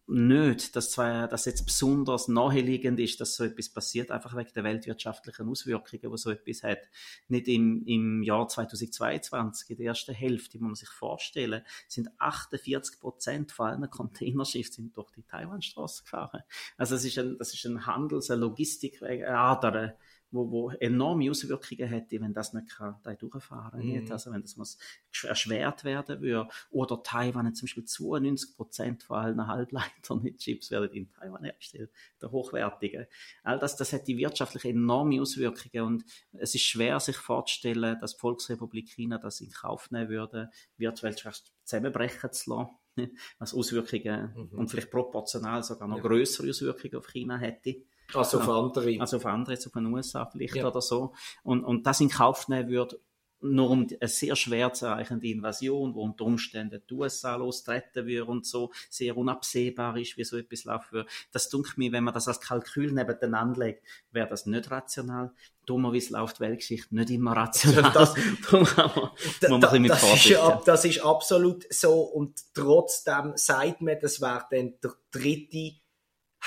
nicht, 0.07 0.75
dass, 0.75 0.91
zwar, 0.91 1.27
dass 1.27 1.45
jetzt 1.45 1.65
besonders 1.65 2.27
naheliegend 2.27 2.99
ist, 2.99 3.19
dass 3.19 3.35
so 3.35 3.43
etwas 3.43 3.69
passiert, 3.69 4.11
einfach 4.11 4.35
wegen 4.35 4.53
der 4.53 4.63
weltwirtschaftlichen 4.63 5.49
Auswirkungen, 5.49 6.11
wo 6.11 6.15
so 6.15 6.29
etwas 6.29 6.61
hat. 6.61 6.81
Nicht 7.27 7.47
im, 7.47 7.83
im 7.87 8.21
Jahr 8.21 8.47
2022, 8.47 9.71
in 9.71 9.77
der 9.77 9.87
ersten 9.87 10.13
Hälfte, 10.13 10.59
muss 10.59 10.67
man 10.67 10.75
sich 10.75 10.89
vorstellen, 10.89 11.63
sind 11.87 12.09
48 12.19 12.99
Prozent 12.99 13.51
von 13.51 13.67
allen 13.67 13.89
Containerschiffen 13.89 14.93
durch 14.93 15.11
die 15.11 15.23
Taiwanstraße 15.23 16.03
gefahren. 16.03 16.43
Also 16.77 16.95
das 16.95 17.03
ist 17.03 17.17
ein, 17.17 17.37
das 17.39 17.53
ist 17.53 17.65
ein 17.65 17.87
Handels-, 17.87 18.29
eine 18.29 18.41
Logistikader, 18.41 19.97
wo, 20.35 20.51
wo 20.51 20.69
enorme 20.69 21.31
Auswirkungen 21.31 21.87
hätte, 21.87 22.21
wenn 22.21 22.33
das 22.33 22.53
nicht 22.53 22.69
kann, 22.69 22.95
da 23.03 23.13
durchfahren. 23.13 23.81
Mhm. 23.81 24.11
Also 24.11 24.31
wenn 24.31 24.41
das 24.41 24.57
muss 24.57 24.77
erschwert 25.23 25.83
werden 25.83 26.21
würde. 26.21 26.49
Oder 26.69 27.01
Taiwan 27.01 27.53
zum 27.55 27.65
Beispiel 27.65 27.85
92 27.85 28.55
Prozent 28.55 29.03
von 29.03 29.17
allen 29.17 29.47
Halbleitern 29.47 30.21
mit 30.21 30.37
Chips 30.37 30.71
werden 30.71 30.91
in 30.91 31.11
Taiwan 31.11 31.43
hergestellt, 31.43 31.91
der 32.21 32.31
hochwertigen. 32.31 33.07
All 33.43 33.57
das, 33.59 33.75
das 33.75 33.93
hat 33.93 34.07
die 34.07 34.17
wirtschaftlich 34.17 34.65
enorme 34.65 35.21
Auswirkungen 35.21 35.85
und 35.85 36.05
es 36.33 36.53
ist 36.53 36.63
schwer 36.63 36.99
sich 36.99 37.17
vorzustellen, 37.17 37.97
dass 37.99 38.15
die 38.15 38.19
Volksrepublik 38.19 38.89
China 38.89 39.17
das 39.17 39.41
in 39.41 39.51
Kauf 39.51 39.89
nehmen 39.91 40.09
würde, 40.09 40.51
virtuell 40.77 41.15
zusammenbrechen 41.63 42.31
zu 42.31 42.49
lassen 42.51 42.75
was 43.39 43.53
Auswirkungen 43.53 44.33
mhm. 44.35 44.59
und 44.59 44.69
vielleicht 44.69 44.91
proportional 44.91 45.63
sogar 45.63 45.87
noch 45.87 45.97
ja. 45.97 46.03
größere 46.03 46.49
Auswirkungen 46.49 46.95
auf 46.95 47.07
China 47.07 47.37
hätte. 47.37 47.83
Also 48.13 48.39
auf 48.39 48.49
andere. 48.49 48.99
Also 48.99 49.17
auf 49.17 49.25
andere, 49.25 49.53
jetzt 49.53 49.67
auf 49.67 49.73
den 49.73 49.85
USA 49.87 50.25
vielleicht 50.25 50.55
ja. 50.55 50.67
oder 50.67 50.81
so. 50.81 51.13
Und, 51.43 51.63
und 51.63 51.85
das 51.85 52.01
in 52.01 52.09
Kauf 52.09 52.47
nehmen 52.47 52.69
würde, 52.69 52.99
nur 53.45 53.69
um 53.69 53.87
eine 53.99 54.09
sehr 54.09 54.35
schwer 54.35 54.73
zu 54.73 54.85
erreichende 54.87 55.27
Invasion, 55.27 55.93
wo 55.93 56.03
unter 56.03 56.25
Umständen 56.25 56.81
die 56.89 56.93
USA 56.93 57.35
lostreten 57.35 58.05
würde 58.05 58.25
und 58.25 58.45
so 58.45 58.71
sehr 58.89 59.15
unabsehbar 59.15 59.97
ist, 59.97 60.17
wie 60.17 60.23
so 60.23 60.37
etwas 60.37 60.63
laufen 60.63 60.91
würde. 60.91 61.09
Das 61.31 61.49
dunkelt 61.49 61.77
mir, 61.77 61.91
wenn 61.91 62.03
man 62.03 62.13
das 62.13 62.27
als 62.27 62.41
Kalkül 62.41 62.91
nebeneinander 62.91 63.65
legt, 63.65 63.83
wäre 64.11 64.27
das 64.27 64.45
nicht 64.45 64.71
rational. 64.71 65.31
Dummerweise 65.65 66.13
läuft 66.13 66.39
Weltgeschichte 66.39 66.95
nicht 66.95 67.09
immer 67.09 67.35
rational. 67.35 67.91
Das, 67.91 68.13
das, 68.51 69.59
das, 69.61 70.03
ist, 70.03 70.39
das 70.65 70.85
ist 70.85 71.03
absolut 71.03 71.65
so 71.71 72.01
und 72.01 72.39
trotzdem 72.53 73.33
sagt 73.35 73.81
man, 73.81 73.97
das 73.99 74.21
wäre 74.21 74.45
dann 74.51 74.73
der 74.83 74.93
dritte 75.11 75.75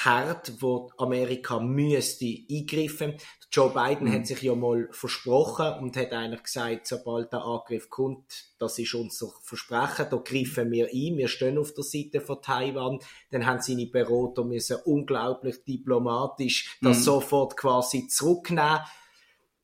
hart, 0.04 0.52
wo 0.60 0.90
Amerika 0.98 1.60
müsste 1.60 2.26
eingreifen. 2.50 3.14
Joe 3.50 3.70
Biden 3.70 4.08
mhm. 4.08 4.12
hat 4.12 4.26
sich 4.26 4.42
ja 4.42 4.54
mal 4.54 4.88
versprochen 4.90 5.72
und 5.80 5.96
hat 5.96 6.12
eigentlich 6.12 6.42
gesagt, 6.42 6.86
sobald 6.86 7.32
der 7.32 7.42
Angriff 7.42 7.88
kommt, 7.88 8.44
das 8.58 8.78
ist 8.78 8.94
unser 8.94 9.32
Versprechen, 9.42 10.06
da 10.10 10.16
greifen 10.18 10.70
wir 10.70 10.86
ein, 10.86 11.16
wir 11.16 11.28
stehen 11.28 11.58
auf 11.58 11.72
der 11.72 11.84
Seite 11.84 12.20
von 12.20 12.42
Taiwan. 12.42 12.98
Dann 13.30 13.46
haben 13.46 13.62
seine 13.62 13.86
Berater 13.86 14.44
müssen 14.44 14.78
unglaublich 14.84 15.64
diplomatisch 15.64 16.78
das 16.82 16.98
mhm. 16.98 17.02
sofort 17.02 17.56
quasi 17.56 18.06
zurücknehmen. 18.08 18.80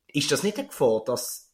Ist 0.07 0.31
das 0.31 0.43
nicht 0.43 0.57
eine 0.57 0.67
Gefahr, 0.67 1.03
dass 1.05 1.45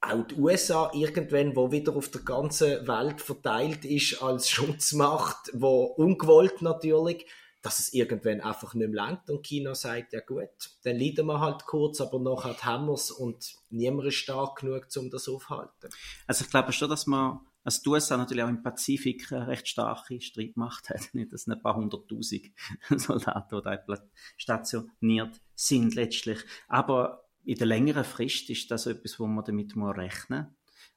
auch 0.00 0.26
die 0.26 0.34
USA 0.36 0.90
irgendwann, 0.92 1.56
wo 1.56 1.70
wieder 1.72 1.94
auf 1.96 2.10
der 2.10 2.22
ganzen 2.22 2.86
Welt 2.86 3.20
verteilt 3.20 3.84
ist, 3.84 4.22
als 4.22 4.50
Schutzmacht, 4.50 5.50
wo 5.52 5.84
ungewollt 5.84 6.62
natürlich, 6.62 7.26
dass 7.66 7.80
es 7.80 7.92
irgendwann 7.92 8.40
einfach 8.40 8.74
nicht 8.74 8.86
mehr 8.86 8.96
langt 8.96 9.28
und 9.28 9.44
China 9.44 9.74
sagt, 9.74 10.12
ja 10.12 10.20
gut, 10.20 10.48
dann 10.84 11.00
leiden 11.00 11.26
wir 11.26 11.40
halt 11.40 11.66
kurz, 11.66 12.00
aber 12.00 12.20
nachher 12.20 12.56
haben 12.62 12.86
wir 12.86 12.92
es 12.92 13.10
und 13.10 13.56
niemand 13.70 14.06
ist 14.06 14.14
stark 14.14 14.60
genug, 14.60 14.86
um 14.96 15.10
das 15.10 15.28
aufzuhalten. 15.28 15.90
Also 16.28 16.44
ich 16.44 16.50
glaube 16.50 16.70
schon, 16.72 16.88
dass 16.88 17.08
man 17.08 17.40
also 17.64 17.82
die 17.82 17.88
USA 17.88 18.16
natürlich 18.16 18.44
auch 18.44 18.48
im 18.48 18.62
Pazifik 18.62 19.32
eine 19.32 19.48
recht 19.48 19.66
starke 19.66 20.20
Streitmacht 20.20 20.90
hat, 20.90 21.08
nicht? 21.12 21.32
Das 21.32 21.42
sind 21.42 21.54
ein 21.54 21.62
paar 21.62 21.74
hunderttausend 21.74 22.52
Soldaten, 22.96 23.56
die 23.56 23.78
da 23.88 23.98
stationiert 24.36 25.40
sind 25.56 25.96
letztlich. 25.96 26.38
Aber 26.68 27.24
in 27.44 27.56
der 27.56 27.66
längeren 27.66 28.04
Frist 28.04 28.48
ist 28.50 28.70
das 28.70 28.86
etwas, 28.86 29.18
wo 29.18 29.26
man 29.26 29.44
damit 29.44 29.72
rechnen 29.76 30.44
muss 30.44 30.55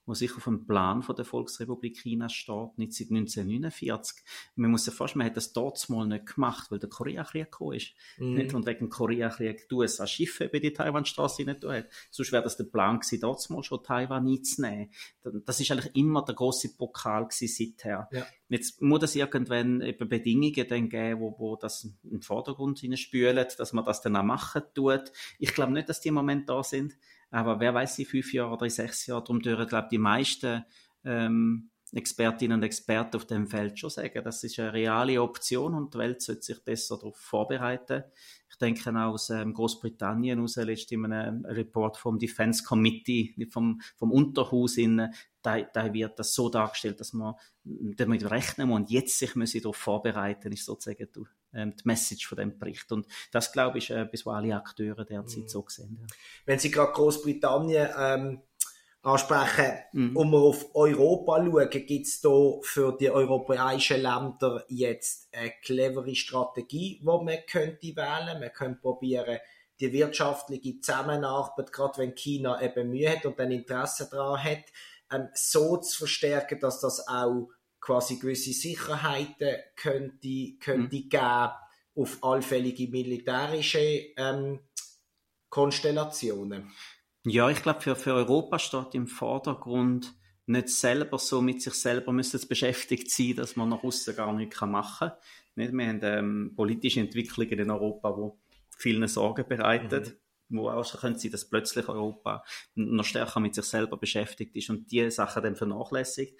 wo 0.09 0.15
sich 0.15 0.35
auf 0.35 0.43
dem 0.45 0.65
Plan 0.65 1.03
von 1.03 1.15
der 1.15 1.23
Volksrepublik 1.23 1.99
China 1.99 2.29
steht, 2.29 2.77
nicht 2.77 2.93
seit 2.93 3.11
1949. 3.11 4.23
Man 4.55 4.71
muss 4.71 4.85
sich 4.85 4.93
vorstellen, 4.93 5.19
man 5.19 5.27
hat 5.27 5.37
das 5.37 5.53
dort 5.53 5.87
mal 5.87 6.07
nicht 6.07 6.33
gemacht, 6.33 6.71
weil 6.71 6.79
der 6.79 6.89
Koreakrieg 6.89 7.51
gekommen 7.51 7.75
ist. 7.75 7.93
Mm. 8.17 8.33
Nicht? 8.33 8.55
Und 8.55 8.65
wegen 8.65 8.79
dem 8.79 8.89
Koreakrieg 8.89 9.69
die 9.69 9.75
USA 9.75 10.07
Schiffe 10.07 10.45
über 10.45 10.59
die 10.59 10.73
Taiwanstraße 10.73 11.43
nicht 11.43 11.63
hat. 11.63 11.89
Sonst 12.09 12.31
wäre 12.31 12.41
das 12.41 12.57
der 12.57 12.63
Plan 12.63 12.99
gewesen, 12.99 13.21
dort 13.21 13.47
mal 13.51 13.61
schon 13.61 13.83
Taiwan 13.83 14.27
einzunehmen. 14.27 14.89
Das 15.45 15.59
ist 15.59 15.69
eigentlich 15.69 15.95
immer 15.95 16.25
der 16.25 16.33
große 16.33 16.75
Pokal 16.75 17.27
gewesen 17.27 17.47
seither. 17.47 18.09
Ja. 18.11 18.25
Jetzt 18.49 18.81
muss 18.81 19.03
es 19.03 19.15
irgendwann 19.15 19.81
eben 19.81 20.09
Bedingungen 20.09 20.67
dann 20.67 20.89
geben, 20.89 21.19
wo, 21.19 21.35
wo 21.37 21.55
das 21.55 21.87
den 22.01 22.23
Vordergrund 22.23 22.81
spülen, 22.97 23.45
dass 23.57 23.73
man 23.73 23.85
das 23.85 24.01
dann 24.01 24.15
auch 24.15 24.23
machen 24.23 24.63
tut. 24.73 25.11
Ich 25.37 25.53
glaube 25.53 25.73
nicht, 25.73 25.87
dass 25.87 26.01
die 26.01 26.07
im 26.07 26.15
Moment 26.15 26.49
da 26.49 26.63
sind. 26.63 26.97
Aber 27.31 27.59
wer 27.59 27.73
weiß 27.73 27.99
in 27.99 28.05
fünf 28.05 28.33
Jahren 28.33 28.53
oder 28.53 28.65
in 28.65 28.71
sechs 28.71 29.05
Jahren, 29.05 29.23
darum 29.23 29.41
dürfen, 29.41 29.67
glaube 29.67 29.87
die 29.91 29.97
meisten 29.97 30.65
ähm, 31.03 31.69
Expertinnen 31.91 32.57
und 32.57 32.63
Experten 32.63 33.17
auf 33.17 33.25
dem 33.25 33.47
Feld 33.47 33.79
schon 33.79 33.89
sagen, 33.89 34.23
das 34.23 34.43
ist 34.43 34.59
eine 34.59 34.73
reale 34.73 35.21
Option 35.21 35.73
und 35.73 35.93
die 35.93 35.97
Welt 35.97 36.21
sollte 36.21 36.43
sich 36.43 36.63
besser 36.63 36.97
darauf 36.97 37.17
vorbereiten. 37.17 38.03
Ich 38.49 38.57
denke 38.57 38.89
auch 38.91 39.13
aus 39.13 39.29
ähm, 39.29 39.53
Großbritannien 39.53 40.39
aus 40.39 40.57
letztens 40.57 40.91
in 40.91 41.11
einem 41.11 41.45
Report 41.45 41.97
vom 41.97 42.19
Defense 42.19 42.63
Committee, 42.63 43.35
vom, 43.51 43.81
vom 43.95 44.11
Unterhaus, 44.11 44.77
in, 44.77 45.09
da, 45.41 45.61
da 45.61 45.93
wird 45.93 46.19
das 46.19 46.33
so 46.33 46.49
dargestellt, 46.49 46.99
dass 46.99 47.13
man 47.13 47.35
damit 47.63 48.29
rechnen 48.29 48.69
muss 48.69 48.79
und 48.81 48.91
jetzt 48.91 49.17
sich 49.17 49.35
müssen 49.35 49.61
darauf 49.61 49.77
vorbereiten, 49.77 50.51
ist 50.51 50.65
sozusagen 50.65 51.07
ähm, 51.53 51.75
die 51.75 51.83
Message 51.85 52.27
von 52.27 52.37
dem 52.37 52.57
Bericht. 52.57 52.91
Und 52.91 53.07
das, 53.31 53.51
glaube 53.51 53.77
ich, 53.77 53.89
ist 53.89 53.95
etwas, 53.95 54.25
was 54.25 54.35
alle 54.35 54.55
Akteure 54.55 55.05
derzeit 55.05 55.43
mhm. 55.43 55.47
so 55.47 55.65
sehen. 55.67 55.97
Ja. 56.01 56.07
Wenn 56.45 56.59
Sie 56.59 56.71
gerade 56.71 56.93
Großbritannien 56.93 57.89
ähm, 57.97 58.41
ansprechen, 59.01 59.79
mhm. 59.93 60.17
um 60.17 60.35
auf 60.35 60.75
Europa 60.75 61.43
schauen, 61.43 61.69
gibt 61.69 62.07
es 62.07 62.21
da 62.21 62.59
für 62.61 62.97
die 62.97 63.09
europäischen 63.09 64.01
Länder 64.01 64.65
jetzt 64.67 65.29
eine 65.33 65.53
clevere 65.63 66.15
Strategie, 66.15 66.99
die 66.99 67.05
man 67.05 67.37
könnte 67.49 67.95
wählen. 67.95 68.39
Man 68.39 68.53
könnte 68.53 68.81
probieren, 68.81 69.39
die 69.79 69.93
wirtschaftliche 69.93 70.81
Zusammenarbeit, 70.81 71.71
gerade 71.71 71.99
wenn 71.99 72.15
China 72.15 72.61
eben 72.61 72.89
Mühe 72.89 73.09
hat 73.09 73.25
und 73.25 73.39
ein 73.39 73.51
Interesse 73.51 74.09
daran 74.11 74.43
hat, 74.43 74.65
ähm, 75.11 75.29
so 75.33 75.77
zu 75.77 75.99
verstärken, 75.99 76.59
dass 76.59 76.81
das 76.81 77.07
auch 77.07 77.49
quasi 77.79 78.17
gewisse 78.17 78.53
Sicherheiten 78.53 79.55
könnte, 79.75 80.53
könnte 80.59 80.95
mhm. 80.95 81.09
geben 81.09 81.49
auf 81.95 82.17
allfällige 82.21 82.87
militärische 82.87 84.13
ähm, 84.15 84.59
Konstellationen. 85.49 86.71
Ja, 87.25 87.49
ich 87.49 87.61
glaube, 87.61 87.81
für, 87.81 87.95
für 87.95 88.13
Europa 88.13 88.59
steht 88.59 88.95
im 88.95 89.07
Vordergrund 89.07 90.13
nicht 90.45 90.69
selber 90.69 91.19
so 91.19 91.41
mit 91.41 91.61
sich 91.61 91.73
selber 91.73 92.11
müssen 92.11 92.39
beschäftigt 92.47 93.11
sein, 93.11 93.35
dass 93.35 93.55
man 93.55 93.69
nach 93.69 93.83
außen 93.83 94.15
gar 94.15 94.33
nichts 94.33 94.61
machen 94.61 95.09
kann. 95.09 95.17
Nicht? 95.55 95.73
Wir 95.73 95.87
haben 95.87 95.99
ähm, 96.03 96.53
politische 96.55 97.01
Entwicklungen 97.01 97.59
in 97.59 97.69
Europa, 97.69 98.11
die 98.11 98.77
vielen 98.77 99.07
Sorgen 99.07 99.47
bereitet. 99.47 100.07
Mhm 100.07 100.28
wo 100.49 100.69
auch 100.69 100.83
schon 100.83 100.99
könnte 100.99 101.19
sein, 101.19 101.31
dass 101.31 101.49
plötzlich 101.49 101.87
Europa 101.87 102.43
noch 102.75 103.05
stärker 103.05 103.39
mit 103.39 103.55
sich 103.55 103.65
selber 103.65 103.97
beschäftigt 103.97 104.55
ist 104.55 104.69
und 104.69 104.91
diese 104.91 105.11
Sachen 105.11 105.43
dann 105.43 105.55
vernachlässigt. 105.55 106.39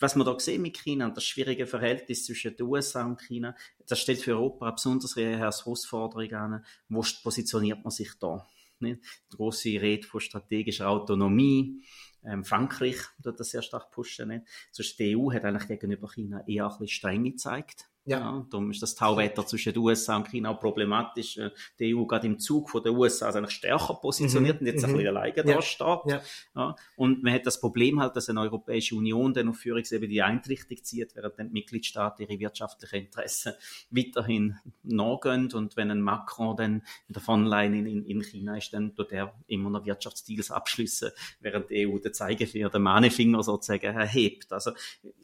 Was 0.00 0.16
man 0.16 0.26
da 0.26 0.38
sehen 0.38 0.62
mit 0.62 0.76
China, 0.78 1.10
das 1.10 1.24
schwierige 1.24 1.66
Verhältnis 1.66 2.24
zwischen 2.24 2.56
den 2.56 2.66
USA 2.66 3.04
und 3.06 3.20
China, 3.20 3.54
das 3.86 4.00
stellt 4.00 4.20
für 4.20 4.32
Europa 4.32 4.66
eine 4.66 4.74
besondere 4.74 5.36
Herausforderung 5.36 6.32
an. 6.32 6.64
Wo 6.88 7.04
positioniert 7.22 7.82
man 7.82 7.90
sich 7.90 8.10
da? 8.20 8.46
Nicht? 8.80 9.02
Die 9.32 9.36
große 9.36 9.68
Rede 9.68 10.06
von 10.06 10.20
strategischer 10.20 10.88
Autonomie, 10.88 11.82
Ähm, 12.24 12.44
Frankreich 12.44 12.96
tut 13.22 13.38
das 13.38 13.50
sehr 13.50 13.62
stark 13.62 13.90
pushen. 13.90 14.28
Nicht? 14.28 14.44
Sonst 14.72 14.98
die 14.98 15.16
EU 15.16 15.32
hat 15.32 15.44
eigentlich 15.44 15.68
gegenüber 15.68 16.08
China 16.08 16.42
eher 16.46 16.64
ein 16.64 16.70
bisschen 16.70 16.88
streng 16.88 17.24
gezeigt. 17.24 17.88
Ja. 18.08 18.18
ja. 18.20 18.46
darum 18.50 18.70
ist 18.70 18.82
das 18.82 18.94
Tauwetter 18.94 19.46
zwischen 19.46 19.74
den 19.74 19.82
USA 19.82 20.16
und 20.16 20.28
China 20.28 20.54
problematisch. 20.54 21.36
Äh, 21.36 21.50
die 21.78 21.94
EU 21.94 22.04
gerade 22.06 22.26
im 22.26 22.38
Zug 22.38 22.70
von 22.70 22.82
den 22.82 22.96
USA 22.96 23.26
also 23.26 23.38
eigentlich 23.38 23.54
stärker 23.54 23.94
positioniert 23.94 24.60
mhm. 24.60 24.66
und 24.66 24.72
jetzt 24.72 24.82
mhm. 24.82 24.88
ein 24.88 24.96
bisschen 24.96 25.16
alleine 25.16 25.36
ja. 25.36 25.42
da 25.42 25.62
steht. 25.62 25.86
Ja. 26.06 26.22
ja. 26.56 26.76
Und 26.96 27.22
man 27.22 27.34
hat 27.34 27.46
das 27.46 27.60
Problem 27.60 28.00
halt, 28.00 28.16
dass 28.16 28.30
eine 28.30 28.40
Europäische 28.40 28.96
Union 28.96 29.34
dann 29.34 29.50
auf 29.50 29.58
Führungsebene 29.58 30.08
die 30.08 30.22
Einrichtung 30.22 30.82
zieht, 30.82 31.14
während 31.16 31.38
dann 31.38 31.48
die 31.48 31.52
Mitgliedstaaten 31.52 32.26
ihre 32.26 32.40
wirtschaftlichen 32.40 33.06
Interessen 33.06 33.52
weiterhin 33.90 34.58
nachgehen. 34.82 35.52
Und 35.52 35.76
wenn 35.76 35.90
ein 35.90 36.00
Macron 36.00 36.56
dann 36.56 36.82
in 37.08 37.12
der 37.12 37.20
Frontline 37.20 37.88
in, 37.88 38.06
in 38.06 38.22
China 38.22 38.56
ist, 38.56 38.72
dann 38.72 38.94
tut 38.94 39.12
er 39.12 39.34
immer 39.48 39.68
noch 39.68 39.84
Wirtschaftsdeals 39.84 40.50
abschließen, 40.50 41.10
während 41.40 41.68
die 41.68 41.86
EU 41.86 41.98
den 41.98 42.14
Zeigefinger, 42.14 42.70
den 42.70 42.82
Mahnefinger 42.82 43.42
sozusagen 43.42 43.84
erhebt. 43.84 44.50
Also 44.50 44.70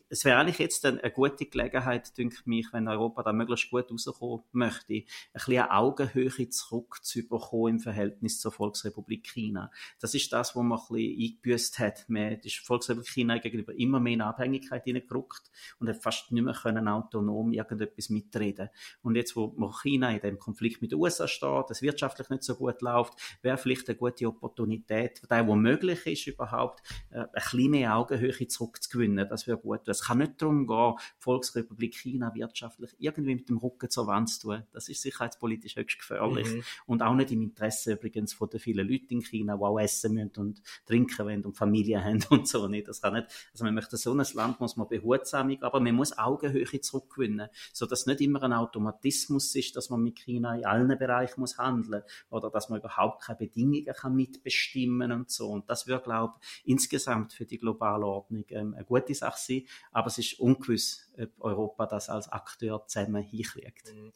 es 0.08 0.24
wäre 0.24 0.38
eigentlich 0.38 0.58
jetzt 0.58 0.84
eine, 0.84 1.10
gute 1.10 1.46
Gelegenheit, 1.46 2.16
denke 2.18 2.36
mich, 2.44 2.72
wenn 2.72 2.88
Europa 2.88 3.22
da 3.22 3.32
möglichst 3.32 3.70
gut 3.70 3.90
rauskommen 3.90 4.44
möchte, 4.52 4.94
ein 4.94 5.04
bisschen 5.32 5.62
eine 5.62 5.70
Augenhöhe 5.72 6.48
zurückzubekommen 6.50 7.74
im 7.74 7.80
Verhältnis 7.80 8.40
zur 8.40 8.52
Volksrepublik 8.52 9.26
China. 9.26 9.70
Das 10.00 10.14
ist 10.14 10.32
das, 10.32 10.54
was 10.54 10.62
man 10.62 10.78
ein 10.78 10.86
bisschen 10.88 11.20
eingebüßt 11.20 11.78
hat. 11.78 12.04
Man 12.08 12.32
ist 12.40 12.58
Volksrepublik 12.58 13.08
China 13.10 13.38
gegenüber 13.38 13.74
immer 13.74 14.00
mehr 14.00 14.14
in 14.14 14.20
Abhängigkeit 14.20 14.84
hineingerückt 14.84 15.50
und 15.78 15.88
hat 15.88 16.02
fast 16.02 16.30
nicht 16.32 16.44
mehr 16.44 16.54
können 16.54 16.88
autonom 16.88 17.52
irgendetwas 17.52 18.10
mitreden. 18.10 18.68
Und 19.02 19.16
jetzt, 19.16 19.34
wo 19.36 19.52
China 19.82 20.10
in 20.10 20.20
dem 20.20 20.38
Konflikt 20.38 20.82
mit 20.82 20.92
den 20.92 20.98
USA 20.98 21.26
steht, 21.26 21.70
das 21.70 21.82
wirtschaftlich 21.82 22.28
nicht 22.28 22.44
so 22.44 22.56
gut 22.56 22.82
läuft, 22.82 23.14
wäre 23.42 23.56
vielleicht 23.56 23.88
eine 23.88 23.96
gute 23.96 24.26
Opportunität, 24.26 25.22
da 25.28 25.46
wo 25.46 25.56
möglich 25.56 26.06
ist 26.06 26.26
überhaupt, 26.26 26.82
äh, 27.10 27.20
ein 27.20 27.28
bisschen 27.32 27.70
mehr 27.70 27.96
Augenhöhe 27.96 28.48
zurückzugewinnen. 28.48 29.28
Das 29.28 29.46
wäre 29.46 29.58
gut. 29.58 29.80
Es 29.94 30.04
kann 30.04 30.18
nicht 30.18 30.40
darum 30.40 30.66
gehen, 30.66 30.94
Volksrepublik 31.18 31.94
China 31.94 32.34
wirtschaftlich 32.34 32.94
irgendwie 32.98 33.34
mit 33.36 33.48
dem 33.48 33.58
Rücken 33.58 33.90
zur 33.90 34.06
Wand 34.06 34.28
zu 34.28 34.48
tun. 34.48 34.62
Das 34.72 34.88
ist 34.88 35.02
sicherheitspolitisch 35.02 35.76
höchst 35.76 35.98
gefährlich. 35.98 36.52
Mhm. 36.52 36.62
Und 36.86 37.02
auch 37.02 37.14
nicht 37.14 37.30
im 37.30 37.42
Interesse 37.42 37.92
übrigens 37.92 38.32
von 38.32 38.48
den 38.50 38.60
vielen 38.60 38.88
Leuten 38.88 39.14
in 39.14 39.22
China, 39.22 39.56
die 39.56 39.62
auch 39.62 39.78
essen 39.78 40.14
müssen 40.14 40.32
und 40.36 40.62
trinken 40.86 41.24
wollen 41.24 41.44
und 41.44 41.56
Familie 41.56 42.02
haben 42.04 42.24
und 42.30 42.48
so 42.48 42.68
nicht. 42.68 42.88
Das 42.88 43.00
kann 43.00 43.14
nicht, 43.14 43.28
also 43.52 43.64
man 43.64 43.74
möchte 43.74 43.96
so 43.96 44.12
ein 44.12 44.24
Land, 44.34 44.60
muss 44.60 44.76
man 44.76 44.88
behutsam, 44.88 45.56
aber 45.60 45.80
man 45.80 45.94
muss 45.94 46.16
Augenhöhe 46.16 46.80
zurückgewinnen, 46.80 47.48
sodass 47.72 48.00
es 48.00 48.06
nicht 48.06 48.20
immer 48.20 48.42
ein 48.42 48.52
Automatismus 48.52 49.54
ist, 49.54 49.76
dass 49.76 49.90
man 49.90 50.02
mit 50.02 50.18
China 50.18 50.56
in 50.56 50.64
allen 50.64 50.98
Bereichen 50.98 51.40
muss 51.40 51.58
handeln 51.58 52.02
oder 52.30 52.50
dass 52.50 52.68
man 52.68 52.80
überhaupt 52.80 53.22
keine 53.22 53.38
Bedingungen 53.38 53.86
kann 53.94 54.14
mitbestimmen 54.14 55.12
und 55.12 55.30
so. 55.30 55.50
Und 55.50 55.68
das 55.70 55.86
würde, 55.86 56.02
glaube 56.02 56.34
ich, 56.40 56.68
insgesamt 56.72 57.32
für 57.32 57.46
die 57.46 57.58
globale 57.58 58.06
Ordnung 58.06 58.44
ähm, 58.50 58.74
eine 58.74 58.84
gute 58.84 59.14
Sache 59.14 59.38
sein 59.38 59.62
aber 59.94 60.08
es 60.08 60.18
ist 60.18 60.40
ungewiss, 60.40 61.10
ob 61.18 61.30
Europa 61.40 61.86
das 61.86 62.10
als 62.10 62.28
Akteur 62.28 62.84
zusammen 62.86 63.22
hinkriegt. 63.22 63.94
Mhm. 63.94 64.12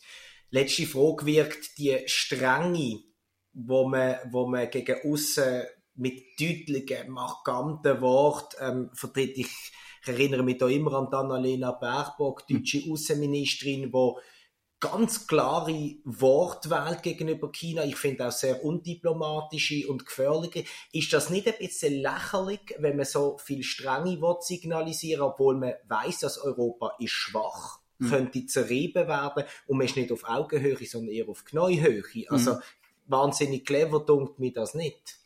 Letzte 0.51 0.87
Frage 0.87 1.24
wirkt 1.24 1.79
die 1.79 1.99
Strenge, 2.07 3.01
wo 3.53 3.89
man, 3.89 4.16
wo 4.31 4.47
man 4.47 4.68
gegen 4.70 4.97
außen 5.05 5.62
mit 5.95 6.22
deutlichen, 6.39 7.11
markanten 7.11 8.01
Worten 8.01 8.57
ähm, 8.61 8.91
vertritt. 8.93 9.39
Ich, 9.39 9.72
erinnere 10.07 10.43
mich 10.43 10.59
da 10.59 10.68
immer 10.68 10.95
an 10.95 11.09
Annalena 11.09 11.72
Baerbock, 11.72 12.47
deutsche 12.47 12.79
mhm. 12.87 12.93
Außenministerin, 12.93 13.93
die 13.93 14.14
ganz 14.81 15.26
klare 15.26 15.97
Wortwahl 16.05 17.01
gegenüber 17.03 17.51
China. 17.51 17.85
Ich 17.85 17.97
finde 17.97 18.29
auch 18.29 18.33
sehr 18.33 18.64
undiplomatische 18.64 19.89
und 19.89 20.07
gefährliche. 20.07 20.64
Ist 20.93 21.12
das 21.12 21.31
nicht 21.31 21.49
ein 21.49 21.59
bisschen 21.59 22.01
lächerlich, 22.01 22.61
wenn 22.79 22.97
man 22.97 23.07
so 23.07 23.39
viel 23.39 23.62
Strenge 23.62 24.20
will 24.20 24.37
signalisieren, 24.41 25.22
obwohl 25.22 25.57
man 25.57 25.74
weiß, 25.89 26.20
dass 26.20 26.39
Europa 26.39 26.93
ist 26.99 27.11
schwach, 27.11 27.81
mhm. 27.99 28.09
könnte 28.11 28.47
zerrieben 28.47 29.09
werden 29.09 29.45
und 29.66 29.79
man 29.79 29.87
ist 29.87 29.97
nicht 29.97 30.12
auf 30.12 30.24
Augenhöhe, 30.24 30.87
sondern 30.87 31.14
eher 31.14 31.29
auf 31.29 31.45
Knäuhöhe. 31.45 32.24
Also 32.29 32.55
mhm. 32.55 32.61
wahnsinnig 33.07 33.66
clever 33.66 34.01
dunkt 34.01 34.39
mir 34.39 34.53
das 34.53 34.74
nicht 34.74 35.18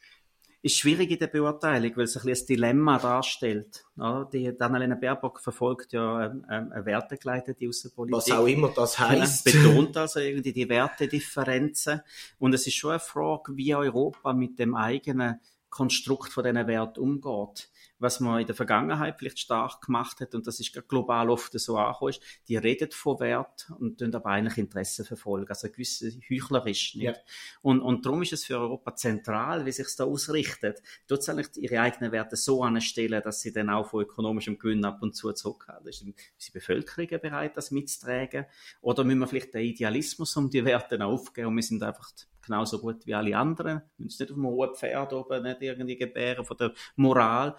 ist 0.63 0.79
schwierig 0.79 1.11
in 1.11 1.19
der 1.19 1.27
Beurteilung, 1.27 1.97
weil 1.97 2.05
es 2.05 2.17
ein, 2.17 2.29
ein 2.29 2.47
Dilemma 2.49 2.99
darstellt. 2.99 3.85
Ja, 3.97 4.25
die 4.33 4.49
Annalena 4.61 4.95
Baerbock 4.95 5.41
verfolgt 5.41 5.93
ja 5.93 6.27
ähm, 6.27 6.47
ähm, 6.49 6.73
eine 6.73 6.87
wertegeleitete 6.87 7.69
Außenpolitik. 7.69 8.17
Was 8.17 8.31
auch 8.31 8.47
immer 8.47 8.69
das 8.69 8.99
heißt. 8.99 9.45
Betont 9.45 9.97
also 9.97 10.21
irgendwie 10.21 10.53
die 10.53 10.69
Wertedifferenzen. 10.69 12.03
Und 12.39 12.55
es 12.55 12.67
ist 12.67 12.75
schon 12.75 12.93
eine 12.93 13.01
Frage, 13.01 13.57
wie 13.57 13.75
Europa 13.75 14.33
mit 14.33 14.59
dem 14.61 14.77
eigenen 14.77 15.41
Konstrukt 15.69 16.33
von 16.33 16.45
diesen 16.45 16.67
Werten 16.67 17.01
umgeht 17.01 17.72
was 18.03 18.21
man 18.21 18.41
in 18.41 18.47
der 18.47 18.57
Vergangenheit 18.57 19.17
vielleicht 19.19 19.39
stark 19.39 19.81
gemacht 19.83 20.21
hat, 20.21 20.35
und 20.35 20.47
das 20.47 20.59
ist 20.59 20.89
global 20.89 21.31
oft 21.31 21.59
so 21.59 21.77
angekommen, 21.79 22.15
die 22.49 22.57
redet 22.57 22.95
von 22.95 23.21
Wert 23.21 23.71
und 23.79 23.99
tun 23.99 24.15
aber 24.15 24.31
eigentlich 24.31 24.59
Interessen 24.59 25.05
verfolgen, 25.05 25.49
also 25.49 25.69
ein 25.69 25.73
gewisser 25.73 26.09
heuchlerisch. 26.29 26.97
Nicht? 26.97 27.05
Ja. 27.05 27.15
Und, 27.63 27.81
und 27.81 28.05
darum 28.05 28.23
ist 28.23 28.33
es 28.33 28.45
für 28.45 28.59
Europa 28.59 28.95
zentral, 28.97 29.65
wie 29.65 29.73
sich 29.73 29.87
da 29.97 30.05
ausrichtet, 30.05 30.83
dort 31.07 31.29
eigentlich 31.29 31.57
ihre 31.57 31.81
eigenen 31.81 32.11
Werte 32.11 32.37
so 32.37 32.65
anstellen, 32.65 33.23
dass 33.23 33.41
sie 33.41 33.53
dann 33.53 33.71
auch 33.71 33.89
von 33.89 34.03
ökonomischem 34.03 34.59
Gewinn 34.59 34.85
ab 34.85 35.01
und 35.01 35.15
zu 35.15 35.33
zurückhalten. 35.33 35.89
Ist 35.89 36.05
die 36.05 36.51
Bevölkerung 36.53 37.21
bereit, 37.21 37.57
das 37.57 37.71
mitzutragen? 37.71 38.47
Oder 38.81 39.05
müssen 39.05 39.21
wir 39.21 39.29
vielleicht 39.29 39.55
den 39.55 39.63
Idealismus 39.63 40.37
um 40.37 40.51
die 40.51 40.65
Werte 40.65 41.03
aufgeben 41.05 41.49
und 41.49 41.57
wir 41.57 41.63
sind 41.63 41.83
einfach 41.83 42.11
genauso 42.43 42.81
gut 42.81 43.07
wie 43.07 43.15
alle 43.15 43.37
anderen. 43.37 43.83
Wir 43.97 44.05
müssen 44.05 44.23
nicht 44.23 44.33
auf 44.33 44.37
dem 44.37 44.47
hohen 44.47 44.75
Pferd 44.75 45.13
oben 45.13 45.43
nicht 45.45 45.63
irgendwie 45.63 45.97
gebären 45.97 46.45
von 46.45 46.57
der 46.57 46.73
Moral, 46.97 47.57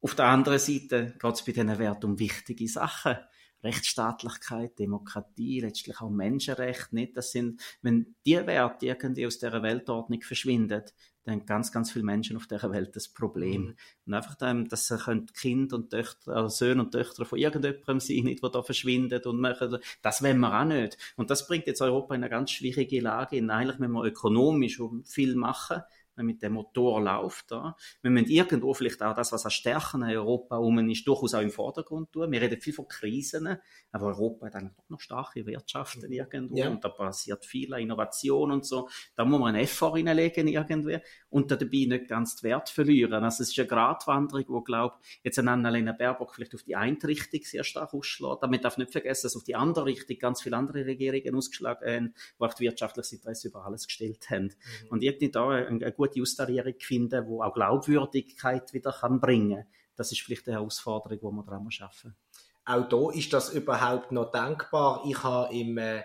auf 0.00 0.14
der 0.14 0.26
anderen 0.26 0.58
Seite 0.58 1.14
geht 1.18 1.34
es 1.34 1.44
bei 1.44 1.52
diesen 1.52 1.78
Werten 1.78 2.06
um 2.06 2.18
wichtige 2.18 2.68
Sachen. 2.68 3.16
Rechtsstaatlichkeit, 3.62 4.78
Demokratie, 4.78 5.60
letztlich 5.60 6.00
auch 6.00 6.08
Menschenrecht, 6.08 6.94
nicht? 6.94 7.14
Das 7.16 7.32
sind, 7.32 7.60
wenn 7.82 8.14
die 8.24 8.46
Werte 8.46 8.86
irgendwie 8.86 9.26
aus 9.26 9.38
dieser 9.38 9.62
Weltordnung 9.62 10.22
verschwinden, 10.22 10.82
dann 11.24 11.34
haben 11.34 11.46
ganz, 11.46 11.70
ganz 11.70 11.92
viele 11.92 12.04
Menschen 12.04 12.36
auf 12.36 12.46
dieser 12.46 12.72
Welt 12.72 12.96
das 12.96 13.08
Problem. 13.08 13.62
Mhm. 13.62 13.76
Und 14.06 14.14
einfach, 14.14 14.34
dann, 14.36 14.66
dass 14.68 14.92
Kinder 15.34 15.76
und 15.76 15.90
Töchter, 15.90 16.34
also 16.34 16.48
Söhne 16.48 16.84
und 16.84 16.92
Töchter 16.92 17.26
von 17.26 17.38
irgendjemandem 17.38 18.00
sein, 18.00 18.24
nicht, 18.24 18.42
die 18.42 18.50
da 18.50 18.62
verschwinden 18.62 19.20
und 19.24 19.40
machen, 19.40 19.76
das 20.00 20.22
wollen 20.22 20.40
wir 20.40 20.58
auch 20.58 20.64
nicht. 20.64 20.96
Und 21.16 21.30
das 21.30 21.46
bringt 21.46 21.66
jetzt 21.66 21.82
Europa 21.82 22.14
in 22.14 22.22
eine 22.22 22.30
ganz 22.30 22.50
schwierige 22.52 23.00
Lage. 23.00 23.38
Und 23.38 23.50
eigentlich 23.50 23.78
müssen 23.78 23.92
wir 23.92 24.04
ökonomisch 24.04 24.80
viel 25.04 25.34
machen, 25.34 25.82
mit 26.22 26.42
dem 26.42 26.54
Motor 26.54 27.00
läuft. 27.00 27.50
Da. 27.50 27.76
Wir 28.02 28.10
müssen 28.10 28.28
irgendwo 28.28 28.74
vielleicht 28.74 29.02
auch 29.02 29.14
das, 29.14 29.32
was 29.32 29.44
an 29.44 29.50
Stärken 29.50 30.02
in 30.02 30.16
Europa 30.16 30.56
um 30.56 30.78
ist, 30.88 31.06
durchaus 31.06 31.34
auch 31.34 31.40
im 31.40 31.50
Vordergrund 31.50 32.12
tun. 32.12 32.30
Wir 32.32 32.40
reden 32.40 32.60
viel 32.60 32.72
von 32.72 32.88
Krisen, 32.88 33.58
aber 33.92 34.06
Europa 34.06 34.46
hat 34.46 34.54
eigentlich 34.56 34.88
noch 34.88 35.00
starke 35.00 35.46
Wirtschaften 35.46 36.10
irgendwo 36.12 36.56
ja. 36.56 36.68
und 36.68 36.84
da 36.84 36.88
passiert 36.88 37.44
viel 37.44 37.72
Innovation 37.74 38.50
und 38.50 38.64
so. 38.64 38.88
Da 39.14 39.24
muss 39.24 39.40
man 39.40 39.54
einen 39.54 39.64
Effort 39.64 39.94
reinlegen 39.94 40.48
irgendwie 40.48 40.98
und 41.28 41.50
dabei 41.50 41.86
nicht 41.86 42.08
ganz 42.08 42.36
den 42.36 42.50
Wert 42.50 42.68
verlieren. 42.68 43.24
Also 43.24 43.42
es 43.42 43.50
ist 43.50 43.58
eine 43.58 43.68
Gratwanderung, 43.68 44.44
wo, 44.48 44.60
glaube 44.60 44.96
jetzt 45.22 45.38
eine 45.38 45.50
Annalena 45.50 45.92
Baerbock 45.92 46.34
vielleicht 46.34 46.54
auf 46.54 46.62
die 46.62 46.76
eine 46.76 46.96
Richtung 47.02 47.40
sehr 47.42 47.64
stark 47.64 47.94
ausschlägt. 47.94 48.42
Damit 48.42 48.64
darf 48.64 48.78
nicht 48.78 48.92
vergessen, 48.92 49.26
dass 49.26 49.36
auf 49.36 49.44
die 49.44 49.54
andere 49.54 49.86
Richtung 49.86 50.18
ganz 50.18 50.42
viele 50.42 50.56
andere 50.56 50.84
Regierungen 50.86 51.34
ausgeschlagen 51.34 51.88
haben, 51.88 52.14
die 52.38 52.44
auch 52.44 52.60
wirtschaftliches 52.60 53.12
Interesse 53.12 53.48
über 53.48 53.64
alles 53.64 53.86
gestellt 53.86 54.30
haben. 54.30 54.44
Mhm. 54.44 54.88
Und 54.90 55.02
irgendwie 55.02 55.30
da 55.30 55.48
eine, 55.48 55.66
eine 55.66 55.92
gute 55.92 56.09
Austarierung 56.18 56.74
finden, 56.80 57.26
wo 57.26 57.42
auch 57.42 57.54
Glaubwürdigkeit 57.54 58.72
wieder 58.72 58.92
kann 58.92 59.20
bringen. 59.20 59.64
Das 59.96 60.12
ist 60.12 60.22
vielleicht 60.22 60.48
eine 60.48 60.56
Herausforderung, 60.56 61.18
die 61.18 61.36
wir 61.36 61.44
daran 61.44 61.70
schaffen. 61.70 62.16
Auch 62.64 62.88
da 62.88 63.10
ist 63.10 63.32
das 63.32 63.52
überhaupt 63.52 64.12
noch 64.12 64.30
denkbar. 64.30 65.02
Ich 65.06 65.22
habe 65.22 65.54
im 65.54 65.78
äh, 65.78 66.02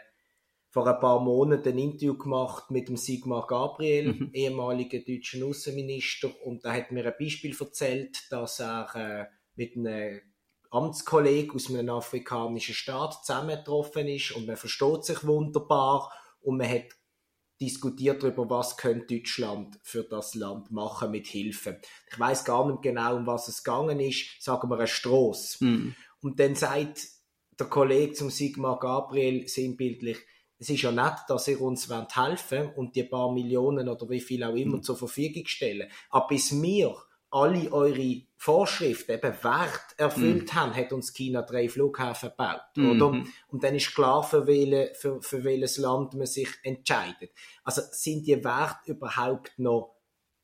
vor 0.76 0.88
ein 0.88 1.00
paar 1.00 1.22
Monaten 1.22 1.70
ein 1.70 1.78
Interview 1.78 2.18
gemacht 2.18 2.70
mit 2.70 2.90
dem 2.90 2.98
Sigmar 2.98 3.48
Gabriel, 3.48 4.14
mhm. 4.14 4.30
ehemaligen 4.34 5.06
deutschen 5.06 5.44
Außenminister, 5.44 6.30
und 6.44 6.66
da 6.66 6.74
hat 6.74 6.92
mir 6.92 7.06
ein 7.06 7.14
Beispiel 7.18 7.56
erzählt, 7.58 8.30
dass 8.30 8.60
er 8.60 8.94
äh, 8.96 9.26
mit 9.56 9.78
einem 9.78 10.20
Amtskollegen 10.72 11.56
aus 11.56 11.70
einem 11.70 11.90
afrikanischen 11.90 12.76
Staat 12.76 13.24
zusammengetroffen 13.24 14.08
ist 14.10 14.32
und 14.32 14.48
man 14.48 14.58
versteht 14.58 15.06
sich 15.06 15.26
wunderbar 15.26 16.12
und 16.42 16.58
man 16.58 16.70
hat 16.70 16.88
diskutiert 17.60 18.22
darüber, 18.22 18.50
was 18.50 18.78
könnte 18.78 19.16
Deutschland 19.16 19.80
für 19.84 20.04
das 20.04 20.36
Land 20.36 20.72
machen 20.72 21.12
mit 21.12 21.28
Hilfe. 21.28 21.80
Ich 22.12 22.20
weiß 22.20 22.44
gar 22.46 22.70
nicht 22.70 22.82
genau, 22.82 23.16
um 23.16 23.26
was 23.26 23.48
es 23.48 23.64
gegangen 23.64 24.00
ist. 24.00 24.42
Sagen 24.42 24.70
wir 24.70 24.78
eine 24.78 24.88
Strasse. 24.88 25.64
Mhm. 25.64 25.96
Und 26.22 26.40
dann 26.40 26.56
sagt 26.56 27.08
der 27.58 27.68
Kollege 27.68 28.14
zum 28.14 28.30
Sigmar 28.30 28.80
Gabriel 28.80 29.48
sinnbildlich, 29.48 30.18
es 30.58 30.70
ist 30.70 30.82
ja 30.82 30.92
nett, 30.92 31.20
dass 31.28 31.48
ihr 31.48 31.60
uns 31.60 31.90
helfen 31.90 32.68
wollt 32.68 32.78
und 32.78 32.96
die 32.96 33.04
paar 33.04 33.32
Millionen 33.32 33.90
oder 33.90 34.10
wie 34.10 34.22
viel 34.22 34.44
auch 34.44 34.56
immer 34.56 34.78
mhm. 34.78 34.84
zur 34.84 34.98
Verfügung 34.98 35.46
stellen. 35.48 35.90
Aber 36.10 36.28
bis 36.28 36.62
wir 36.62 36.96
alle 37.36 37.72
eure 37.74 38.22
Vorschriften 38.38 39.12
eben 39.12 39.44
Wert 39.44 39.86
erfüllt 39.98 40.54
mhm. 40.54 40.56
haben, 40.56 40.76
hat 40.76 40.94
uns 40.94 41.14
China 41.14 41.42
drei 41.42 41.68
Flughäfen 41.68 42.30
gebaut, 42.30 42.62
mhm. 42.76 42.92
oder? 42.92 43.24
Und 43.50 43.64
dann 43.64 43.76
ist 43.76 43.94
klar, 43.94 44.24
für, 44.24 44.48
welche, 44.48 44.94
für, 44.96 45.22
für 45.22 45.44
welches 45.44 45.78
Land 45.78 46.14
man 46.14 46.28
sich 46.28 46.48
entscheidet. 46.64 47.32
Also 47.64 47.82
sind 47.92 48.26
die 48.26 48.42
Werte 48.44 48.92
überhaupt 48.92 49.60
noch 49.60 49.96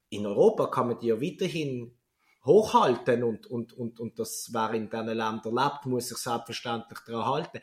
in 0.09 0.27
Europa 0.27 0.67
kann 0.67 0.89
man 0.89 0.99
die 0.99 1.07
ja 1.07 1.21
weiterhin 1.21 1.97
hochhalten 2.45 3.23
und, 3.23 3.47
und, 3.47 3.73
und, 3.73 3.99
und 3.99 4.19
das, 4.19 4.49
wer 4.51 4.73
in 4.73 4.89
diesen 4.89 5.05
Ländern 5.05 5.55
lebt, 5.55 5.85
muss 5.85 6.09
sich 6.09 6.17
selbstverständlich 6.17 6.99
daran 7.05 7.25
halten. 7.25 7.59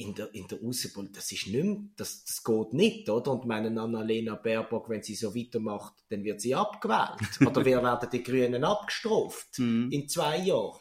In 0.00 0.14
der, 0.14 0.34
in 0.34 0.46
der 0.48 0.58
Außenpolitik, 0.62 1.16
das 1.16 1.32
ist 1.32 1.46
nicht 1.48 1.64
mehr, 1.64 1.76
das, 1.96 2.24
das 2.24 2.42
geht 2.42 2.72
nicht, 2.72 3.08
oder? 3.08 3.32
Und 3.32 3.46
meine 3.46 3.68
Annalena 3.80 4.34
Baerbock, 4.34 4.88
wenn 4.88 5.02
sie 5.02 5.14
so 5.14 5.34
weitermacht, 5.34 5.94
dann 6.08 6.24
wird 6.24 6.40
sie 6.40 6.54
abgewählt. 6.54 7.18
oder 7.46 7.64
wir 7.64 7.82
werden 7.82 8.08
die 8.10 8.22
Grünen 8.22 8.64
abgestraft 8.64 9.58
Mhm. 9.58 9.90
in 9.90 10.08
zwei 10.08 10.38
Jahren. 10.38 10.78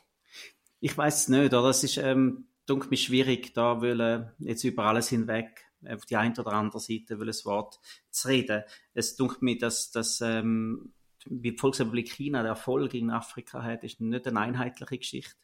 Ich 0.80 0.98
weiß 0.98 1.24
es 1.24 1.28
nicht, 1.28 1.54
oder? 1.54 1.70
Es 1.70 1.84
ist, 1.84 1.98
ähm, 1.98 2.48
dunkel 2.66 2.90
mir 2.92 2.98
schwierig, 2.98 3.54
da 3.54 3.82
wollen 3.82 4.32
jetzt 4.40 4.64
über 4.64 4.84
alles 4.86 5.10
hinweg 5.10 5.66
auf 5.88 6.06
die 6.06 6.16
eine 6.16 6.34
oder 6.38 6.54
andere 6.54 6.80
Seite 6.80 7.20
will 7.20 7.30
ein 7.30 7.46
Wort 7.46 7.80
zu 8.12 8.28
reden. 8.28 8.64
Es 8.94 9.16
dunkelt 9.16 9.42
mir, 9.42 9.58
dass, 9.58 9.92
dass 9.92 10.22
ähm, 10.22 10.94
wie 11.26 11.52
die 11.52 11.58
Volksrepublik 11.58 12.12
China 12.12 12.42
der 12.42 12.52
Erfolg 12.52 12.94
in 12.94 13.12
Afrika 13.12 13.64
hat, 13.64 13.84
ist 13.84 14.02
nicht 14.02 14.28
eine 14.28 14.40
einheitliche 14.40 14.98
Geschichte. 14.98 15.36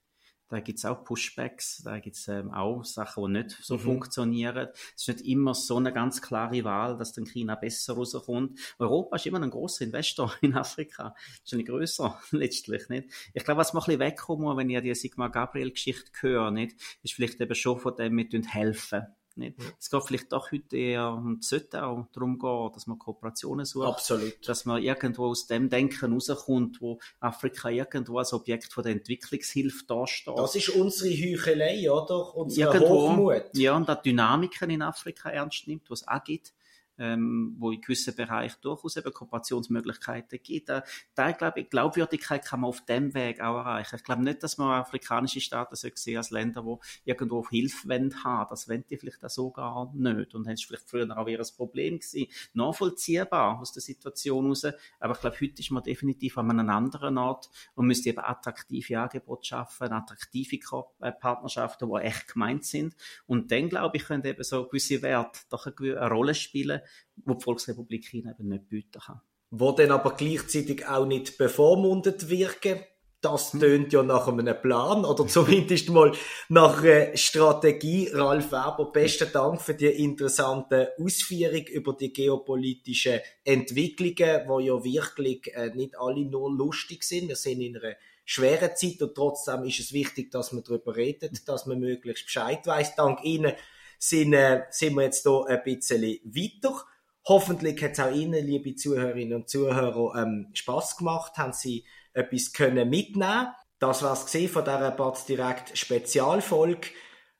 Da 0.47 0.59
gibt 0.59 0.77
es 0.77 0.85
auch 0.85 1.03
Pushbacks, 1.03 1.81
da 1.83 1.99
gibt 1.99 2.15
es 2.17 2.27
ähm, 2.27 2.51
auch 2.51 2.83
Sachen, 2.85 3.25
die 3.33 3.39
nicht 3.43 3.57
so 3.61 3.75
Mhm. 3.75 3.79
funktionieren. 3.79 4.67
Es 4.95 5.07
ist 5.07 5.07
nicht 5.07 5.21
immer 5.27 5.55
so 5.55 5.77
eine 5.77 5.91
ganz 5.91 6.21
klare 6.21 6.63
Wahl, 6.63 6.97
dass 6.97 7.13
dann 7.13 7.25
China 7.25 7.55
besser 7.55 7.93
rauskommt. 7.95 8.59
Europa 8.77 9.15
ist 9.15 9.25
immer 9.25 9.41
ein 9.41 9.49
großer 9.49 9.85
Investor 9.85 10.33
in 10.41 10.53
Afrika. 10.55 11.15
Ist 11.43 11.53
ein 11.53 11.65
größer 11.65 12.19
letztlich, 12.31 12.87
nicht? 12.89 13.09
Ich 13.33 13.43
glaube, 13.43 13.59
was 13.59 13.73
man 13.73 13.81
ein 13.81 13.85
bisschen 13.85 13.99
wegkommen 14.01 14.45
muss, 14.45 14.57
wenn 14.57 14.69
ich 14.69 14.77
an 14.77 14.83
die 14.83 14.93
Sigmar 14.93 15.31
Gabriel-Geschichte 15.31 16.11
höre, 16.21 16.51
nicht, 16.51 16.75
ist 17.01 17.13
vielleicht 17.13 17.41
eben 17.41 17.55
schon 17.55 17.79
von 17.79 17.95
dem, 17.95 18.15
wir 18.17 18.41
helfen. 18.47 19.07
Nicht? 19.37 19.61
Ja. 19.61 19.69
Es 19.77 19.89
geht 19.89 20.03
vielleicht 20.03 20.31
doch 20.31 20.51
heute 20.51 20.77
eher, 20.77 21.11
und 21.11 21.43
sollte 21.43 21.83
auch 21.83 22.07
darum 22.13 22.39
gehen, 22.39 22.71
dass 22.73 22.87
man 22.87 22.97
Kooperationen 22.97 23.65
sucht 23.65 23.87
Absolut. 23.87 24.47
dass 24.47 24.65
man 24.65 24.81
irgendwo 24.81 25.27
aus 25.27 25.47
dem 25.47 25.69
Denken 25.69 26.13
rauskommt, 26.13 26.79
wo 26.79 26.99
Afrika 27.19 27.69
irgendwo 27.69 28.19
als 28.19 28.31
Objekt 28.31 28.71
von 28.71 28.83
der 28.83 28.93
Entwicklungshilfe 28.93 29.85
dasteht. 29.85 30.37
Das 30.37 30.55
ist 30.55 30.69
unsere 30.69 31.09
Heuchelei, 31.09 31.91
oder? 31.91 32.35
Unser 32.35 32.73
Irgendwo, 32.73 33.09
Hochmut. 33.09 33.43
Ja, 33.53 33.75
und 33.75 33.89
auch 33.89 34.01
Dynamiken 34.01 34.69
in 34.69 34.81
Afrika 34.81 35.29
ernst 35.29 35.67
nimmt, 35.67 35.89
was 35.89 36.01
es 36.01 36.07
auch 36.07 36.23
gibt, 36.23 36.53
ähm, 36.97 37.55
wo 37.59 37.71
in 37.71 37.81
gewissen 37.81 38.15
Bereichen 38.15 38.57
durchaus 38.61 38.97
eben 38.97 39.13
Kooperationsmöglichkeiten 39.13 40.39
gibt. 40.41 40.69
Da, 40.69 40.83
da 41.13 41.31
glaube 41.31 41.61
ich, 41.61 41.69
Glaubwürdigkeit 41.69 42.45
kann 42.45 42.61
man 42.61 42.69
auf 42.69 42.85
dem 42.85 43.13
Weg 43.13 43.41
auch 43.41 43.57
erreichen. 43.57 43.95
Ich 43.95 44.03
glaube 44.03 44.23
nicht, 44.23 44.43
dass 44.43 44.57
man 44.57 44.79
afrikanische 44.79 45.41
Staaten 45.41 45.75
so 45.75 45.87
sehen 45.93 46.17
als 46.17 46.31
Länder, 46.31 46.65
wo 46.65 46.79
irgendwo 47.03 47.39
auf 47.39 47.49
Hilfe 47.49 47.89
wollen 47.89 48.23
haben. 48.23 48.49
Das 48.49 48.69
wollen 48.69 48.85
die 48.89 48.97
vielleicht 48.97 49.23
auch 49.23 49.29
so 49.29 49.51
gar 49.51 49.91
nicht. 49.93 50.33
Und 50.35 50.45
das 50.45 50.53
ist 50.55 50.65
vielleicht 50.65 50.89
früher 50.89 51.17
auch 51.17 51.27
eher 51.27 51.39
ein 51.39 51.47
Problem 51.55 51.99
gewesen. 51.99 52.27
Nachvollziehbar 52.53 53.59
aus 53.59 53.71
der 53.73 53.81
Situation 53.81 54.45
heraus. 54.45 54.65
Aber 54.99 55.13
ich 55.13 55.19
glaube, 55.19 55.37
heute 55.41 55.61
ist 55.61 55.71
man 55.71 55.83
definitiv 55.83 56.37
an 56.37 56.51
einem 56.51 56.69
anderen 56.69 57.17
Ort 57.17 57.49
und 57.75 57.87
müsste 57.87 58.09
eben 58.09 58.19
attraktive 58.19 58.99
Angebote 58.99 59.45
schaffen, 59.45 59.91
attraktive 59.91 60.59
äh, 61.01 61.11
Partnerschaften, 61.11 61.89
die 61.89 62.01
echt 62.01 62.33
gemeint 62.33 62.65
sind. 62.65 62.95
Und 63.27 63.51
dann, 63.51 63.69
glaube 63.69 63.97
ich, 63.97 64.05
können 64.05 64.23
eben 64.25 64.43
so 64.43 64.65
gewisse 64.65 65.01
Werte 65.01 65.39
doch 65.49 65.67
eine 65.67 66.09
Rolle 66.09 66.35
spielen, 66.35 66.81
wo 67.25 67.33
die 67.33 67.43
Volksrepublik 67.43 68.05
China 68.05 68.35
eben 68.37 68.49
nicht 68.49 68.69
bieten 68.69 68.99
kann. 68.99 69.21
wo 69.51 69.71
dann 69.71 69.91
aber 69.91 70.15
gleichzeitig 70.15 70.85
auch 70.87 71.05
nicht 71.05 71.37
bevormundet 71.37 72.29
wirken. 72.29 72.79
Das 73.21 73.51
tönt 73.51 73.91
ja 73.91 74.03
nach 74.03 74.27
einem 74.27 74.61
Plan 74.61 75.03
oder 75.03 75.25
zumindest 75.27 75.89
mal 75.89 76.11
nach 76.49 76.83
einer 76.83 77.15
Strategie. 77.17 78.09
Ralf 78.13 78.51
Weber, 78.51 78.91
besten 78.91 79.31
Dank 79.31 79.61
für 79.61 79.73
die 79.73 79.87
interessante 79.87 80.93
Ausführung 80.99 81.65
über 81.67 81.93
die 81.93 82.13
geopolitischen 82.13 83.21
Entwicklungen, 83.43 84.47
wo 84.47 84.59
ja 84.59 84.83
wirklich 84.83 85.55
äh, 85.55 85.71
nicht 85.73 85.97
alle 85.97 86.25
nur 86.25 86.51
lustig 86.51 87.03
sind. 87.03 87.29
Wir 87.29 87.35
sind 87.35 87.61
in 87.61 87.77
einer 87.77 87.95
schweren 88.25 88.75
Zeit 88.75 89.01
und 89.01 89.15
trotzdem 89.15 89.63
ist 89.63 89.79
es 89.79 89.93
wichtig, 89.93 90.31
dass 90.31 90.51
man 90.51 90.63
darüber 90.63 90.95
redet, 90.95 91.47
dass 91.47 91.65
man 91.65 91.79
möglichst 91.79 92.25
Bescheid 92.25 92.65
weiß. 92.65 92.95
Dank 92.95 93.23
Ihnen 93.23 93.53
sind, 93.99 94.33
äh, 94.33 94.63
sind 94.69 94.95
wir 94.95 95.03
jetzt 95.03 95.23
hier 95.23 95.45
ein 95.47 95.63
bisschen 95.63 96.01
weiter. 96.01 96.83
Hoffentlich 97.27 97.81
hat 97.83 97.93
es 97.93 97.99
auch 97.99 98.11
Ihnen, 98.11 98.45
liebe 98.45 98.75
Zuhörerinnen 98.75 99.33
und 99.33 99.49
Zuhörer, 99.49 100.15
ähm, 100.21 100.49
Spass 100.53 100.97
gemacht, 100.97 101.37
haben 101.37 101.53
Sie 101.53 101.85
etwas 102.13 102.53
können 102.53 102.89
mitnehmen. 102.89 103.47
Das 103.79 104.03
war's 104.03 104.25
gesehen 104.25 104.49
von 104.49 104.63
dieser 104.63 104.91
Batz 104.91 105.25
direkt 105.25 105.77
Spezialfolge. 105.77 106.87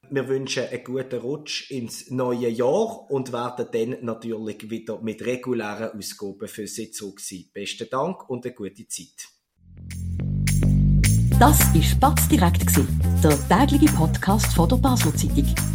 Wir 0.10 0.28
wünschen 0.28 0.68
einen 0.68 0.84
guten 0.84 1.20
Rutsch 1.20 1.72
ins 1.72 2.12
neue 2.12 2.50
Jahr 2.50 3.10
und 3.10 3.32
werden 3.32 3.68
dann 3.72 4.06
natürlich 4.06 4.70
wieder 4.70 5.02
mit 5.02 5.26
regulären 5.26 5.98
Ausgaben 5.98 6.48
für 6.48 6.68
Sie 6.68 6.92
zurück 6.92 7.20
sein. 7.20 7.46
Besten 7.54 7.90
Dank 7.90 8.30
und 8.30 8.46
eine 8.46 8.54
gute 8.54 8.88
Zeit. 8.88 9.30
Das 11.40 11.74
war 11.74 11.84
Spatz 11.84 12.28
direkt, 12.28 12.70
der 13.24 13.68
tägliche 13.68 13.94
Podcast 13.94 14.54
von 14.54 14.70
der 14.70 14.78
Basler 14.78 15.16
Zeitung. 15.16 15.75